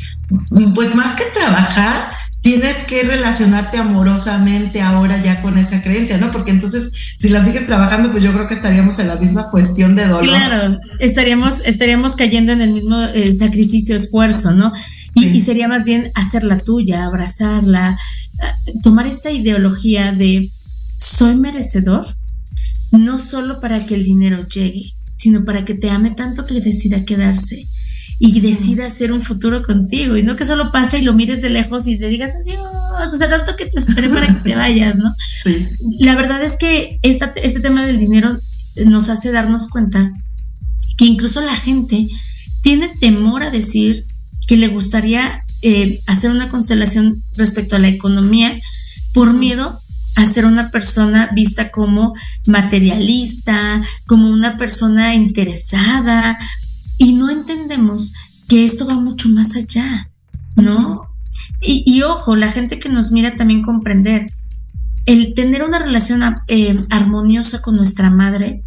pues 0.73 0.95
más 0.95 1.13
que 1.13 1.25
trabajar, 1.39 2.13
tienes 2.45 2.83
que 2.83 3.01
relacionarte 3.01 3.79
amorosamente 3.79 4.79
ahora 4.79 5.19
ya 5.23 5.41
con 5.41 5.57
esa 5.57 5.81
creencia, 5.81 6.19
¿no? 6.19 6.31
Porque 6.31 6.51
entonces, 6.51 6.91
si 7.17 7.29
la 7.29 7.43
sigues 7.43 7.65
trabajando, 7.65 8.11
pues 8.11 8.23
yo 8.23 8.31
creo 8.33 8.47
que 8.47 8.53
estaríamos 8.53 8.99
en 8.99 9.07
la 9.07 9.15
misma 9.15 9.49
cuestión 9.49 9.95
de 9.95 10.05
dolor. 10.05 10.23
Claro, 10.23 10.79
estaríamos, 10.99 11.61
estaríamos 11.65 12.15
cayendo 12.15 12.53
en 12.53 12.61
el 12.61 12.71
mismo 12.71 13.01
eh, 13.15 13.35
sacrificio, 13.39 13.95
esfuerzo, 13.95 14.51
¿no? 14.51 14.71
Y, 15.15 15.23
Sí. 15.23 15.29
y 15.29 15.41
sería 15.41 15.67
más 15.67 15.85
bien 15.85 16.11
hacerla 16.13 16.59
tuya, 16.59 17.05
abrazarla, 17.05 17.97
ah, 18.39 18.55
tomar 18.83 19.07
esta 19.07 19.31
ideología 19.31 20.11
de 20.11 20.47
soy 20.99 21.37
merecedor, 21.37 22.05
no 22.91 23.17
solo 23.17 23.59
para 23.59 23.83
que 23.87 23.95
el 23.95 24.03
dinero 24.03 24.47
llegue, 24.47 24.93
sino 25.17 25.45
para 25.45 25.65
que 25.65 25.73
te 25.73 25.89
ame 25.89 26.11
tanto 26.11 26.45
que 26.45 26.61
decida 26.61 27.05
quedarse 27.05 27.65
y 28.17 28.39
decida 28.39 28.85
hacer 28.85 29.11
un 29.11 29.21
futuro 29.21 29.63
contigo 29.63 30.15
y 30.15 30.23
no 30.23 30.35
que 30.35 30.45
solo 30.45 30.71
pase 30.71 30.99
y 30.99 31.03
lo 31.03 31.13
mires 31.13 31.41
de 31.41 31.49
lejos 31.49 31.85
y 31.87 31.97
te 31.97 32.07
digas 32.07 32.35
adiós, 32.41 33.13
o 33.13 33.17
sea, 33.17 33.29
tanto 33.29 33.55
que 33.57 33.65
te 33.65 33.79
esperé 33.79 34.09
para 34.09 34.27
que 34.27 34.49
te 34.49 34.55
vayas, 34.55 34.95
¿no? 34.95 35.13
Sí. 35.43 35.67
La 35.99 36.15
verdad 36.15 36.41
es 36.43 36.57
que 36.57 36.97
esta, 37.01 37.33
este 37.35 37.59
tema 37.59 37.85
del 37.85 37.99
dinero 37.99 38.37
nos 38.85 39.09
hace 39.09 39.31
darnos 39.31 39.67
cuenta 39.67 40.11
que 40.97 41.05
incluso 41.05 41.41
la 41.41 41.55
gente 41.55 42.07
tiene 42.61 42.87
temor 42.99 43.43
a 43.43 43.51
decir 43.51 44.05
que 44.47 44.57
le 44.57 44.69
gustaría 44.69 45.41
eh, 45.61 45.99
hacer 46.07 46.31
una 46.31 46.49
constelación 46.49 47.23
respecto 47.35 47.75
a 47.75 47.79
la 47.79 47.89
economía 47.89 48.59
por 49.13 49.33
miedo 49.33 49.79
a 50.15 50.25
ser 50.25 50.45
una 50.45 50.71
persona 50.71 51.29
vista 51.33 51.71
como 51.71 52.13
materialista, 52.47 53.81
como 54.05 54.29
una 54.29 54.57
persona 54.57 55.13
interesada, 55.13 56.37
y 56.97 57.13
no 57.13 57.29
entendemos 57.29 58.13
que 58.47 58.65
esto 58.65 58.87
va 58.87 58.95
mucho 58.95 59.29
más 59.29 59.55
allá, 59.55 60.09
¿no? 60.55 61.09
Y, 61.61 62.01
ojo, 62.03 62.35
la 62.35 62.51
gente 62.51 62.79
que 62.79 62.89
nos 62.89 63.11
mira 63.11 63.35
también 63.37 63.63
comprender, 63.63 64.31
el 65.05 65.33
tener 65.33 65.63
una 65.63 65.79
relación 65.79 66.21
eh, 66.47 66.79
armoniosa 66.89 67.61
con 67.61 67.75
nuestra 67.75 68.09
madre 68.11 68.63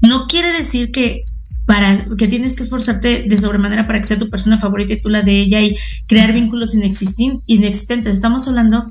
no 0.00 0.26
quiere 0.26 0.52
decir 0.52 0.92
que 0.92 1.24
para 1.66 2.06
que 2.16 2.28
tienes 2.28 2.56
que 2.56 2.62
esforzarte 2.62 3.24
de 3.28 3.36
sobremanera 3.36 3.86
para 3.86 4.00
que 4.00 4.06
sea 4.06 4.18
tu 4.18 4.30
persona 4.30 4.56
favorita 4.56 4.94
y 4.94 5.02
tú 5.02 5.08
la 5.10 5.22
de 5.22 5.40
ella 5.40 5.60
y 5.60 5.76
crear 6.06 6.32
vínculos 6.32 6.74
inexisten- 6.74 7.42
inexistentes. 7.46 8.14
Estamos 8.14 8.48
hablando 8.48 8.90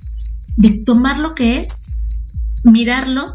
de 0.57 0.83
tomar 0.85 1.17
lo 1.19 1.33
que 1.33 1.59
es, 1.59 1.93
mirarlo, 2.63 3.33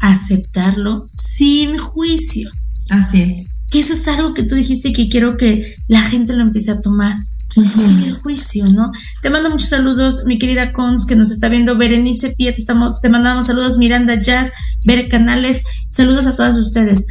aceptarlo 0.00 1.08
sin 1.12 1.76
juicio. 1.76 2.50
Así 2.90 3.22
es. 3.22 3.47
Que 3.70 3.80
eso 3.80 3.92
es 3.92 4.08
algo 4.08 4.34
que 4.34 4.42
tú 4.42 4.54
dijiste 4.54 4.92
que 4.92 5.08
quiero 5.08 5.36
que 5.36 5.76
la 5.88 6.00
gente 6.02 6.32
lo 6.32 6.42
empiece 6.42 6.70
a 6.70 6.80
tomar. 6.80 7.16
Sin 7.54 8.04
el 8.04 8.12
juicio, 8.12 8.66
¿no? 8.66 8.92
Te 9.20 9.30
mando 9.30 9.50
muchos 9.50 9.70
saludos, 9.70 10.22
mi 10.26 10.38
querida 10.38 10.72
Cons, 10.72 11.06
que 11.06 11.16
nos 11.16 11.32
está 11.32 11.48
viendo, 11.48 11.76
Berenice 11.76 12.30
Pia, 12.36 12.52
te, 12.52 12.60
estamos, 12.60 13.00
te 13.00 13.08
mandamos 13.08 13.46
saludos, 13.46 13.78
Miranda 13.78 14.20
Jazz, 14.22 14.52
Bere 14.84 15.08
Canales, 15.08 15.64
saludos 15.88 16.26
a 16.28 16.36
todas 16.36 16.56
ustedes. 16.56 17.06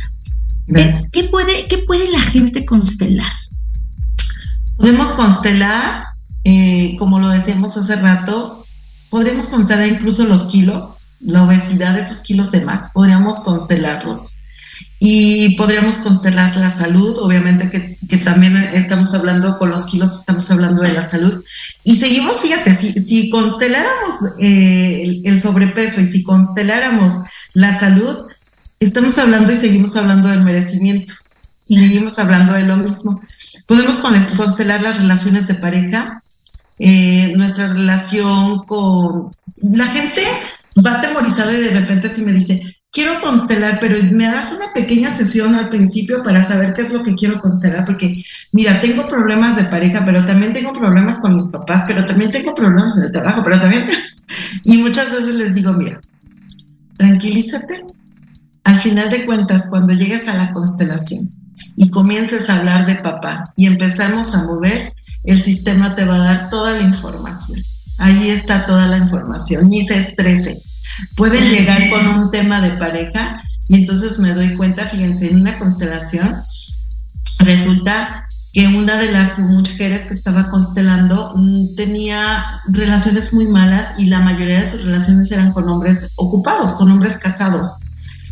¿Qué 1.11 1.23
puede, 1.25 1.67
¿Qué 1.67 1.79
puede 1.79 2.09
la 2.11 2.21
gente 2.21 2.65
constelar? 2.65 3.31
Podemos 4.77 5.09
constelar, 5.13 6.05
eh, 6.43 6.95
como 6.99 7.19
lo 7.19 7.29
decíamos 7.29 7.75
hace 7.77 7.95
rato, 7.95 8.65
podríamos 9.09 9.47
constelar 9.47 9.87
incluso 9.87 10.25
los 10.25 10.45
kilos, 10.45 10.99
la 11.21 11.43
obesidad 11.43 11.93
de 11.95 12.01
esos 12.01 12.21
kilos 12.21 12.51
de 12.51 12.61
más, 12.61 12.91
podríamos 12.93 13.39
constelarlos. 13.39 14.36
Y 14.99 15.55
podríamos 15.55 15.95
constelar 15.95 16.55
la 16.57 16.71
salud, 16.71 17.17
obviamente 17.19 17.69
que, 17.69 18.17
también 18.17 18.57
estamos 18.57 19.13
hablando 19.13 19.57
con 19.59 19.69
los 19.69 19.85
kilos, 19.85 20.15
estamos 20.15 20.49
hablando 20.49 20.81
de 20.81 20.93
la 20.93 21.07
salud. 21.07 21.43
Y 21.83 21.95
seguimos, 21.95 22.41
fíjate, 22.41 22.73
si, 22.73 22.93
si 22.93 23.29
consteláramos 23.29 24.15
eh, 24.39 25.21
el, 25.23 25.39
sobrepeso 25.39 26.01
y 26.01 26.05
si 26.07 26.23
consteláramos 26.23 27.13
la 27.53 27.77
salud, 27.77 28.27
estamos 28.79 29.17
hablando 29.19 29.51
y 29.51 29.55
seguimos 29.55 29.95
hablando 29.95 30.29
del 30.29 30.41
merecimiento. 30.41 31.13
Y 31.67 31.77
seguimos 31.77 32.17
hablando 32.17 32.53
de 32.53 32.63
lo 32.63 32.77
mismo. 32.77 33.21
Podemos 33.67 33.97
con- 33.97 34.19
constelar 34.35 34.81
las 34.81 34.99
relaciones 34.99 35.47
de 35.47 35.55
pareja, 35.55 36.23
eh, 36.79 37.33
nuestra 37.35 37.67
relación 37.67 38.65
con... 38.65 39.29
La 39.61 39.85
gente 39.85 40.23
va 40.83 40.97
atemorizada 40.97 41.53
y 41.53 41.61
de 41.61 41.71
repente 41.71 42.09
si 42.09 42.21
me 42.21 42.31
dice, 42.31 42.76
quiero 42.97 43.21
constelar, 43.21 43.77
pero 43.79 43.95
me 44.11 44.25
das 44.25 44.53
una 44.53 44.73
pequeña 44.73 45.15
sesión 45.15 45.53
al 45.53 45.69
principio 45.69 46.23
para 46.23 46.41
saber 46.41 46.73
qué 46.73 46.81
es 46.81 46.91
lo 46.91 47.03
que 47.03 47.13
quiero 47.13 47.39
constelar, 47.39 47.85
porque 47.85 48.23
mira, 48.53 48.81
tengo 48.81 49.05
problemas 49.05 49.55
de 49.55 49.65
pareja, 49.65 50.01
pero 50.03 50.25
también 50.25 50.51
tengo 50.51 50.73
problemas 50.73 51.19
con 51.19 51.35
mis 51.35 51.43
papás, 51.49 51.83
pero 51.85 52.07
también 52.07 52.31
tengo 52.31 52.55
problemas 52.55 52.97
en 52.97 53.03
el 53.03 53.11
trabajo, 53.11 53.43
pero 53.43 53.61
también... 53.61 53.85
y 54.63 54.77
muchas 54.77 55.13
veces 55.13 55.35
les 55.35 55.53
digo, 55.53 55.73
mira, 55.73 56.01
tranquilízate. 56.97 57.85
Al 58.63 58.79
final 58.79 59.11
de 59.11 59.27
cuentas, 59.27 59.67
cuando 59.69 59.93
llegues 59.93 60.27
a 60.27 60.33
la 60.33 60.51
constelación 60.51 61.21
y 61.75 61.91
comiences 61.91 62.49
a 62.49 62.57
hablar 62.57 62.87
de 62.87 62.95
papá 62.95 63.53
y 63.55 63.67
empezamos 63.67 64.33
a 64.33 64.45
mover, 64.45 64.91
el 65.23 65.39
sistema 65.39 65.93
te 65.93 66.03
va 66.03 66.15
a 66.15 66.33
dar 66.33 66.49
toda 66.49 66.73
la 66.73 66.81
información. 66.81 67.61
Ahí 67.99 68.31
está 68.31 68.65
toda 68.65 68.87
la 68.87 68.97
información, 68.97 69.69
ni 69.69 69.83
se 69.83 69.99
estrese. 69.99 70.63
Pueden 71.15 71.49
llegar 71.49 71.89
con 71.89 72.07
un 72.07 72.31
tema 72.31 72.61
de 72.61 72.77
pareja 72.77 73.43
y 73.67 73.75
entonces 73.75 74.19
me 74.19 74.33
doy 74.33 74.55
cuenta, 74.55 74.85
fíjense, 74.87 75.29
en 75.29 75.41
una 75.41 75.57
constelación 75.59 76.41
resulta 77.39 78.27
que 78.53 78.67
una 78.67 78.97
de 78.97 79.11
las 79.11 79.37
mujeres 79.39 80.03
que 80.03 80.13
estaba 80.13 80.49
constelando 80.49 81.33
mm, 81.35 81.75
tenía 81.75 82.43
relaciones 82.67 83.33
muy 83.33 83.47
malas 83.47 83.99
y 83.99 84.05
la 84.05 84.21
mayoría 84.21 84.59
de 84.59 84.67
sus 84.67 84.83
relaciones 84.83 85.31
eran 85.31 85.51
con 85.51 85.69
hombres 85.69 86.09
ocupados, 86.15 86.73
con 86.73 86.89
hombres 86.91 87.17
casados. 87.17 87.77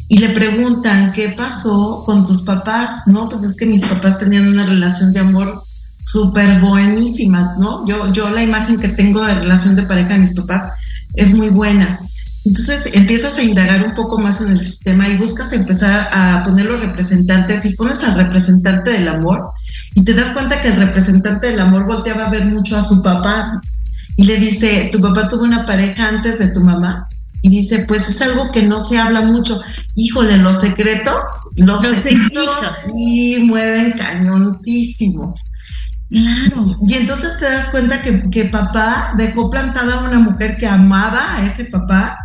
Y 0.07 0.19
le 0.19 0.29
preguntan, 0.29 1.11
¿qué 1.11 1.29
pasó 1.29 2.03
con 2.05 2.25
tus 2.25 2.41
papás? 2.41 3.03
No, 3.07 3.27
pues 3.29 3.43
es 3.43 3.55
que 3.55 3.65
mis 3.65 3.85
papás 3.85 4.19
tenían 4.19 4.47
una 4.47 4.65
relación 4.65 5.13
de 5.13 5.19
amor 5.19 5.63
súper 6.03 6.59
buenísima, 6.59 7.55
¿no? 7.59 7.85
Yo, 7.87 8.11
yo 8.13 8.29
la 8.29 8.43
imagen 8.43 8.79
que 8.79 8.89
tengo 8.89 9.23
de 9.23 9.33
relación 9.33 9.75
de 9.75 9.83
pareja 9.83 10.13
de 10.13 10.19
mis 10.19 10.33
papás 10.33 10.71
es 11.15 11.33
muy 11.33 11.49
buena. 11.49 11.99
Entonces 12.45 12.91
empiezas 12.93 13.37
a 13.37 13.43
indagar 13.43 13.83
un 13.83 13.95
poco 13.95 14.19
más 14.19 14.39
en 14.39 14.51
el 14.51 14.59
sistema 14.59 15.09
y 15.09 15.17
buscas 15.17 15.51
empezar 15.51 16.09
a 16.13 16.43
poner 16.43 16.65
los 16.67 16.79
representantes 16.79 17.65
y 17.65 17.75
pones 17.75 18.03
al 18.03 18.15
representante 18.15 18.91
del 18.91 19.07
amor 19.07 19.43
y 19.95 20.03
te 20.03 20.13
das 20.13 20.31
cuenta 20.31 20.59
que 20.59 20.67
el 20.67 20.75
representante 20.75 21.47
del 21.47 21.59
amor 21.59 21.87
volteaba 21.87 22.25
a 22.25 22.29
ver 22.29 22.45
mucho 22.45 22.77
a 22.77 22.83
su 22.83 23.01
papá 23.01 23.61
y 24.17 24.25
le 24.25 24.37
dice, 24.37 24.89
¿tu 24.91 25.01
papá 25.01 25.27
tuvo 25.27 25.43
una 25.43 25.65
pareja 25.65 26.09
antes 26.09 26.37
de 26.37 26.49
tu 26.49 26.61
mamá? 26.61 27.07
Y 27.41 27.49
dice, 27.49 27.85
pues 27.87 28.09
es 28.09 28.21
algo 28.21 28.51
que 28.51 28.63
no 28.63 28.79
se 28.79 28.97
habla 28.97 29.21
mucho. 29.21 29.59
Híjole, 29.95 30.37
los 30.37 30.59
secretos, 30.59 31.51
los, 31.57 31.83
Los 31.83 31.95
secretos 31.95 32.49
secretos. 32.49 32.91
y 32.93 33.37
mueven 33.45 33.93
cañoncísimo. 33.93 35.33
Claro. 36.09 36.77
Y 36.85 36.93
entonces 36.93 37.39
te 37.39 37.45
das 37.45 37.69
cuenta 37.69 38.01
que, 38.01 38.21
que 38.29 38.45
papá 38.45 39.13
dejó 39.17 39.49
plantada 39.49 39.95
a 39.95 40.03
una 40.03 40.19
mujer 40.19 40.55
que 40.55 40.67
amaba 40.67 41.35
a 41.35 41.45
ese 41.45 41.65
papá 41.65 42.17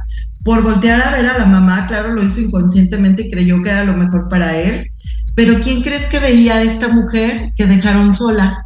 por 0.50 0.64
voltear 0.64 1.00
a 1.00 1.12
ver 1.12 1.26
a 1.26 1.38
la 1.38 1.46
mamá, 1.46 1.86
claro, 1.86 2.12
lo 2.12 2.24
hizo 2.24 2.40
inconscientemente 2.40 3.22
y 3.22 3.30
creyó 3.30 3.62
que 3.62 3.70
era 3.70 3.84
lo 3.84 3.96
mejor 3.96 4.28
para 4.28 4.56
él. 4.56 4.90
Pero 5.36 5.60
¿quién 5.60 5.80
crees 5.80 6.06
que 6.06 6.18
veía 6.18 6.56
a 6.56 6.62
esta 6.64 6.88
mujer 6.88 7.50
que 7.56 7.66
dejaron 7.66 8.12
sola? 8.12 8.64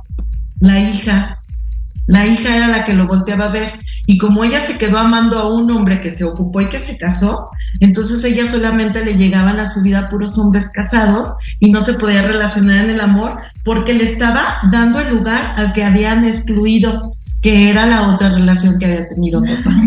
La 0.61 0.81
hija. 0.81 1.37
La 2.07 2.25
hija 2.25 2.57
era 2.57 2.69
la 2.69 2.87
que 2.87 2.95
lo 2.95 3.07
volteaba 3.07 3.45
a 3.45 3.51
ver. 3.51 3.71
Y 4.07 4.17
como 4.17 4.45
ella 4.45 4.61
se 4.61 4.79
quedó 4.79 4.97
amando 4.97 5.39
a 5.39 5.53
un 5.53 5.71
hombre 5.73 6.01
que 6.01 6.11
se 6.11 6.25
ocupó 6.25 6.63
y 6.63 6.71
que 6.71 6.81
se 6.81 6.97
casó, 6.97 7.51
entonces 7.81 8.25
ella 8.25 8.51
solamente 8.51 9.05
le 9.05 9.19
llegaban 9.19 9.61
a 9.61 9.67
su 9.67 9.83
vida 9.83 10.09
puros 10.09 10.39
hombres 10.39 10.71
casados 10.71 11.35
y 11.61 11.71
no 11.71 11.83
se 11.83 11.93
podía 11.93 12.23
relacionar 12.23 12.87
en 12.87 12.93
el 12.93 13.01
amor 13.03 13.37
porque 13.63 13.93
le 13.93 14.05
estaba 14.05 14.57
dando 14.73 15.01
el 15.01 15.15
lugar 15.15 15.53
al 15.59 15.75
que 15.75 15.85
habían 15.85 16.25
excluido, 16.25 17.13
que 17.45 17.69
era 17.69 17.85
la 17.85 18.09
otra 18.09 18.31
relación 18.31 18.79
que 18.79 18.87
había 18.87 19.07
tenido 19.07 19.43
papá. 19.43 19.79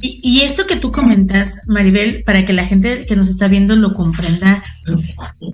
Y, 0.00 0.20
y 0.22 0.42
esto 0.42 0.68
que 0.68 0.76
tú 0.76 0.92
comentas, 0.92 1.62
Maribel, 1.66 2.22
para 2.24 2.44
que 2.44 2.52
la 2.52 2.64
gente 2.64 3.04
que 3.06 3.16
nos 3.16 3.28
está 3.28 3.48
viendo 3.48 3.74
lo 3.74 3.92
comprenda, 3.92 4.62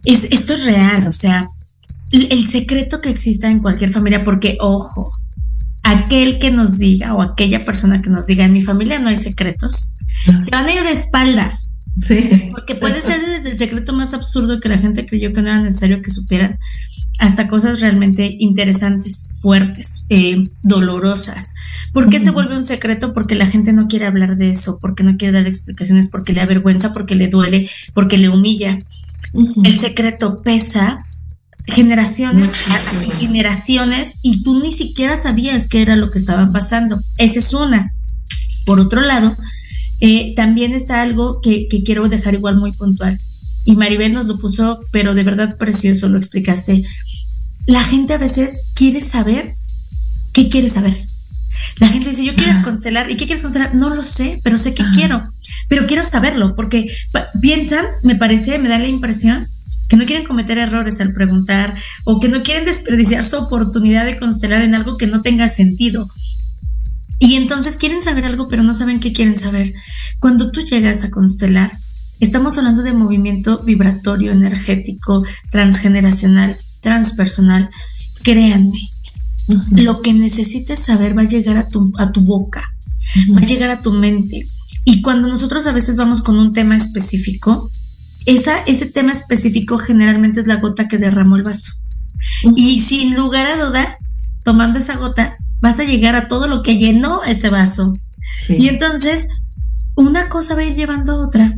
es, 0.05 0.25
esto 0.31 0.53
es 0.53 0.67
real, 0.67 1.09
o 1.09 1.13
sea, 1.13 1.49
el, 2.13 2.31
el 2.31 2.47
secreto 2.47 3.01
que 3.01 3.09
exista 3.09 3.49
en 3.49 3.61
cualquier 3.61 3.93
familia, 3.93 4.27
porque, 4.27 4.59
ojo, 4.61 5.11
aquel 5.85 6.39
que 6.39 6.51
nos 6.51 6.77
diga 6.77 7.15
o 7.15 7.23
aquella 7.23 7.65
persona 7.65 8.03
que 8.03 8.11
nos 8.11 8.27
diga, 8.27 8.45
en 8.45 8.53
mi 8.53 8.61
familia 8.61 8.99
no 8.99 9.09
hay 9.09 9.17
secretos, 9.17 9.95
se 10.43 10.51
van 10.51 10.67
a 10.67 10.75
ir 10.75 10.83
de 10.83 10.93
espaldas. 10.93 11.71
Sí. 11.97 12.51
Porque 12.55 12.75
puede 12.75 13.01
ser 13.01 13.25
desde 13.25 13.51
el 13.51 13.57
secreto 13.57 13.93
más 13.95 14.13
absurdo 14.13 14.61
que 14.61 14.69
la 14.69 14.79
gente 14.79 15.07
creyó 15.07 15.33
que 15.33 15.41
no 15.41 15.49
era 15.49 15.61
necesario 15.61 16.03
que 16.03 16.11
supieran, 16.11 16.59
hasta 17.19 17.49
cosas 17.49 17.81
realmente 17.81 18.37
interesantes, 18.39 19.31
fuertes, 19.41 20.05
eh, 20.11 20.43
dolorosas. 20.63 21.55
¿Por 21.93 22.11
qué 22.11 22.19
se 22.19 22.31
vuelve 22.31 22.57
un 22.57 22.65
secreto? 22.65 23.15
Porque 23.15 23.35
la 23.35 23.47
gente 23.47 23.73
no 23.73 23.89
quiere 23.89 24.07
hablar 24.07 24.37
de 24.37 24.51
eso, 24.51 24.79
porque 24.81 25.03
no 25.03 25.17
quiere 25.17 25.33
dar 25.33 25.47
explicaciones, 25.47 26.09
porque 26.09 26.35
le 26.35 26.43
avergüenza, 26.43 26.93
porque 26.93 27.15
le 27.15 27.29
duele, 27.29 27.69
porque 27.95 28.19
le 28.19 28.29
humilla. 28.29 28.77
El 29.65 29.79
secreto 29.79 30.43
pesa 30.43 30.99
generaciones 31.67 32.69
a 32.71 32.79
generaciones 33.17 34.21
y 34.23 34.43
tú 34.43 34.61
ni 34.61 34.71
siquiera 34.71 35.17
sabías 35.17 35.69
qué 35.69 35.83
era 35.83 35.97
lo 35.97 36.11
que 36.11 36.19
estaba 36.19 36.53
pasando. 36.53 37.03
Esa 37.17 37.39
es 37.39 37.55
una. 37.55 37.95
Por 38.65 38.79
otro 38.79 39.01
lado, 39.01 39.37
eh, 40.01 40.35
también 40.35 40.75
está 40.75 41.03
algo 41.03 41.41
que, 41.41 41.69
que 41.69 41.83
quiero 41.83 42.09
dejar 42.09 42.35
igual 42.35 42.57
muy 42.57 42.73
puntual. 42.73 43.19
Y 43.65 43.77
Maribel 43.77 44.13
nos 44.13 44.27
lo 44.27 44.39
puso, 44.39 44.81
pero 44.93 45.15
de 45.15 45.25
verdad 45.25 45.57
precioso, 45.59 46.09
lo 46.09 46.19
explicaste. 46.19 46.85
La 47.67 47.83
gente 47.83 48.15
a 48.15 48.19
veces 48.19 48.67
quiere 48.75 49.01
saber 49.01 49.55
qué 50.33 50.49
quiere 50.49 50.69
saber. 50.69 50.95
La 51.79 51.89
gente 51.89 52.11
dice, 52.11 52.25
yo 52.25 52.35
quiero 52.35 52.63
constelar. 52.63 53.11
¿Y 53.11 53.17
qué 53.17 53.25
quieres 53.25 53.43
constelar? 53.43 53.75
No 53.75 53.95
lo 53.95 54.03
sé, 54.03 54.41
pero 54.45 54.59
sé 54.59 54.75
que 54.75 54.85
quiero. 54.93 55.23
Pero 55.69 55.87
quiero 55.87 56.05
saberlo, 56.05 56.55
porque 56.55 56.87
piensan, 57.41 57.85
me 58.03 58.17
parece, 58.17 58.59
me 58.59 58.69
da 58.69 58.79
la 58.79 58.89
impresión, 58.89 59.47
que 59.89 59.97
no 59.97 60.05
quieren 60.05 60.27
cometer 60.27 60.59
errores 60.59 61.01
al 61.01 61.13
preguntar 61.13 61.75
o 62.05 62.19
que 62.19 62.29
no 62.29 62.43
quieren 62.43 62.65
desperdiciar 62.65 63.25
su 63.25 63.37
oportunidad 63.37 64.05
de 64.05 64.19
constelar 64.19 64.63
en 64.63 64.75
algo 64.75 64.97
que 64.97 65.07
no 65.07 65.23
tenga 65.23 65.49
sentido. 65.49 66.09
Y 67.19 67.37
entonces 67.37 67.77
quieren 67.77 68.01
saber 68.01 68.25
algo, 68.27 68.49
pero 68.49 68.63
no 68.63 68.75
saben 68.75 69.01
qué 69.01 69.13
quieren 69.13 69.37
saber. 69.37 69.73
Cuando 70.19 70.51
tú 70.51 70.61
llegas 70.61 71.05
a 71.05 71.11
constelar, 71.11 71.73
estamos 72.21 72.59
hablando 72.59 72.83
de 72.83 72.93
movimiento 72.93 73.63
vibratorio, 73.63 74.33
energético, 74.33 75.25
transgeneracional, 75.51 76.57
transpersonal. 76.81 77.71
Créanme, 78.23 78.79
lo 79.73 80.03
que 80.03 80.13
necesites 80.13 80.81
saber 80.81 81.17
va 81.17 81.23
a 81.23 81.29
llegar 81.29 81.57
a 81.57 81.69
tu, 81.69 81.93
a 81.97 82.13
tu 82.13 82.21
boca, 82.21 82.63
va 83.35 83.39
a 83.39 83.47
llegar 83.47 83.71
a 83.71 83.83
tu 83.83 83.93
mente. 83.93 84.47
Y 84.85 85.03
cuando 85.03 85.29
nosotros 85.29 85.67
a 85.67 85.73
veces 85.73 85.97
vamos 85.97 86.23
con 86.23 86.39
un 86.39 86.53
tema 86.53 86.77
específico, 86.77 87.71
esa, 88.27 88.59
ese 88.61 88.87
tema 88.87 89.13
específico 89.13 89.79
generalmente 89.79 90.41
es 90.41 90.47
la 90.47 90.57
gota 90.57 90.89
que 90.89 90.99
derramó 90.99 91.37
el 91.37 91.45
vaso. 91.45 91.73
Y 92.57 92.81
sin 92.81 93.15
lugar 93.17 93.47
a 93.47 93.65
duda, 93.65 93.99
tomando 94.43 94.79
esa 94.79 94.97
gota, 94.97 95.37
vas 95.61 95.79
a 95.81 95.85
llegar 95.85 96.17
a 96.17 96.29
todo 96.29 96.47
lo 96.47 96.63
que 96.63 96.79
llenó 96.79 97.23
ese 97.25 97.49
vaso. 97.51 97.93
Y 98.49 98.69
entonces, 98.69 99.29
una 99.95 100.29
cosa 100.29 100.55
va 100.55 100.61
a 100.61 100.65
ir 100.65 100.75
llevando 100.75 101.13
a 101.13 101.27
otra. 101.27 101.55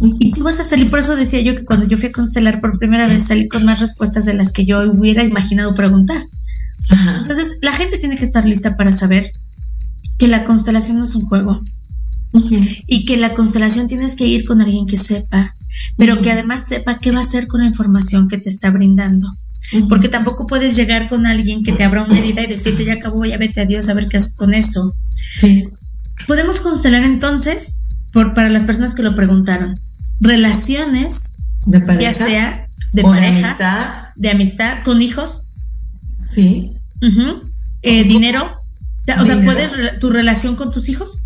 Y 0.00 0.32
tú 0.32 0.42
vas 0.44 0.58
a 0.60 0.64
salir, 0.64 0.88
por 0.88 1.00
eso 1.00 1.14
decía 1.14 1.40
yo 1.40 1.54
que 1.54 1.64
cuando 1.64 1.86
yo 1.86 1.98
fui 1.98 2.08
a 2.08 2.12
constelar 2.12 2.60
por 2.60 2.78
primera 2.78 3.06
vez 3.06 3.24
salí 3.24 3.48
con 3.48 3.66
más 3.66 3.80
respuestas 3.80 4.24
de 4.24 4.32
las 4.32 4.52
que 4.52 4.64
yo 4.64 4.80
hubiera 4.90 5.24
imaginado 5.24 5.74
preguntar. 5.74 6.24
Entonces, 7.18 7.58
la 7.60 7.72
gente 7.72 7.98
tiene 7.98 8.16
que 8.16 8.24
estar 8.24 8.44
lista 8.44 8.76
para 8.76 8.92
saber 8.92 9.30
que 10.18 10.28
la 10.28 10.44
constelación 10.44 10.98
no 10.98 11.04
es 11.04 11.14
un 11.14 11.26
juego. 11.26 11.60
Y 12.86 13.04
que 13.04 13.16
la 13.16 13.34
constelación 13.34 13.88
tienes 13.88 14.14
que 14.14 14.26
ir 14.26 14.46
con 14.46 14.60
alguien 14.60 14.86
que 14.86 14.96
sepa, 14.96 15.54
pero 15.96 16.20
que 16.22 16.30
además 16.30 16.66
sepa 16.66 16.98
qué 16.98 17.10
va 17.10 17.18
a 17.18 17.22
hacer 17.22 17.46
con 17.46 17.60
la 17.60 17.66
información 17.66 18.28
que 18.28 18.38
te 18.38 18.48
está 18.48 18.70
brindando. 18.70 19.30
Porque 19.88 20.08
tampoco 20.08 20.46
puedes 20.46 20.74
llegar 20.74 21.08
con 21.08 21.26
alguien 21.26 21.62
que 21.62 21.72
te 21.72 21.84
abra 21.84 22.02
una 22.04 22.18
herida 22.18 22.42
y 22.42 22.46
decirte 22.48 22.84
ya 22.84 22.94
acabó, 22.94 23.24
ya 23.24 23.38
vete 23.38 23.60
a 23.60 23.66
Dios 23.66 23.88
a 23.88 23.94
ver 23.94 24.08
qué 24.08 24.16
haces 24.16 24.34
con 24.34 24.52
eso. 24.54 24.94
Sí. 25.34 25.68
Podemos 26.26 26.60
constelar 26.60 27.04
entonces, 27.04 27.78
por, 28.12 28.34
para 28.34 28.48
las 28.50 28.64
personas 28.64 28.94
que 28.94 29.02
lo 29.02 29.14
preguntaron, 29.14 29.78
relaciones, 30.20 31.36
De 31.66 31.80
pareja. 31.80 32.00
ya 32.02 32.12
sea 32.12 32.66
de 32.92 33.02
o 33.04 33.12
de 33.12 33.20
pareja, 33.20 33.46
amistad. 33.48 33.88
de 34.16 34.30
amistad, 34.30 34.82
con 34.84 35.00
hijos, 35.02 35.42
Sí. 36.20 36.72
eh, 37.82 38.04
dinero. 38.04 38.44
O 39.18 39.24
sea, 39.24 39.34
Dinero. 39.36 39.44
¿puedes 39.44 39.98
tu 40.00 40.10
relación 40.10 40.54
con 40.56 40.70
tus 40.70 40.88
hijos? 40.88 41.22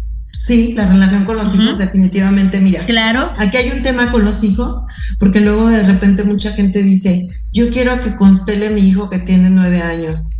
Sí, 0.46 0.74
la 0.74 0.86
relación 0.86 1.24
con 1.24 1.36
los 1.36 1.54
hijos 1.54 1.78
definitivamente, 1.78 2.60
mira. 2.60 2.84
Claro. 2.86 3.32
Aquí 3.38 3.56
hay 3.56 3.70
un 3.70 3.82
tema 3.82 4.10
con 4.10 4.24
los 4.24 4.42
hijos, 4.44 4.74
porque 5.18 5.40
luego 5.40 5.68
de 5.68 5.82
repente 5.82 6.22
mucha 6.24 6.52
gente 6.52 6.82
dice, 6.82 7.26
yo 7.54 7.70
quiero 7.70 8.00
que 8.00 8.16
constele 8.16 8.70
mi 8.70 8.82
hijo 8.82 9.08
que 9.08 9.20
tiene 9.20 9.48
nueve 9.48 9.80
años. 9.80 10.30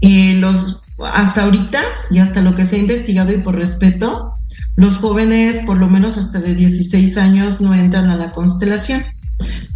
Y 0.00 0.32
los, 0.34 0.82
hasta 1.14 1.44
ahorita, 1.44 1.80
y 2.10 2.18
hasta 2.18 2.40
lo 2.40 2.54
que 2.54 2.64
se 2.64 2.76
ha 2.76 2.78
investigado 2.78 3.32
y 3.32 3.38
por 3.38 3.54
respeto, 3.54 4.32
los 4.76 4.96
jóvenes, 4.96 5.66
por 5.66 5.76
lo 5.76 5.88
menos 5.88 6.16
hasta 6.16 6.40
de 6.40 6.54
16 6.54 7.18
años, 7.18 7.60
no 7.60 7.74
entran 7.74 8.08
a 8.08 8.16
la 8.16 8.30
constelación. 8.30 9.02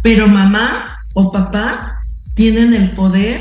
Pero 0.01 0.27
mamá 0.27 0.97
o 1.13 1.31
papá 1.31 1.99
tienen 2.33 2.73
el 2.73 2.91
poder 2.91 3.39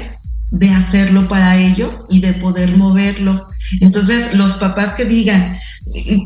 de 0.51 0.68
hacerlo 0.68 1.26
para 1.26 1.57
ellos 1.57 2.07
y 2.11 2.20
de 2.20 2.35
poder 2.35 2.76
moverlo. 2.76 3.49
Entonces, 3.80 4.35
los 4.35 4.59
papás 4.59 4.93
que 4.93 5.07
digan, 5.07 5.57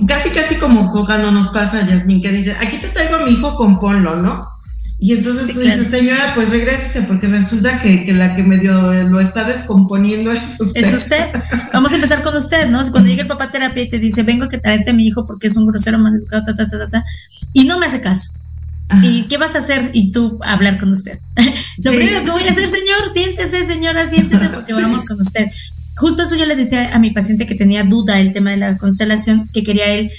casi 0.09 0.31
casi 0.31 0.57
como 0.57 0.91
cuando 0.91 1.31
nos 1.31 1.51
pasa, 1.51 1.87
Yasmin, 1.87 2.21
que 2.21 2.33
dice, 2.33 2.57
aquí 2.61 2.79
te 2.79 2.89
traigo 2.89 3.17
a 3.17 3.27
mi 3.27 3.31
hijo, 3.31 3.55
componlo, 3.55 4.17
¿no? 4.17 4.56
Y 4.99 5.13
entonces 5.13 5.53
tú 5.53 5.61
dices, 5.61 5.89
señora, 5.89 6.33
pues 6.35 6.51
regrésese, 6.51 7.03
porque 7.03 7.27
resulta 7.27 7.81
que, 7.83 8.05
que 8.05 8.15
la 8.15 8.35
que 8.35 8.43
medio 8.43 8.73
lo 9.05 9.21
está 9.21 9.45
descomponiendo 9.45 10.31
es 10.31 10.59
usted. 10.59 10.85
Es 10.85 10.95
usted. 10.95 11.27
Vamos 11.75 11.93
a 11.93 11.97
empezar 11.97 12.23
con 12.23 12.35
usted, 12.35 12.71
¿no? 12.71 12.81
Cuando 12.91 13.11
llega 13.11 13.23
el 13.23 13.29
papá 13.29 13.45
a 13.45 13.51
terapia 13.51 13.83
y 13.83 13.91
te 13.91 13.99
dice, 13.99 14.23
vengo 14.23 14.45
a 14.45 14.49
que 14.49 14.57
traerte 14.57 14.91
a 14.91 14.95
mi 14.95 15.07
hijo 15.07 15.27
porque 15.27 15.49
es 15.49 15.57
un 15.57 15.67
grosero 15.67 15.99
maleducado, 15.99 16.45
ta, 16.47 16.57
ta, 16.57 16.71
ta, 16.71 16.79
ta, 16.79 16.89
ta, 16.89 17.05
y 17.53 17.65
no 17.65 17.79
me 17.79 17.87
hace 17.87 18.01
caso. 18.01 18.33
¿Y 19.03 19.25
qué 19.25 19.37
vas 19.37 19.55
a 19.55 19.59
hacer? 19.59 19.91
Y 19.93 20.13
tú 20.13 20.39
hablar 20.45 20.79
con 20.79 20.91
usted. 20.93 21.19
Lo 21.79 21.91
Sí. 21.91 21.97
primero 21.99 22.25
que 22.25 22.31
voy 22.31 22.45
a 22.45 22.51
hacer, 22.51 22.67
señor, 22.69 23.07
siéntese, 23.13 23.65
señora, 23.67 24.07
siéntese, 24.09 24.49
porque 24.49 24.73
vamos 24.73 25.05
con 25.05 25.21
usted. 25.21 25.47
Justo 25.97 26.23
eso 26.23 26.37
yo 26.37 26.47
le 26.47 26.57
decía 26.57 26.95
a 26.95 26.99
mi 26.99 27.11
paciente 27.11 27.47
que 27.47 27.55
tenía 27.55 27.83
duda 27.85 28.19
el 28.21 28.33
tema 28.33 28.51
de 28.51 28.59
la 28.59 28.77
constelación, 28.79 29.47
que 29.53 29.63
quería 29.63 29.87
él 29.89 30.11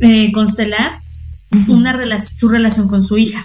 eh, 0.00 0.30
constelar 0.32 0.92
una 1.66 1.96
su 2.20 2.48
relación 2.48 2.88
con 2.88 3.02
su 3.02 3.16
hija, 3.18 3.44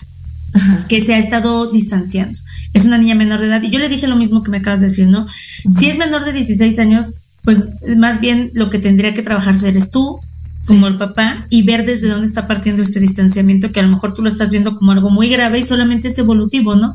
que 0.88 1.02
se 1.02 1.14
ha 1.14 1.18
estado 1.18 1.72
distanciando. 1.72 2.38
Es 2.74 2.86
una 2.86 2.98
niña 2.98 3.16
menor 3.16 3.40
de 3.40 3.48
edad. 3.48 3.62
Y 3.62 3.70
yo 3.70 3.80
le 3.80 3.90
dije 3.90 4.08
lo 4.08 4.16
mismo 4.16 4.44
que 4.44 4.52
me 4.52 4.58
acabas 4.58 4.82
de 4.82 4.88
decir, 4.88 5.08
¿no? 5.08 5.28
Si 5.72 5.88
es 5.88 5.98
menor 5.98 6.26
de 6.26 6.34
16 6.34 6.80
años, 6.80 7.16
pues 7.44 7.72
más 7.98 8.20
bien 8.20 8.52
lo 8.54 8.70
que 8.70 8.80
tendría 8.80 9.14
que 9.14 9.22
trabajarse 9.22 9.70
eres 9.70 9.92
tú, 9.92 10.20
como 10.68 10.88
el 10.88 10.96
papá, 10.96 11.46
y 11.50 11.62
ver 11.64 11.86
desde 11.86 12.10
dónde 12.10 12.26
está 12.26 12.48
partiendo 12.48 12.82
este 12.82 13.00
distanciamiento, 13.00 13.72
que 13.72 13.80
a 13.80 13.84
lo 13.84 13.90
mejor 13.90 14.14
tú 14.14 14.24
lo 14.24 14.28
estás 14.28 14.50
viendo 14.50 14.76
como 14.76 14.92
algo 14.92 15.10
muy 15.10 15.30
grave 15.30 15.60
y 15.60 15.64
solamente 15.64 16.08
es 16.08 16.18
evolutivo, 16.18 16.76
¿no? 16.76 16.94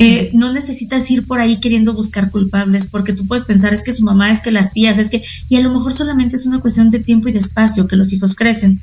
Eh, 0.00 0.30
no 0.34 0.52
necesitas 0.52 1.10
ir 1.10 1.26
por 1.26 1.40
ahí 1.40 1.58
queriendo 1.58 1.92
buscar 1.92 2.30
culpables, 2.30 2.86
porque 2.86 3.12
tú 3.12 3.26
puedes 3.26 3.44
pensar 3.44 3.74
es 3.74 3.82
que 3.82 3.92
su 3.92 4.04
mamá, 4.04 4.30
es 4.30 4.40
que 4.40 4.52
las 4.52 4.72
tías, 4.72 4.98
es 4.98 5.10
que, 5.10 5.24
y 5.48 5.56
a 5.56 5.60
lo 5.60 5.72
mejor 5.72 5.92
solamente 5.92 6.36
es 6.36 6.46
una 6.46 6.60
cuestión 6.60 6.90
de 6.90 7.00
tiempo 7.00 7.28
y 7.28 7.32
de 7.32 7.40
espacio 7.40 7.88
que 7.88 7.96
los 7.96 8.12
hijos 8.12 8.36
crecen. 8.36 8.80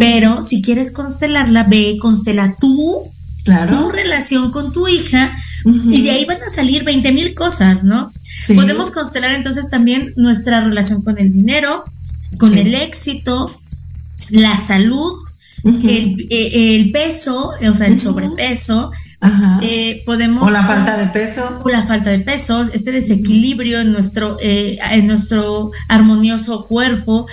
Pero 0.00 0.42
si 0.42 0.60
quieres 0.60 0.90
constelarla, 0.90 1.62
ve, 1.64 1.96
constela 2.00 2.56
tú, 2.58 3.02
tu 3.44 3.90
relación 3.90 4.50
con 4.50 4.72
tu 4.72 4.88
hija, 4.88 5.34
y 5.64 6.02
de 6.02 6.10
ahí 6.10 6.24
van 6.24 6.42
a 6.42 6.48
salir 6.48 6.84
20 6.84 7.12
mil 7.12 7.34
cosas, 7.34 7.84
¿no? 7.84 8.12
Sí. 8.44 8.54
Podemos 8.54 8.90
constelar 8.90 9.32
entonces 9.32 9.70
también 9.70 10.12
nuestra 10.16 10.60
relación 10.60 11.02
con 11.02 11.18
el 11.18 11.32
dinero, 11.32 11.84
con 12.38 12.52
Sí. 12.52 12.60
el 12.60 12.74
éxito, 12.74 13.54
la 14.30 14.56
salud, 14.56 15.12
el, 15.64 16.26
eh, 16.30 16.74
el 16.76 16.90
peso, 16.90 17.52
o 17.68 17.74
sea, 17.74 17.86
el 17.86 17.98
sobrepeso. 17.98 18.90
Ajá. 19.20 19.60
Eh, 19.62 20.02
podemos 20.04 20.48
O 20.48 20.50
la 20.52 20.64
falta 20.64 20.96
de 20.96 21.06
peso. 21.06 21.60
o 21.64 21.68
la 21.68 21.84
falta 21.84 22.10
de 22.10 22.18
peso, 22.18 22.62
este 22.74 22.90
desequilibrio 22.90 23.80
en 23.80 23.92
nuestro 23.92 24.36
eh, 24.40 24.78
en 24.90 25.06
nuestro 25.06 25.70
armonioso 25.88 26.64
cuerpo. 26.66 27.28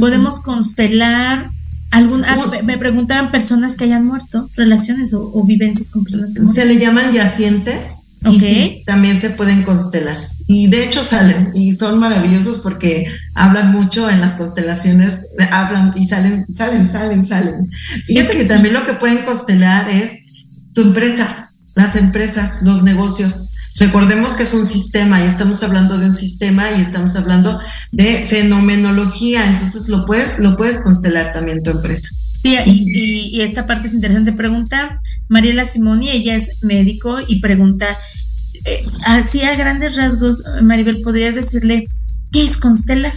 Podemos 0.00 0.40
constelar 0.40 1.50
algún 1.90 2.24
ah, 2.24 2.36
me- 2.64 2.78
preguntaban 2.78 3.30
personas 3.30 3.76
que 3.76 3.84
hayan 3.84 4.06
muerto, 4.06 4.48
relaciones 4.56 5.14
o, 5.14 5.30
o 5.32 5.44
vivencias 5.44 5.88
con 5.90 6.02
personas 6.04 6.34
que 6.34 6.44
Se 6.44 6.64
le 6.64 6.78
llaman 6.78 7.12
yacientes 7.12 7.76
Ok. 8.24 8.32
y 8.34 8.40
sí, 8.40 8.82
también 8.86 9.20
se 9.20 9.30
pueden 9.30 9.62
constelar. 9.62 10.16
Y 10.46 10.66
de 10.68 10.84
hecho 10.84 11.02
salen 11.04 11.52
y 11.54 11.72
son 11.72 11.98
maravillosos 11.98 12.58
porque 12.58 13.06
hablan 13.34 13.72
mucho 13.72 14.10
en 14.10 14.20
las 14.20 14.34
constelaciones, 14.34 15.26
hablan 15.50 15.92
y 15.96 16.06
salen, 16.06 16.46
salen, 16.52 16.90
salen, 16.90 17.24
salen. 17.24 17.70
Fíjate 18.06 18.36
que 18.36 18.44
también 18.44 18.74
lo 18.74 18.84
que 18.84 18.94
pueden 18.94 19.24
constelar 19.24 19.88
es 19.88 20.10
tu 20.74 20.82
empresa, 20.82 21.48
las 21.76 21.96
empresas, 21.96 22.62
los 22.62 22.82
negocios, 22.82 23.50
Recordemos 23.76 24.34
que 24.34 24.44
es 24.44 24.54
un 24.54 24.64
sistema 24.64 25.20
y 25.20 25.26
estamos 25.26 25.62
hablando 25.62 25.98
de 25.98 26.06
un 26.06 26.12
sistema 26.12 26.70
y 26.72 26.80
estamos 26.80 27.16
hablando 27.16 27.60
de 27.90 28.26
fenomenología, 28.28 29.46
entonces 29.46 29.88
lo 29.88 30.06
puedes, 30.06 30.38
lo 30.38 30.56
puedes 30.56 30.78
constelar 30.78 31.32
también 31.32 31.62
tu 31.62 31.70
empresa. 31.70 32.08
Sí, 32.42 32.56
y, 32.66 33.36
y, 33.36 33.40
esta 33.40 33.66
parte 33.66 33.86
es 33.86 33.94
interesante. 33.94 34.32
Pregunta 34.32 35.00
Mariela 35.28 35.64
Simoni, 35.64 36.10
ella 36.10 36.34
es 36.36 36.62
médico 36.62 37.18
y 37.26 37.40
pregunta, 37.40 37.86
eh, 38.64 38.84
así 39.06 39.42
a 39.42 39.56
grandes 39.56 39.96
rasgos, 39.96 40.44
Maribel, 40.62 41.00
¿podrías 41.00 41.34
decirle 41.34 41.84
qué 42.30 42.44
es 42.44 42.58
constelar? 42.58 43.14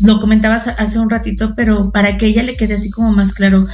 Lo 0.00 0.20
comentabas 0.20 0.68
hace 0.68 1.00
un 1.00 1.10
ratito, 1.10 1.54
pero 1.56 1.90
para 1.90 2.16
que 2.16 2.26
ella 2.26 2.44
le 2.44 2.54
quede 2.54 2.74
así 2.74 2.90
como 2.90 3.10
más 3.10 3.32
claro, 3.32 3.66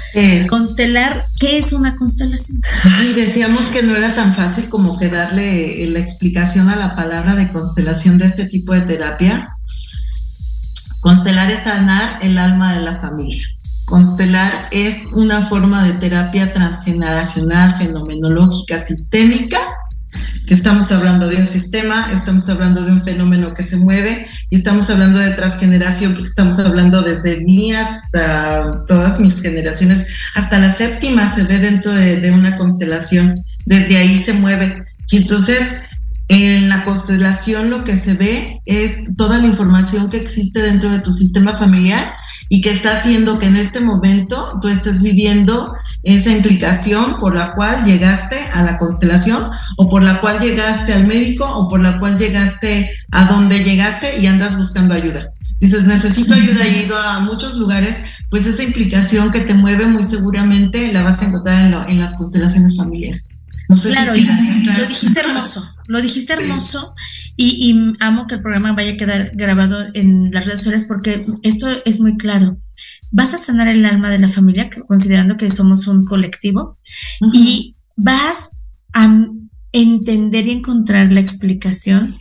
constelar, 0.49 1.27
¿qué 1.39 1.59
es 1.59 1.72
una 1.72 1.97
constelación? 1.97 2.62
Y 3.03 3.12
decíamos 3.12 3.66
que 3.66 3.83
no 3.83 3.95
era 3.95 4.14
tan 4.14 4.35
fácil 4.35 4.68
como 4.70 4.99
que 4.99 5.09
darle 5.09 5.83
eh, 5.83 5.91
la 5.91 5.99
explicación 5.99 6.70
a 6.70 6.77
la 6.77 6.97
palabra 6.97 7.35
de 7.35 7.53
constelación 7.53 8.16
de 8.16 8.27
este 8.27 8.47
tipo 8.47 8.72
de 8.72 8.83
terapia. 8.83 9.49
Constelar 11.01 11.51
es 11.51 11.64
sanar 11.64 12.18
el 12.22 12.39
alma 12.39 12.75
de 12.75 12.81
la 12.81 12.95
familia. 12.95 13.45
Constelar 13.85 14.68
es 14.70 15.01
una 15.12 15.43
forma 15.43 15.85
de 15.85 15.93
terapia 15.93 16.55
transgeneracional, 16.55 17.77
fenomenológica, 17.77 18.79
sistémica, 18.79 19.59
que 20.47 20.55
estamos 20.55 20.92
hablando 20.92 21.26
de 21.26 21.36
un 21.36 21.47
sistema, 21.47 22.11
estamos 22.12 22.49
hablando 22.49 22.84
de 22.84 22.92
un 22.92 23.03
fenómeno 23.03 23.55
que 23.55 23.62
se 23.62 23.76
mueve 23.76 24.26
y 24.51 24.57
estamos 24.57 24.90
hablando 24.90 25.18
de 25.18 25.30
transgeneración 25.30 26.12
porque 26.12 26.28
estamos 26.28 26.59
hablando 26.59 27.03
desde 27.03 27.42
mí 27.45 27.72
hasta 27.72 28.82
todas 28.86 29.20
mis 29.20 29.40
generaciones, 29.40 30.07
hasta 30.34 30.59
la 30.59 30.70
séptima 30.70 31.28
se 31.28 31.45
ve 31.45 31.59
dentro 31.59 31.92
de, 31.92 32.20
de 32.20 32.30
una 32.30 32.57
constelación, 32.57 33.34
desde 33.64 33.97
ahí 33.97 34.18
se 34.18 34.34
mueve. 34.34 34.84
Y 35.11 35.18
entonces 35.18 35.80
en 36.28 36.68
la 36.68 36.84
constelación 36.84 37.70
lo 37.70 37.84
que 37.84 37.97
se 37.97 38.14
ve 38.14 38.61
es 38.64 39.14
toda 39.16 39.38
la 39.38 39.47
información 39.47 40.09
que 40.09 40.16
existe 40.16 40.61
dentro 40.61 40.90
de 40.90 41.01
tu 41.01 41.12
sistema 41.12 41.57
familiar 41.57 42.16
y 42.49 42.61
que 42.61 42.70
está 42.70 42.97
haciendo 42.97 43.38
que 43.38 43.47
en 43.47 43.57
este 43.57 43.80
momento 43.80 44.59
tú 44.61 44.68
estés 44.68 45.03
viviendo 45.03 45.74
esa 46.03 46.30
implicación 46.30 47.18
por 47.18 47.34
la 47.34 47.55
cual 47.55 47.84
llegaste 47.84 48.36
a 48.53 48.62
la 48.62 48.78
constelación 48.78 49.42
o 49.78 49.88
por 49.88 50.03
la 50.03 50.20
cual 50.20 50.38
llegaste 50.38 50.92
al 50.92 51.07
médico 51.07 51.45
o 51.47 51.68
por 51.68 51.80
la 51.80 51.99
cual 51.99 52.18
llegaste 52.18 52.90
a 53.11 53.24
donde 53.24 53.64
llegaste 53.64 54.20
y 54.20 54.26
andas 54.26 54.57
buscando 54.57 54.95
ayuda. 54.95 55.30
Dices, 55.61 55.84
necesito 55.86 56.34
ayuda 56.34 56.66
y 56.68 56.74
he 56.74 56.84
ido 56.84 56.99
a 56.99 57.20
muchos 57.20 57.57
lugares, 57.57 58.03
pues 58.28 58.45
esa 58.45 58.62
implicación 58.62 59.30
que 59.30 59.40
te 59.40 59.55
mueve 59.55 59.86
muy 59.86 60.03
seguramente 60.05 60.92
la 60.92 61.03
vas 61.03 61.22
a 61.22 61.26
encontrar 61.26 61.64
en, 61.66 61.70
lo- 61.70 61.88
en 61.88 61.99
las 61.99 62.14
constelaciones 62.14 62.76
familiares. 62.76 63.26
No 63.69 63.77
sé 63.77 63.89
si 63.89 63.95
Claro, 63.95 64.12
lo 64.12 64.87
dijiste 64.87 65.21
hermoso, 65.21 65.71
lo 65.89 66.01
dijiste 66.01 66.33
hermoso 66.35 66.95
y, 67.37 67.71
y 67.71 67.95
amo 68.01 68.27
que 68.27 68.37
el 68.37 68.43
programa 68.43 68.73
vaya 68.73 68.93
a 68.93 68.97
quedar 68.97 69.33
grabado 69.35 69.79
en 69.95 70.31
las 70.33 70.47
redes 70.47 70.61
sociales 70.61 70.85
porque 70.87 71.27
esto 71.43 71.69
es 71.85 72.01
muy 72.01 72.17
claro. 72.17 72.59
Vas 73.11 73.35
a 73.35 73.39
sanar 73.39 73.69
el 73.69 73.85
alma 73.85 74.11
de 74.11 74.19
la 74.19 74.29
familia, 74.29 74.69
considerando 74.89 75.37
que 75.37 75.49
somos 75.49 75.87
un 75.87 76.05
colectivo, 76.05 76.79
y 77.33 77.77
vas 77.97 78.59
a 78.93 79.27
entender 79.73 80.47
y 80.47 80.53
encontrar 80.53 81.12
la 81.12 81.21
explicación 81.21 82.15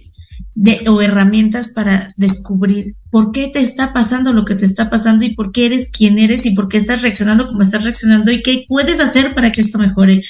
de, 0.56 0.84
o 0.88 1.02
herramientas 1.02 1.72
para 1.74 2.14
descubrir 2.18 2.96
por 3.10 3.32
qué 3.32 3.48
te 3.48 3.60
está 3.60 3.94
pasando 3.94 4.34
lo 4.34 4.46
que 4.46 4.56
te 4.56 4.66
está 4.66 4.90
pasando 4.90 5.24
y 5.24 5.36
por 5.36 5.52
qué 5.52 5.66
eres 5.68 5.90
quien 5.90 6.20
eres 6.20 6.46
y 6.46 6.52
por 6.52 6.68
qué 6.68 6.78
estás 6.78 7.02
reaccionando 7.02 7.48
como 7.48 7.62
estás 7.62 7.84
reaccionando 7.84 8.32
y 8.32 8.42
qué 8.42 8.66
puedes 8.68 9.00
hacer 9.00 9.34
para 9.34 9.52
que 9.52 9.62
esto 9.62 9.80
mejore. 9.80 10.24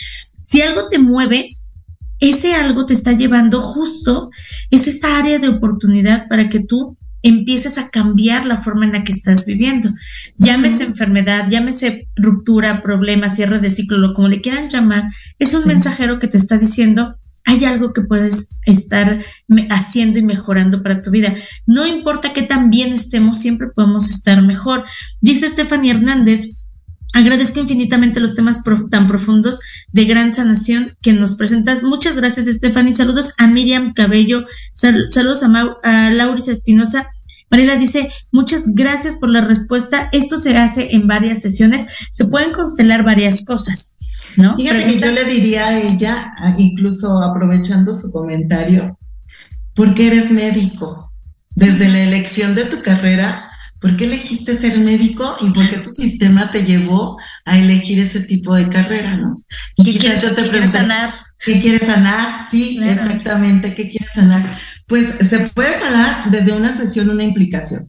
Si 0.44 0.62
algo 0.62 0.90
te 0.90 1.00
mueve, 1.00 1.50
ese 2.20 2.54
algo 2.54 2.86
te 2.86 2.94
está 2.94 3.14
llevando 3.14 3.62
justo, 3.62 4.30
es 4.70 4.88
esta 4.88 5.18
área 5.18 5.40
de 5.40 5.50
oportunidad 5.50 6.28
para 6.28 6.50
que 6.50 6.60
tú 6.60 6.98
empieces 7.24 7.78
a 7.78 7.90
cambiar 7.90 8.46
la 8.46 8.58
forma 8.58 8.86
en 8.86 8.92
la 8.92 9.04
que 9.04 9.14
estás 9.14 9.46
viviendo. 9.46 9.90
Llámese 10.38 10.84
enfermedad, 10.84 11.48
llámese 11.50 12.08
ruptura, 12.16 12.84
problema, 12.84 13.30
cierre 13.30 13.60
de 13.60 13.70
ciclo, 13.70 13.98
lo 13.98 14.14
como 14.14 14.28
le 14.28 14.42
quieran 14.42 14.70
llamar, 14.70 15.06
es 15.40 15.54
un 15.54 15.66
mensajero 15.66 16.20
que 16.20 16.28
te 16.28 16.38
está 16.38 16.58
diciendo, 16.58 17.16
hay 17.46 17.66
algo 17.66 17.94
que 17.94 18.02
puedes 18.02 18.56
estar 18.66 19.20
haciendo 19.70 20.20
y 20.20 20.24
mejorando 20.24 20.84
para 20.84 21.02
tu 21.02 21.12
vida. 21.12 21.34
No 21.66 21.86
importa 21.86 22.34
qué 22.34 22.44
tan 22.44 22.70
bien 22.70 22.94
estemos, 22.94 23.40
siempre 23.40 23.68
podemos 23.74 24.10
estar 24.10 24.42
mejor. 24.42 24.86
Dice 25.20 25.50
Stephanie 25.50 25.92
Hernández, 25.92 26.58
Agradezco 27.14 27.60
infinitamente 27.60 28.20
los 28.20 28.36
temas 28.36 28.62
pro- 28.64 28.86
tan 28.88 29.08
profundos 29.08 29.60
de 29.92 30.06
gran 30.06 30.34
sanación 30.34 30.96
que 31.02 31.14
nos 31.14 31.36
presentas. 31.36 31.84
Muchas 31.84 32.16
gracias, 32.16 32.48
Stephanie. 32.48 32.92
Saludos 32.92 33.34
a 33.38 33.48
Miriam 33.48 33.94
Cabello. 33.94 34.46
Sal- 34.72 35.08
saludos 35.12 35.44
a, 35.44 35.48
Mau- 35.48 35.76
a 35.84 36.10
Lauris 36.10 36.48
Espinosa. 36.48 37.08
Mariela 37.52 37.76
dice, 37.76 38.10
muchas 38.32 38.64
gracias 38.74 39.16
por 39.18 39.30
la 39.30 39.42
respuesta. 39.42 40.10
Esto 40.12 40.38
se 40.38 40.58
hace 40.58 40.96
en 40.96 41.06
varias 41.06 41.40
sesiones. 41.44 41.86
Se 42.12 42.26
pueden 42.26 42.52
constelar 42.52 43.04
varias 43.04 43.46
cosas, 43.46 43.96
¿no? 44.38 44.56
Fíjate 44.58 44.86
que 44.86 45.00
yo 45.00 45.12
le 45.12 45.26
diría 45.26 45.66
a 45.68 45.80
ella, 45.80 46.34
incluso 46.58 47.22
aprovechando 47.22 47.94
su 47.94 48.12
comentario, 48.12 48.98
¿por 49.76 49.94
qué 49.94 50.08
eres 50.08 50.32
médico? 50.32 51.12
Desde 51.56 51.90
la 51.90 52.00
elección 52.02 52.56
de 52.56 52.66
tu 52.66 52.82
carrera, 52.82 53.48
¿por 53.84 53.96
qué 53.98 54.06
elegiste 54.06 54.58
ser 54.58 54.80
médico 54.80 55.36
y 55.42 55.50
por 55.52 55.68
qué 55.70 55.78
tu 55.78 55.90
sistema 55.92 56.50
te 56.50 56.64
llevó 56.64 57.18
a 57.46 57.58
elegir 57.60 58.00
ese 58.00 58.22
tipo 58.22 58.56
de 58.56 58.70
carrera, 58.70 59.18
no? 59.18 59.36
Y 59.78 59.84
¿Qué 59.84 59.92
quizás 59.92 60.02
quieres- 60.04 60.22
yo 60.24 60.30
te 60.30 60.44
qué 60.44 60.50
quieres 60.50 60.72
pregunté, 60.72 60.94
sanar? 60.96 61.14
¿Qué 61.46 61.60
quieres 61.62 61.86
sanar? 61.88 62.40
Sí, 62.50 62.78
Claro. 62.78 62.92
exactamente, 62.94 63.76
¿qué 63.76 63.90
quieres 63.90 64.14
sanar? 64.14 64.42
Pues 64.88 65.06
se 65.30 65.40
puede 65.54 65.74
sanar 65.78 66.32
desde 66.32 66.54
una 66.54 66.76
sesión, 66.76 67.10
una 67.10 67.24
implicación. 67.24 67.82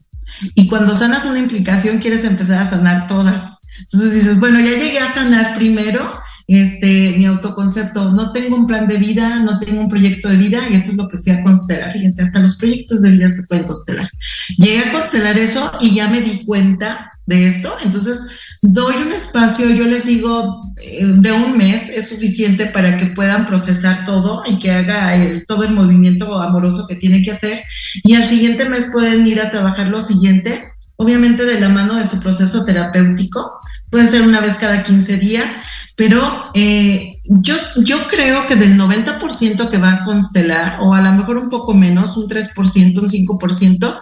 Y 0.53 0.67
cuando 0.67 0.93
sanas 0.95 1.25
una 1.25 1.39
implicación, 1.39 1.99
quieres 1.99 2.25
empezar 2.25 2.61
a 2.61 2.65
sanar 2.67 3.07
todas. 3.07 3.59
Entonces 3.79 4.13
dices, 4.13 4.39
bueno, 4.41 4.59
ya 4.59 4.71
llegué 4.71 4.99
a 4.99 5.07
sanar 5.11 5.55
primero 5.55 6.01
este, 6.47 7.15
mi 7.17 7.25
autoconcepto. 7.25 8.11
No 8.11 8.31
tengo 8.31 8.55
un 8.55 8.67
plan 8.67 8.87
de 8.87 8.97
vida, 8.97 9.39
no 9.39 9.57
tengo 9.57 9.81
un 9.81 9.89
proyecto 9.89 10.29
de 10.29 10.37
vida, 10.37 10.59
y 10.69 10.75
eso 10.75 10.91
es 10.91 10.97
lo 10.97 11.07
que 11.07 11.17
fui 11.17 11.31
a 11.31 11.43
constelar. 11.43 11.91
Fíjense, 11.93 12.21
hasta 12.23 12.39
los 12.39 12.55
proyectos 12.57 13.01
de 13.01 13.11
vida 13.11 13.31
se 13.31 13.43
pueden 13.43 13.65
constelar. 13.65 14.09
Llegué 14.57 14.79
a 14.79 14.91
constelar 14.91 15.37
eso 15.37 15.71
y 15.81 15.95
ya 15.95 16.07
me 16.09 16.21
di 16.21 16.43
cuenta 16.45 17.11
de 17.25 17.47
esto. 17.47 17.75
Entonces, 17.83 18.19
doy 18.61 18.93
un 19.05 19.11
espacio, 19.11 19.67
yo 19.71 19.85
les 19.85 20.05
digo, 20.05 20.61
eh, 20.83 21.03
de 21.05 21.31
un 21.31 21.57
mes 21.57 21.89
es 21.89 22.09
suficiente 22.09 22.67
para 22.67 22.97
que 22.97 23.07
puedan 23.07 23.47
procesar 23.47 24.05
todo 24.05 24.43
y 24.45 24.59
que 24.59 24.71
haga 24.71 25.15
el- 25.15 25.45
todo 25.47 25.63
el 25.63 25.71
movimiento 25.73 26.39
amoroso 26.39 26.85
que 26.87 26.95
tiene 26.95 27.23
que 27.23 27.31
hacer. 27.31 27.61
Y 28.03 28.13
al 28.13 28.25
siguiente 28.25 28.69
mes 28.69 28.89
pueden 28.91 29.25
ir 29.25 29.41
a 29.41 29.49
trabajar 29.49 29.87
lo 29.87 30.01
siguiente, 30.01 30.63
obviamente 30.97 31.45
de 31.45 31.59
la 31.59 31.69
mano 31.69 31.95
de 31.95 32.05
su 32.05 32.19
proceso 32.19 32.63
terapéutico. 32.65 33.59
Puede 33.89 34.07
ser 34.07 34.21
una 34.21 34.41
vez 34.41 34.55
cada 34.55 34.83
15 34.83 35.17
días, 35.17 35.55
pero 35.95 36.21
eh, 36.53 37.11
yo, 37.23 37.55
yo 37.77 37.97
creo 38.09 38.45
que 38.47 38.57
del 38.57 38.77
90% 38.77 39.69
que 39.69 39.77
va 39.77 39.93
a 39.93 40.03
constelar, 40.03 40.79
o 40.81 40.93
a 40.93 41.01
lo 41.01 41.13
mejor 41.13 41.37
un 41.37 41.49
poco 41.49 41.73
menos, 41.73 42.17
un 42.17 42.27
3%, 42.27 42.97
un 42.99 43.09
5%, 43.09 43.97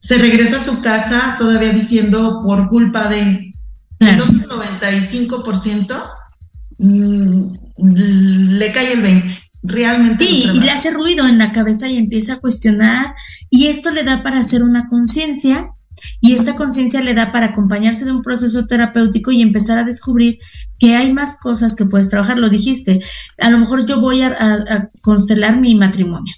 se 0.00 0.18
regresa 0.18 0.56
a 0.56 0.64
su 0.64 0.80
casa 0.80 1.36
todavía 1.38 1.70
diciendo 1.70 2.40
por 2.42 2.68
culpa 2.68 3.08
de 3.08 3.52
el 3.98 4.20
otro 4.20 4.34
95% 4.34 6.02
mm, 6.78 7.50
le 8.58 8.72
cae 8.72 8.92
el 8.92 9.02
20. 9.02 9.40
Realmente. 9.62 10.24
Sí, 10.24 10.44
y 10.54 10.60
le 10.60 10.70
hace 10.70 10.92
ruido 10.92 11.26
en 11.26 11.38
la 11.38 11.50
cabeza 11.50 11.88
y 11.88 11.96
empieza 11.96 12.34
a 12.34 12.40
cuestionar 12.40 13.14
y 13.50 13.66
esto 13.66 13.90
le 13.90 14.04
da 14.04 14.22
para 14.22 14.38
hacer 14.38 14.62
una 14.62 14.86
conciencia 14.86 15.70
y 16.20 16.32
esta 16.34 16.54
conciencia 16.54 17.00
le 17.00 17.14
da 17.14 17.32
para 17.32 17.46
acompañarse 17.46 18.04
de 18.04 18.12
un 18.12 18.22
proceso 18.22 18.66
terapéutico 18.66 19.30
y 19.32 19.42
empezar 19.42 19.78
a 19.78 19.84
descubrir 19.84 20.38
que 20.78 20.94
hay 20.96 21.12
más 21.12 21.38
cosas 21.40 21.74
que 21.74 21.86
puedes 21.86 22.10
trabajar. 22.10 22.38
Lo 22.38 22.48
dijiste, 22.50 23.00
a 23.38 23.50
lo 23.50 23.58
mejor 23.58 23.86
yo 23.86 24.00
voy 24.00 24.22
a, 24.22 24.28
a- 24.28 24.74
a 24.74 24.88
constelar 25.00 25.58
mi 25.60 25.74
matrimonio. 25.74 26.34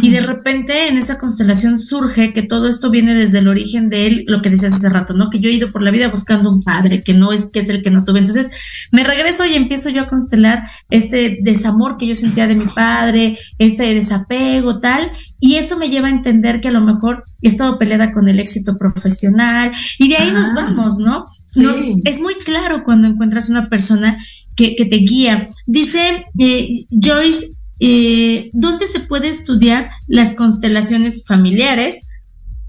Y 0.00 0.10
de 0.10 0.20
repente 0.20 0.88
en 0.88 0.96
esa 0.96 1.18
constelación 1.18 1.78
surge 1.80 2.32
que 2.32 2.42
todo 2.42 2.68
esto 2.68 2.90
viene 2.90 3.12
desde 3.12 3.40
el 3.40 3.48
origen 3.48 3.88
de 3.88 4.06
él, 4.06 4.24
lo 4.28 4.40
que 4.40 4.48
decías 4.48 4.72
hace 4.72 4.88
rato, 4.88 5.14
¿no? 5.14 5.30
Que 5.30 5.40
yo 5.40 5.48
he 5.50 5.52
ido 5.52 5.72
por 5.72 5.82
la 5.82 5.90
vida 5.90 6.08
buscando 6.08 6.48
un 6.48 6.62
padre, 6.62 7.02
que 7.02 7.12
no 7.12 7.32
es, 7.32 7.46
que 7.52 7.58
es 7.58 7.68
el 7.68 7.82
que 7.82 7.90
no 7.90 8.04
tuve. 8.04 8.20
Entonces 8.20 8.52
me 8.92 9.02
regreso 9.02 9.44
y 9.44 9.54
empiezo 9.54 9.90
yo 9.90 10.02
a 10.02 10.08
constelar 10.08 10.62
este 10.90 11.38
desamor 11.42 11.96
que 11.98 12.06
yo 12.06 12.14
sentía 12.14 12.46
de 12.46 12.54
mi 12.54 12.66
padre, 12.66 13.36
este 13.58 13.92
desapego, 13.94 14.78
tal, 14.80 15.10
y 15.44 15.56
eso 15.56 15.76
me 15.76 15.90
lleva 15.90 16.08
a 16.08 16.10
entender 16.10 16.62
que 16.62 16.68
a 16.68 16.70
lo 16.70 16.80
mejor 16.80 17.22
he 17.42 17.48
estado 17.48 17.78
peleada 17.78 18.12
con 18.12 18.30
el 18.30 18.40
éxito 18.40 18.78
profesional, 18.78 19.72
y 19.98 20.08
de 20.08 20.16
ahí 20.16 20.30
nos 20.30 20.46
Ah, 20.46 20.52
vamos, 20.54 20.96
¿no? 20.96 21.26
sí. 21.52 22.00
Es 22.06 22.22
muy 22.22 22.36
claro 22.36 22.82
cuando 22.82 23.06
encuentras 23.08 23.50
una 23.50 23.68
persona 23.68 24.16
que, 24.56 24.74
que 24.74 24.86
te 24.86 24.96
guía. 24.96 25.50
Dice 25.66 26.24
eh, 26.38 26.86
Joyce, 26.88 27.48
eh, 27.78 28.48
¿dónde 28.54 28.86
se 28.86 29.00
puede 29.00 29.28
estudiar 29.28 29.90
las 30.06 30.32
constelaciones 30.32 31.26
familiares? 31.26 32.06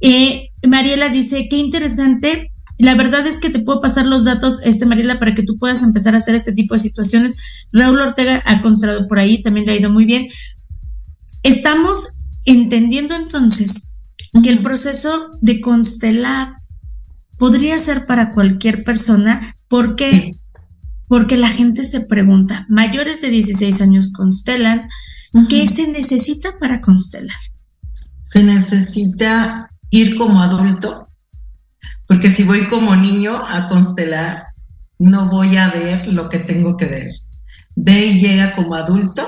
Eh, 0.02 0.50
Mariela 0.68 1.08
dice, 1.08 1.48
qué 1.50 1.56
interesante. 1.56 2.52
La 2.78 2.96
verdad 2.96 3.26
es 3.26 3.40
que 3.40 3.50
te 3.52 3.60
puedo 3.60 3.80
pasar 3.80 4.06
los 4.06 4.26
datos, 4.26 4.60
este 4.66 4.86
Mariela, 4.86 5.18
para 5.18 5.34
que 5.34 5.44
tú 5.44 5.56
puedas 5.58 5.82
empezar 5.82 6.14
a 6.14 6.18
hacer 6.18 6.36
este 6.36 6.52
tipo 6.52 6.74
de 6.74 6.80
situaciones. 6.80 7.38
Raúl 7.72 8.02
Ortega 8.02 8.44
ha 8.46 8.62
constelado 8.62 9.08
por 9.08 9.18
ahí, 9.18 9.42
también 9.42 9.66
le 9.66 9.72
ha 9.72 9.78
ido 9.78 9.90
muy 9.90 10.04
bien. 10.04 10.28
Estamos 11.42 12.15
entendiendo 12.46 13.16
entonces 13.16 13.92
que 14.44 14.50
el 14.50 14.60
proceso 14.60 15.30
de 15.42 15.62
constelar 15.62 16.56
podría 17.38 17.78
ser 17.78 18.06
para 18.06 18.32
cualquier 18.32 18.84
persona. 18.84 19.56
¿Por 19.68 19.96
qué? 19.96 20.36
Porque 21.08 21.38
la 21.38 21.50
gente 21.50 21.84
se 21.84 22.02
pregunta, 22.02 22.66
mayores 22.68 23.22
de 23.22 23.30
16 23.30 23.82
años 23.82 24.12
constelan, 24.12 24.88
¿qué 25.50 25.68
se 25.68 25.88
necesita 25.88 26.58
para 26.58 26.82
constelar? 26.82 27.38
Se 28.24 28.42
necesita 28.42 29.70
ir 29.92 30.16
como 30.16 30.42
adulto, 30.42 31.06
porque 32.08 32.32
si 32.32 32.44
voy 32.44 32.66
como 32.68 32.96
niño 32.96 33.34
a 33.48 33.68
constelar, 33.68 34.46
no 34.98 35.30
voy 35.30 35.58
a 35.58 35.70
ver 35.70 36.08
lo 36.14 36.30
que 36.30 36.40
tengo 36.40 36.78
que 36.78 36.86
ver. 36.86 37.12
Ve 37.76 38.08
y 38.08 38.20
llega 38.20 38.54
como 38.54 38.76
adulto, 38.76 39.22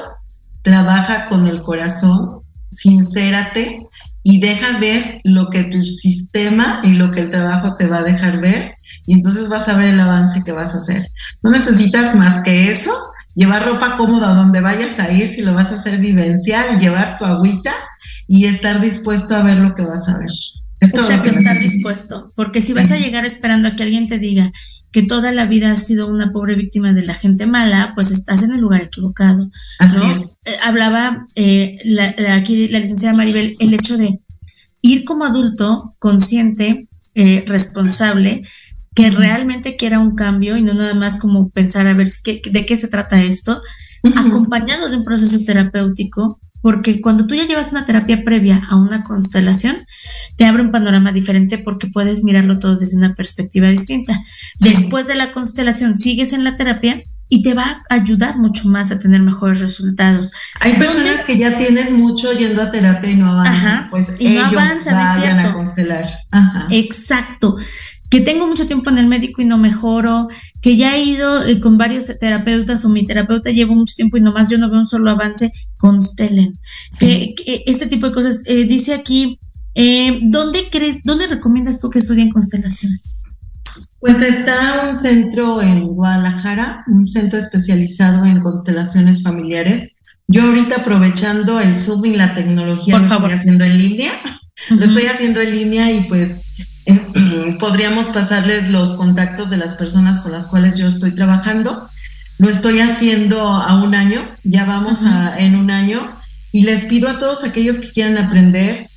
trabaja 0.63 1.28
con 1.28 1.47
el 1.47 1.61
corazón, 1.61 2.41
sincérate 2.78 3.80
y 4.23 4.39
deja 4.39 4.78
ver 4.80 5.21
lo 5.23 5.49
que 5.49 5.61
el 5.61 5.84
sistema 5.84 6.82
y 6.84 6.93
lo 6.93 7.11
que 7.11 7.21
el 7.21 7.32
trabajo 7.32 7.75
te 7.75 7.88
va 7.88 7.99
a 7.99 8.03
dejar 8.03 8.39
ver 8.41 8.75
y 9.05 9.13
entonces 9.13 9.49
vas 9.49 9.69
a 9.69 9.78
ver 9.78 9.93
el 9.93 9.99
avance 9.99 10.43
que 10.43 10.51
vas 10.51 10.73
a 10.73 10.78
hacer. 10.78 11.07
No 11.43 11.49
necesitas 11.49 12.13
más 12.15 12.41
que 12.41 12.69
eso, 12.71 12.91
llevar 13.36 13.65
ropa 13.65 13.97
cómoda 13.97 14.34
donde 14.34 14.61
vayas 14.61 14.99
a 14.99 15.11
ir 15.11 15.28
si 15.28 15.43
lo 15.43 15.53
vas 15.53 15.71
a 15.71 15.75
hacer 15.75 15.97
vivencial, 15.99 16.80
llevar 16.80 17.17
tu 17.17 17.25
agüita 17.25 17.73
y 18.28 18.45
estar 18.45 18.82
dispuesto 18.82 19.36
a 19.36 19.43
ver 19.43 19.57
lo 19.59 19.75
que 19.75 19.86
vas 19.86 20.07
a 20.09 20.17
ver. 20.17 20.30
Es 20.80 20.91
todo 20.91 21.09
Exacto, 21.09 21.32
estar 21.32 21.59
dispuesto, 21.59 22.28
porque 22.36 22.61
si 22.61 22.73
vas 22.73 22.91
a 22.91 22.97
llegar 22.97 23.25
esperando 23.25 23.67
a 23.67 23.75
que 23.75 23.84
alguien 23.84 24.07
te 24.07 24.19
diga 24.19 24.51
que 24.91 25.03
toda 25.03 25.32
la 25.32 25.45
vida 25.45 25.71
has 25.71 25.86
sido 25.86 26.07
una 26.07 26.30
pobre 26.30 26.55
víctima 26.55 26.93
de 26.93 27.05
la 27.05 27.13
gente 27.13 27.45
mala, 27.45 27.91
pues 27.95 28.11
estás 28.11 28.43
en 28.43 28.51
el 28.51 28.61
lugar 28.61 28.82
equivocado. 28.82 29.49
Así 29.80 29.99
es. 30.11 30.38
Eh, 30.45 30.55
hablaba 30.63 31.28
eh, 31.36 31.78
la, 31.84 32.15
la, 32.17 32.36
aquí 32.36 32.67
la 32.67 32.80
licenciada 32.80 33.15
Maribel 33.15 33.55
el 33.59 33.73
hecho 33.73 33.97
de 33.97 34.21
ir 34.82 35.03
como 35.03 35.25
adulto 35.25 35.91
consciente, 35.99 36.88
eh, 37.15 37.43
responsable, 37.47 38.41
que 38.95 39.11
realmente 39.11 39.75
quiera 39.75 39.99
un 39.99 40.15
cambio 40.15 40.57
y 40.57 40.61
no 40.61 40.73
nada 40.73 40.93
más 40.93 41.17
como 41.17 41.49
pensar 41.49 41.88
a 41.88 41.93
ver 41.93 42.07
si, 42.07 42.41
de 42.49 42.65
qué 42.65 42.78
se 42.78 42.88
trata 42.88 43.21
esto, 43.21 43.61
acompañado 44.15 44.89
de 44.89 44.97
un 44.97 45.03
proceso 45.03 45.38
terapéutico 45.45 46.39
porque 46.61 47.01
cuando 47.01 47.27
tú 47.27 47.35
ya 47.35 47.45
llevas 47.45 47.71
una 47.71 47.85
terapia 47.85 48.23
previa 48.23 48.61
a 48.69 48.75
una 48.75 49.03
constelación, 49.03 49.77
te 50.37 50.45
abre 50.45 50.63
un 50.63 50.71
panorama 50.71 51.11
diferente 51.11 51.57
porque 51.57 51.87
puedes 51.87 52.23
mirarlo 52.23 52.59
todo 52.59 52.77
desde 52.77 52.97
una 52.97 53.15
perspectiva 53.15 53.69
distinta. 53.69 54.23
Después 54.59 55.07
de 55.07 55.15
la 55.15 55.31
constelación, 55.31 55.97
sigues 55.97 56.33
en 56.33 56.43
la 56.43 56.57
terapia 56.57 57.01
y 57.29 57.43
te 57.43 57.53
va 57.53 57.79
a 57.89 57.95
ayudar 57.95 58.37
mucho 58.37 58.69
más 58.69 58.91
a 58.91 58.99
tener 58.99 59.21
mejores 59.21 59.59
resultados. 59.59 60.31
Hay 60.61 60.73
personas 60.73 61.23
que 61.25 61.37
ya 61.37 61.57
tienen 61.57 61.97
mucho 61.97 62.31
yendo 62.33 62.61
a 62.61 62.71
terapia 62.71 63.11
y 63.11 63.15
no 63.15 63.31
avanzan. 63.31 63.89
pues 63.89 64.15
y 64.19 64.27
ellos 64.27 64.51
no 64.51 64.59
avanzan, 64.59 64.95
vayan 64.95 65.39
a 65.39 65.53
constelar. 65.53 66.07
Ajá. 66.31 66.67
Exacto 66.71 67.57
que 68.09 68.21
tengo 68.21 68.47
mucho 68.47 68.67
tiempo 68.67 68.89
en 68.89 68.97
el 68.97 69.07
médico 69.07 69.41
y 69.41 69.45
no 69.45 69.57
mejoro, 69.57 70.27
que 70.61 70.77
ya 70.77 70.95
he 70.95 71.03
ido 71.03 71.45
eh, 71.45 71.59
con 71.59 71.77
varios 71.77 72.07
terapeutas 72.19 72.85
o 72.85 72.89
mi 72.89 73.05
terapeuta 73.05 73.51
llevo 73.51 73.75
mucho 73.75 73.95
tiempo 73.95 74.17
y 74.17 74.21
nomás 74.21 74.49
yo 74.49 74.57
no 74.57 74.69
veo 74.69 74.79
un 74.79 74.87
solo 74.87 75.09
avance, 75.09 75.51
constelen. 75.77 76.53
Que, 76.99 77.35
este 77.65 77.87
tipo 77.87 78.07
de 78.07 78.13
cosas. 78.13 78.43
Eh, 78.45 78.65
dice 78.65 78.93
aquí, 78.93 79.39
eh, 79.75 80.21
¿dónde 80.23 80.69
crees, 80.71 81.01
dónde 81.03 81.27
recomiendas 81.27 81.79
tú 81.79 81.89
que 81.89 81.99
estudien 81.99 82.29
constelaciones? 82.29 83.17
Pues 83.99 84.21
está 84.21 84.87
un 84.87 84.95
centro 84.95 85.61
en 85.61 85.87
Guadalajara, 85.87 86.83
un 86.87 87.07
centro 87.07 87.39
especializado 87.39 88.25
en 88.25 88.39
constelaciones 88.39 89.23
familiares. 89.23 89.97
Yo 90.27 90.43
ahorita 90.43 90.81
aprovechando 90.81 91.59
el 91.59 91.77
Zoom 91.77 92.05
y 92.05 92.15
la 92.15 92.35
tecnología 92.35 92.97
lo 92.97 93.03
estoy 93.03 93.31
haciendo 93.31 93.65
en 93.65 93.77
línea. 93.77 94.11
Lo 94.71 94.83
estoy 94.83 95.03
haciendo 95.05 95.39
en 95.39 95.51
línea 95.51 95.91
y 95.91 96.01
pues 96.09 96.41
podríamos 97.59 98.07
pasarles 98.07 98.69
los 98.69 98.93
contactos 98.93 99.49
de 99.49 99.57
las 99.57 99.73
personas 99.73 100.19
con 100.19 100.31
las 100.31 100.47
cuales 100.47 100.77
yo 100.77 100.88
estoy 100.88 101.11
trabajando. 101.11 101.88
Lo 102.39 102.49
estoy 102.49 102.79
haciendo 102.79 103.39
a 103.41 103.81
un 103.83 103.95
año, 103.95 104.21
ya 104.43 104.65
vamos 104.65 105.05
a, 105.05 105.39
en 105.39 105.55
un 105.55 105.71
año, 105.71 105.99
y 106.51 106.63
les 106.63 106.85
pido 106.85 107.09
a 107.09 107.17
todos 107.17 107.43
aquellos 107.43 107.79
que 107.79 107.91
quieran 107.91 108.17
aprender. 108.17 108.88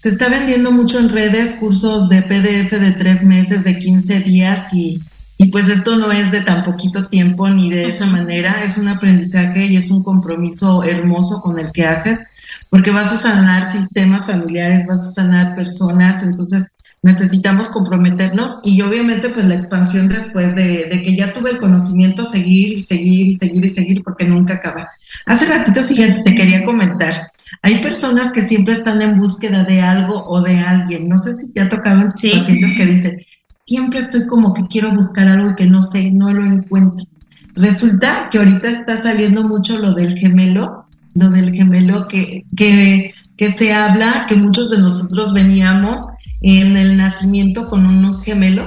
Se 0.00 0.08
está 0.08 0.28
vendiendo 0.28 0.72
mucho 0.72 0.98
en 0.98 1.08
redes 1.08 1.54
cursos 1.54 2.08
de 2.08 2.22
PDF 2.22 2.72
de 2.72 2.90
tres 2.92 3.22
meses, 3.22 3.64
de 3.64 3.78
15 3.78 4.20
días, 4.20 4.72
y, 4.72 5.00
y 5.38 5.46
pues 5.46 5.68
esto 5.68 5.96
no 5.96 6.10
es 6.10 6.32
de 6.32 6.40
tan 6.40 6.64
poquito 6.64 7.04
tiempo 7.04 7.48
ni 7.48 7.70
de 7.70 7.88
esa 7.88 8.06
manera, 8.06 8.62
es 8.64 8.78
un 8.78 8.88
aprendizaje 8.88 9.66
y 9.66 9.76
es 9.76 9.90
un 9.90 10.02
compromiso 10.02 10.82
hermoso 10.82 11.40
con 11.40 11.58
el 11.60 11.70
que 11.70 11.86
haces, 11.86 12.20
porque 12.68 12.90
vas 12.90 13.12
a 13.12 13.16
sanar 13.16 13.64
sistemas 13.64 14.26
familiares, 14.26 14.86
vas 14.88 15.06
a 15.06 15.12
sanar 15.12 15.54
personas, 15.54 16.24
entonces 16.24 16.72
necesitamos 17.02 17.68
comprometernos 17.68 18.60
y 18.64 18.80
obviamente 18.82 19.28
pues 19.28 19.46
la 19.46 19.54
expansión 19.54 20.08
después 20.08 20.54
de, 20.54 20.88
que 20.90 21.16
ya 21.16 21.32
tuve 21.32 21.50
el 21.50 21.58
conocimiento, 21.58 22.26
seguir 22.26 22.72
y 22.72 22.80
seguir 22.80 23.28
y 23.28 23.34
seguir 23.34 23.64
y 23.64 23.68
seguir 23.68 24.02
porque 24.02 24.26
nunca 24.26 24.54
acaba. 24.54 24.88
Hace 25.26 25.46
ratito, 25.46 25.82
fíjate, 25.82 26.22
te 26.22 26.34
quería 26.34 26.64
comentar, 26.64 27.14
hay 27.62 27.80
personas 27.80 28.32
que 28.32 28.42
siempre 28.42 28.74
están 28.74 29.00
en 29.00 29.18
búsqueda 29.18 29.64
de 29.64 29.80
algo 29.80 30.24
o 30.26 30.42
de 30.42 30.58
alguien, 30.58 31.08
no 31.08 31.18
sé 31.18 31.34
si 31.34 31.52
te 31.52 31.60
ha 31.60 31.68
tocado 31.68 32.02
en 32.02 32.12
tus 32.12 32.30
pacientes 32.30 32.76
que 32.76 32.86
dicen, 32.86 33.18
siempre 33.64 34.00
estoy 34.00 34.26
como 34.26 34.54
que 34.54 34.64
quiero 34.64 34.92
buscar 34.92 35.28
algo 35.28 35.50
y 35.50 35.54
que 35.54 35.66
no 35.66 35.82
sé, 35.82 36.10
no 36.12 36.32
lo 36.32 36.44
encuentro. 36.44 37.06
Resulta 37.54 38.28
que 38.30 38.38
ahorita 38.38 38.68
está 38.68 38.96
saliendo 38.96 39.44
mucho 39.44 39.78
lo 39.78 39.92
del 39.92 40.16
gemelo, 40.16 40.86
lo 41.14 41.30
del 41.30 41.52
gemelo 41.52 42.06
que, 42.06 42.44
que, 42.56 43.12
que 43.36 43.50
se 43.50 43.72
habla, 43.72 44.26
que 44.28 44.36
muchos 44.36 44.70
de 44.70 44.78
nosotros 44.78 45.32
veníamos 45.32 46.00
en 46.40 46.76
el 46.76 46.96
nacimiento 46.96 47.68
con 47.68 47.86
un 47.86 48.20
gemelo 48.22 48.66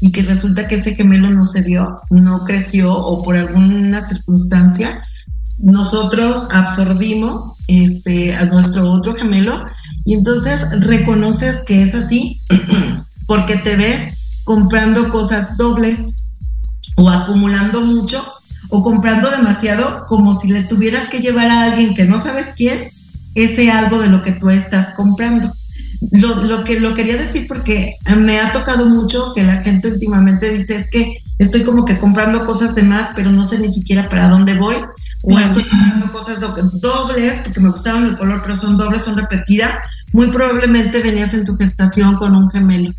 y 0.00 0.12
que 0.12 0.22
resulta 0.22 0.68
que 0.68 0.76
ese 0.76 0.94
gemelo 0.94 1.30
no 1.30 1.44
se 1.44 1.62
dio, 1.62 2.00
no 2.10 2.44
creció 2.44 2.92
o 2.94 3.22
por 3.22 3.36
alguna 3.36 4.00
circunstancia, 4.00 5.02
nosotros 5.58 6.48
absorbimos 6.52 7.54
este, 7.68 8.34
a 8.34 8.46
nuestro 8.46 8.90
otro 8.90 9.14
gemelo 9.14 9.64
y 10.04 10.14
entonces 10.14 10.68
reconoces 10.80 11.62
que 11.66 11.82
es 11.82 11.94
así 11.94 12.40
porque 13.26 13.56
te 13.56 13.76
ves 13.76 14.42
comprando 14.44 15.08
cosas 15.10 15.56
dobles 15.56 16.12
o 16.96 17.08
acumulando 17.08 17.80
mucho 17.80 18.22
o 18.68 18.82
comprando 18.82 19.30
demasiado 19.30 20.06
como 20.06 20.34
si 20.34 20.48
le 20.48 20.64
tuvieras 20.64 21.08
que 21.08 21.20
llevar 21.20 21.50
a 21.50 21.64
alguien 21.64 21.94
que 21.94 22.04
no 22.04 22.18
sabes 22.18 22.54
quién 22.56 22.78
ese 23.34 23.70
algo 23.70 24.00
de 24.00 24.08
lo 24.08 24.22
que 24.22 24.32
tú 24.32 24.50
estás 24.50 24.94
comprando. 24.94 25.50
Lo, 26.12 26.42
lo, 26.44 26.64
que 26.64 26.80
lo 26.80 26.94
quería 26.94 27.16
decir 27.16 27.46
porque 27.48 27.96
me 28.16 28.40
ha 28.40 28.52
tocado 28.52 28.86
mucho 28.86 29.32
que 29.34 29.42
la 29.42 29.62
gente 29.62 29.88
últimamente 29.88 30.50
dice 30.50 30.76
es 30.76 30.90
que 30.90 31.18
estoy 31.38 31.62
como 31.62 31.84
que 31.84 31.98
comprando 31.98 32.44
cosas 32.46 32.74
de 32.74 32.82
más, 32.82 33.12
pero 33.14 33.30
no 33.30 33.44
sé 33.44 33.58
ni 33.58 33.68
siquiera 33.68 34.08
para 34.08 34.28
dónde 34.28 34.54
voy. 34.54 34.76
O 35.22 35.38
estoy 35.38 35.64
comprando 35.64 36.12
cosas 36.12 36.40
dobles 36.40 37.40
porque 37.44 37.60
me 37.60 37.70
gustaban 37.70 38.04
el 38.04 38.16
color, 38.16 38.42
pero 38.42 38.54
son 38.54 38.76
dobles, 38.76 39.02
son 39.02 39.16
repetidas. 39.16 39.74
Muy 40.12 40.28
probablemente 40.28 41.00
venías 41.00 41.32
en 41.34 41.44
tu 41.44 41.56
gestación 41.56 42.16
con 42.16 42.34
un 42.36 42.50
gemelo. 42.50 42.92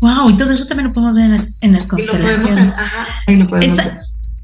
Wow, 0.00 0.30
y 0.30 0.36
todo 0.36 0.52
eso 0.52 0.66
también 0.66 0.88
lo 0.88 0.92
podemos 0.92 1.14
ver 1.14 1.24
en 1.24 1.32
las, 1.32 1.54
en 1.62 1.72
las 1.72 1.86
constelaciones. 1.86 2.76
ajá, 2.76 3.08
ahí 3.26 3.38
lo 3.38 3.48
podemos 3.48 3.76
ver. 3.76 3.94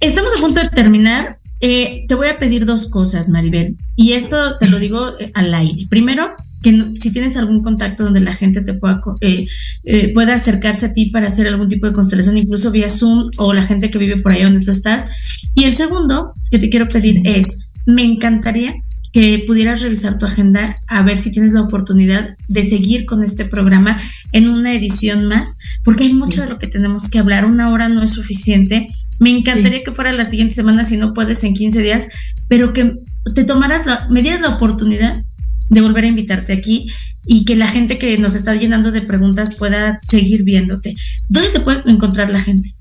Estamos 0.01 0.33
a 0.37 0.41
punto 0.41 0.61
de 0.61 0.71
terminar. 0.71 1.39
Eh, 1.61 2.07
te 2.09 2.15
voy 2.15 2.29
a 2.29 2.39
pedir 2.39 2.65
dos 2.65 2.87
cosas, 2.89 3.29
Maribel. 3.29 3.77
Y 3.95 4.15
esto 4.15 4.57
te 4.57 4.67
lo 4.67 4.79
digo 4.79 5.13
al 5.35 5.53
aire. 5.53 5.87
Primero, 5.91 6.31
que 6.63 6.79
si 6.99 7.13
tienes 7.13 7.37
algún 7.37 7.63
contacto 7.63 8.05
donde 8.05 8.21
la 8.21 8.33
gente 8.33 8.61
te 8.61 8.75
pueda, 8.75 9.01
eh, 9.21 9.47
eh, 9.85 10.13
pueda 10.13 10.35
acercarse 10.35 10.87
a 10.87 10.95
ti 10.95 11.07
para 11.07 11.29
hacer 11.29 11.47
algún 11.49 11.69
tipo 11.69 11.87
de 11.87 11.93
constelación, 11.93 12.37
incluso 12.37 12.71
vía 12.71 12.91
Zoom 12.91 13.25
o 13.39 13.55
la 13.55 13.63
gente 13.63 13.91
que 13.91 13.99
vive 13.99 14.17
por 14.17 14.33
ahí 14.33 14.43
donde 14.43 14.65
tú 14.65 14.71
estás. 14.71 15.07
Y 15.55 15.65
el 15.65 15.77
segundo 15.77 16.33
que 16.51 16.59
te 16.59 16.69
quiero 16.69 16.89
pedir 16.89 17.23
es, 17.25 17.67
me 17.87 18.05
encantaría 18.05 18.75
que 19.13 19.43
pudieras 19.47 19.83
revisar 19.83 20.19
tu 20.19 20.27
agenda 20.27 20.77
a 20.87 21.03
ver 21.03 21.19
si 21.19 21.33
tienes 21.33 21.53
la 21.53 21.63
oportunidad 21.63 22.37
de 22.49 22.63
seguir 22.63 23.07
con 23.07 23.23
este 23.23 23.45
programa 23.45 24.01
en 24.33 24.49
una 24.49 24.73
edición 24.73 25.25
más, 25.25 25.59
porque 25.85 26.05
hay 26.05 26.13
mucho 26.13 26.43
de 26.43 26.49
lo 26.49 26.59
que 26.59 26.69
tenemos 26.69 27.09
que 27.09 27.19
hablar. 27.19 27.45
Una 27.45 27.71
hora 27.71 27.89
no 27.89 28.03
es 28.03 28.11
suficiente. 28.11 28.89
Me 29.19 29.31
encantaría 29.31 29.83
que 29.83 29.93
fuera 29.93 30.13
la 30.13 30.25
siguiente 30.25 30.55
semana, 30.55 30.85
si 30.85 30.97
no 30.97 31.13
puedes 31.13 31.43
en 31.45 31.55
15 31.55 31.83
días, 31.83 32.09
pero 32.49 32.73
que 32.73 32.95
te 33.35 33.45
tomaras 33.45 33.85
la, 33.85 34.07
me 34.09 34.23
dieras 34.23 34.41
la 34.41 34.51
oportunidad 34.51 35.21
de 35.71 35.81
volver 35.81 36.05
a 36.05 36.09
invitarte 36.09 36.53
aquí 36.53 36.93
y 37.25 37.45
que 37.45 37.57
la 37.57 37.69
gente 37.69 37.97
que 37.97 38.19
nos 38.19 38.35
está 38.35 38.55
llenando 38.55 38.91
de 38.91 39.03
preguntas 39.03 39.57
pueda 39.57 40.01
seguir 40.07 40.43
viéndote. 40.43 40.97
¿Dónde 41.29 41.51
te 41.51 41.61
puede 41.61 41.83
encontrar 41.91 42.29
la 42.29 42.41
gente? 42.41 42.75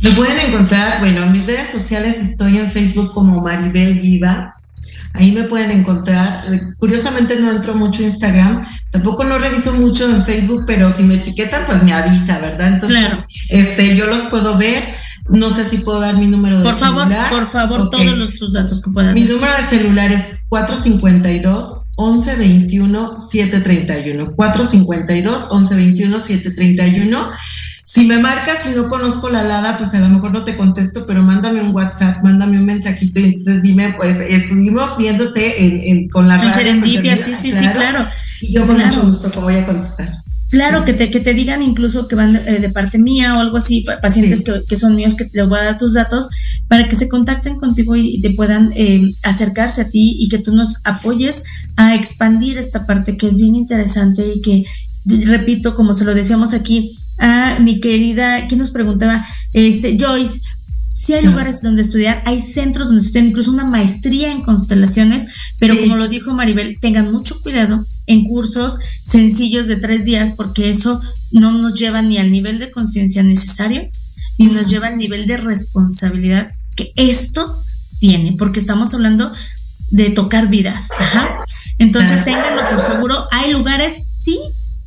Me 0.00 0.10
pueden 0.10 0.38
encontrar, 0.48 1.00
bueno, 1.00 1.22
en 1.22 1.32
mis 1.32 1.46
redes 1.46 1.70
sociales 1.70 2.18
estoy 2.18 2.58
en 2.58 2.70
Facebook 2.70 3.12
como 3.12 3.42
Maribel 3.42 3.98
Giva. 3.98 4.54
Ahí 5.14 5.32
me 5.32 5.42
pueden 5.42 5.70
encontrar. 5.70 6.42
Curiosamente 6.78 7.38
no 7.38 7.52
entro 7.52 7.74
mucho 7.74 8.02
en 8.02 8.08
Instagram, 8.08 8.66
tampoco 8.90 9.24
no 9.24 9.38
reviso 9.38 9.74
mucho 9.74 10.08
en 10.08 10.24
Facebook, 10.24 10.64
pero 10.66 10.90
si 10.90 11.02
me 11.02 11.16
etiquetan, 11.16 11.66
pues 11.66 11.82
me 11.82 11.92
avisa, 11.92 12.38
¿verdad? 12.38 12.68
Entonces, 12.68 13.08
este, 13.50 13.94
yo 13.94 14.06
los 14.06 14.22
puedo 14.24 14.56
ver. 14.56 14.82
No 15.30 15.50
sé 15.50 15.64
si 15.64 15.78
puedo 15.78 16.00
dar 16.00 16.16
mi 16.16 16.26
número 16.26 16.58
de 16.58 16.64
Por 16.64 16.74
favor, 16.74 17.02
celular. 17.04 17.30
por 17.30 17.46
favor, 17.46 17.90
todos 17.90 18.18
los 18.18 18.38
tus 18.38 18.52
datos 18.52 18.82
que 18.82 18.90
puedan. 18.90 19.14
Mi 19.14 19.22
número 19.22 19.52
de 19.56 19.62
celular 19.62 20.10
es 20.10 20.40
452 20.48 21.86
1121 21.96 23.20
731. 23.20 24.34
452 24.34 25.48
1121 25.52 26.20
731. 26.20 27.30
Si 27.84 28.06
me 28.06 28.18
marcas 28.18 28.66
y 28.70 28.76
no 28.76 28.88
conozco 28.88 29.28
la 29.28 29.40
alada, 29.40 29.76
pues 29.76 29.92
a 29.94 30.00
lo 30.00 30.08
mejor 30.08 30.32
no 30.32 30.44
te 30.44 30.56
contesto, 30.56 31.04
pero 31.06 31.22
mándame 31.22 31.60
un 31.62 31.74
WhatsApp, 31.74 32.22
mándame 32.22 32.58
un 32.58 32.64
mensajito 32.66 33.18
y 33.18 33.24
entonces 33.24 33.62
dime, 33.62 33.94
pues 33.98 34.18
estuvimos 34.20 34.96
viéndote 34.98 35.64
en, 35.66 35.80
en- 35.98 36.08
con 36.08 36.28
la 36.28 36.36
En 36.36 36.40
radio, 36.42 36.54
Serendipia, 36.54 37.16
sí, 37.16 37.34
sí, 37.34 37.50
sí, 37.52 37.66
claro. 37.68 38.06
Y 38.40 38.52
yo 38.54 38.66
con 38.66 38.76
Claro. 38.76 38.88
mucho 38.90 39.02
gusto, 39.06 39.30
como 39.32 39.46
voy 39.46 39.56
a 39.56 39.66
contestar. 39.66 40.10
Claro, 40.52 40.84
que 40.84 40.92
te, 40.92 41.10
que 41.10 41.20
te 41.20 41.32
digan 41.32 41.62
incluso 41.62 42.08
que 42.08 42.14
van 42.14 42.36
eh, 42.36 42.58
de 42.60 42.68
parte 42.68 42.98
mía 42.98 43.36
o 43.36 43.40
algo 43.40 43.56
así, 43.56 43.80
pa- 43.86 44.02
pacientes 44.02 44.42
que, 44.44 44.62
que 44.68 44.76
son 44.76 44.94
míos, 44.94 45.14
que 45.16 45.24
te 45.24 45.42
voy 45.44 45.58
a 45.58 45.64
dar 45.64 45.78
tus 45.78 45.94
datos 45.94 46.28
para 46.68 46.88
que 46.90 46.94
se 46.94 47.08
contacten 47.08 47.56
contigo 47.58 47.96
y, 47.96 48.16
y 48.16 48.20
te 48.20 48.30
puedan 48.30 48.70
eh, 48.76 49.00
acercarse 49.22 49.80
a 49.80 49.88
ti 49.88 50.14
y 50.20 50.28
que 50.28 50.38
tú 50.38 50.54
nos 50.54 50.76
apoyes 50.84 51.44
a 51.76 51.94
expandir 51.94 52.58
esta 52.58 52.84
parte 52.86 53.16
que 53.16 53.28
es 53.28 53.38
bien 53.38 53.56
interesante 53.56 54.22
y 54.36 54.40
que, 54.42 54.64
repito, 55.26 55.74
como 55.74 55.94
se 55.94 56.04
lo 56.04 56.14
decíamos 56.14 56.52
aquí 56.52 56.98
a 57.18 57.58
mi 57.60 57.80
querida, 57.80 58.46
¿quién 58.46 58.58
nos 58.60 58.72
preguntaba? 58.72 59.24
Este, 59.54 59.96
Joyce, 59.98 60.42
si 60.92 61.14
hay 61.14 61.24
lugares 61.24 61.62
donde 61.62 61.82
estudiar, 61.82 62.22
hay 62.26 62.40
centros 62.40 62.88
donde 62.88 63.02
estudian 63.02 63.26
incluso 63.28 63.50
una 63.50 63.64
maestría 63.64 64.30
en 64.30 64.42
constelaciones, 64.42 65.26
pero 65.58 65.74
Sí. 65.74 65.80
como 65.80 65.96
lo 65.96 66.06
dijo 66.08 66.32
Maribel, 66.34 66.78
tengan 66.80 67.10
mucho 67.10 67.40
cuidado 67.42 67.84
en 68.06 68.24
cursos 68.24 68.78
sencillos 69.02 69.66
de 69.66 69.76
tres 69.76 70.04
días, 70.04 70.32
porque 70.36 70.68
eso 70.70 71.00
no 71.30 71.52
nos 71.52 71.74
lleva 71.78 72.02
ni 72.02 72.18
al 72.18 72.30
nivel 72.30 72.58
de 72.58 72.70
conciencia 72.70 73.22
necesario, 73.22 73.82
ni 74.38 74.46
nos 74.46 74.68
lleva 74.68 74.88
al 74.88 74.98
nivel 74.98 75.26
de 75.26 75.38
responsabilidad 75.38 76.52
que 76.76 76.92
esto 76.96 77.62
tiene, 78.00 78.34
porque 78.38 78.60
estamos 78.60 78.92
hablando 78.94 79.32
de 79.90 80.10
tocar 80.10 80.48
vidas. 80.48 80.90
Ajá. 80.98 81.44
Entonces, 81.78 82.22
Claro. 82.22 82.42
ténganlo 82.42 82.70
por 82.70 82.80
seguro. 82.80 83.26
Hay 83.32 83.50
lugares, 83.52 84.02
sí, 84.04 84.38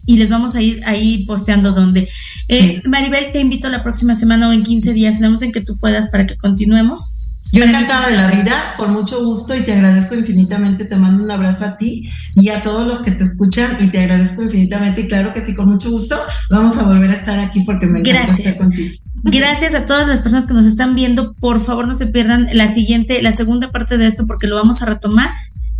y 0.05 0.17
les 0.17 0.29
vamos 0.29 0.55
a 0.55 0.61
ir 0.61 0.81
ahí 0.85 1.25
posteando 1.25 1.71
dónde. 1.71 2.07
Eh, 2.47 2.81
Maribel, 2.85 3.31
te 3.31 3.39
invito 3.39 3.69
la 3.69 3.83
próxima 3.83 4.15
semana 4.15 4.49
o 4.49 4.53
en 4.53 4.63
15 4.63 4.93
días, 4.93 5.21
en 5.21 5.37
el 5.41 5.51
que 5.51 5.61
tú 5.61 5.77
puedas, 5.77 6.09
para 6.09 6.25
que 6.25 6.37
continuemos. 6.37 7.15
Yo 7.51 7.63
encantada 7.63 8.09
de 8.09 8.15
la 8.15 8.31
vida, 8.31 8.73
con 8.75 8.91
mucho 8.91 9.23
gusto 9.23 9.55
y 9.55 9.61
te 9.61 9.73
agradezco 9.73 10.15
infinitamente. 10.15 10.85
Te 10.85 10.95
mando 10.97 11.23
un 11.23 11.29
abrazo 11.29 11.65
a 11.65 11.77
ti 11.77 12.09
y 12.35 12.49
a 12.49 12.61
todos 12.61 12.87
los 12.87 13.01
que 13.01 13.11
te 13.11 13.23
escuchan 13.23 13.69
y 13.79 13.87
te 13.87 13.99
agradezco 13.99 14.41
infinitamente. 14.41 15.01
Y 15.01 15.07
claro 15.07 15.33
que 15.33 15.41
sí, 15.41 15.53
con 15.53 15.69
mucho 15.69 15.91
gusto 15.91 16.17
vamos 16.49 16.77
a 16.77 16.83
volver 16.83 17.11
a 17.11 17.13
estar 17.13 17.39
aquí 17.39 17.61
porque 17.61 17.85
me 17.85 17.99
encanta 17.99 18.19
Gracias. 18.19 18.47
estar 18.47 18.67
contigo. 18.67 18.95
Gracias 19.23 19.73
a 19.73 19.85
todas 19.85 20.07
las 20.07 20.21
personas 20.21 20.47
que 20.47 20.53
nos 20.53 20.65
están 20.65 20.95
viendo. 20.95 21.33
Por 21.33 21.59
favor, 21.59 21.87
no 21.87 21.93
se 21.93 22.07
pierdan 22.07 22.47
la 22.51 22.67
siguiente, 22.67 23.21
la 23.21 23.31
segunda 23.31 23.71
parte 23.71 23.97
de 23.97 24.07
esto, 24.07 24.27
porque 24.27 24.47
lo 24.47 24.55
vamos 24.55 24.81
a 24.81 24.85
retomar 24.85 25.29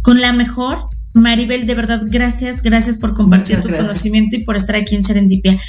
con 0.02 0.22
la 0.22 0.34
mejor. 0.34 0.80
Maribel, 1.16 1.66
de 1.66 1.74
verdad, 1.76 2.02
gracias, 2.06 2.62
gracias 2.62 2.98
por 2.98 3.16
compartir 3.16 3.56
Muchas 3.56 3.62
tu 3.64 3.70
gracias. 3.70 3.88
conocimiento 3.88 4.36
y 4.36 4.44
por 4.44 4.56
estar 4.56 4.76
aquí 4.76 4.96
en 4.96 5.04
Serendipia. 5.04 5.60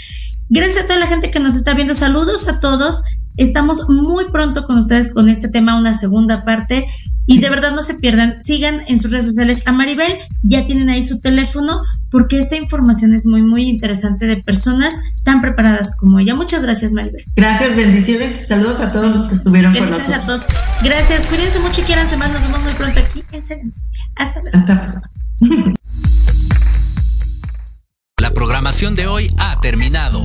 Gracias 0.49 0.85
a 0.85 0.87
toda 0.87 0.99
la 0.99 1.07
gente 1.07 1.31
que 1.31 1.41
nos 1.41 1.57
está 1.57 1.75
viendo. 1.75 1.95
Saludos 1.95 2.49
a 2.49 2.61
todos. 2.61 3.03
Estamos 3.37 3.89
muy 3.89 4.25
pronto 4.31 4.65
con 4.65 4.79
ustedes 4.79 5.13
con 5.13 5.29
este 5.29 5.49
tema, 5.49 5.79
una 5.79 5.95
segunda 5.95 6.45
parte. 6.45 6.87
Y 7.29 7.41
de 7.41 7.51
verdad 7.51 7.73
no 7.75 7.83
se 7.83 7.95
pierdan, 7.95 8.41
sigan 8.41 8.83
en 8.87 9.01
sus 9.01 9.11
redes 9.11 9.27
sociales 9.27 9.63
a 9.67 9.73
Maribel, 9.73 10.17
ya 10.45 10.65
tienen 10.65 10.89
ahí 10.89 11.03
su 11.03 11.19
teléfono, 11.19 11.83
porque 12.13 12.39
esta 12.39 12.55
información 12.55 13.15
es 13.17 13.27
muy, 13.27 13.43
muy 13.43 13.69
interesante 13.69 14.27
de 14.29 14.37
personas 14.37 14.95
tan 15.25 15.41
preparadas 15.41 15.97
como 15.97 16.21
ella. 16.21 16.37
Muchas 16.37 16.63
gracias, 16.63 16.93
Maribel. 16.93 17.25
Gracias, 17.35 17.75
bendiciones 17.75 18.43
y 18.43 18.47
saludos 18.47 18.79
a 18.79 18.93
todos 18.93 19.13
los 19.17 19.29
que 19.29 19.35
estuvieron 19.35 19.75
con 19.75 19.87
Bendiciones 19.87 20.13
a 20.13 20.19
nosotros. 20.25 20.47
todos. 20.47 20.83
Gracias, 20.85 21.27
cuídense 21.27 21.59
mucho 21.59 21.81
y 21.81 21.85
quieranse 21.85 22.17
más. 22.17 22.31
Nos 22.31 22.43
vemos 22.43 22.63
muy 22.63 22.73
pronto 22.75 23.01
aquí 23.01 23.25
en 23.33 23.43
Serendipia. 23.43 23.83
Hasta 24.15 24.41
luego. 24.43 24.57
Hasta 24.59 24.83
pronto. 24.83 25.09
La 28.19 28.31
programación 28.33 28.95
de 28.95 29.07
hoy 29.07 29.29
ha 29.39 29.61
terminado, 29.61 30.25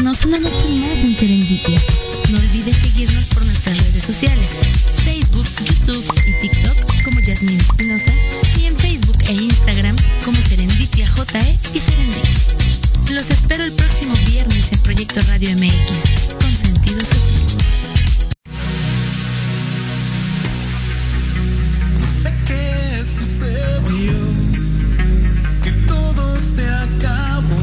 una 0.00 0.10
noche 0.10 0.26
más 0.26 0.40
en 0.40 1.14
Serendipia. 1.14 1.78
No 2.30 2.38
olvides 2.38 2.76
seguirnos 2.76 3.26
por 3.26 3.44
nuestras 3.44 3.76
redes 3.76 4.02
sociales, 4.02 4.50
Facebook, 5.04 5.46
YouTube 5.66 6.04
y 6.26 6.40
TikTok 6.40 7.04
como 7.04 7.20
Yasmin 7.20 7.60
Espinosa 7.60 8.10
y 8.58 8.66
en 8.66 8.76
Facebook 8.78 9.18
e 9.28 9.32
Instagram 9.32 9.94
como 10.24 10.40
Serendipia 10.40 11.06
JE 11.06 11.58
y 11.74 11.78
Serendipia. 11.78 12.30
Los 13.10 13.30
espero 13.30 13.64
el 13.64 13.72
próximo 13.72 14.14
viernes 14.30 14.72
en 14.72 14.78
Proyecto 14.78 15.20
Radio 15.28 15.50
MX, 15.56 16.40
con 16.40 16.54
sentido 16.54 17.04
social. 17.04 17.42
Sé 22.00 22.32
que 22.46 23.04
sucedió, 23.04 24.14
que 25.62 25.72
todo 25.86 26.38
se 26.38 26.66
acabó. 26.66 27.61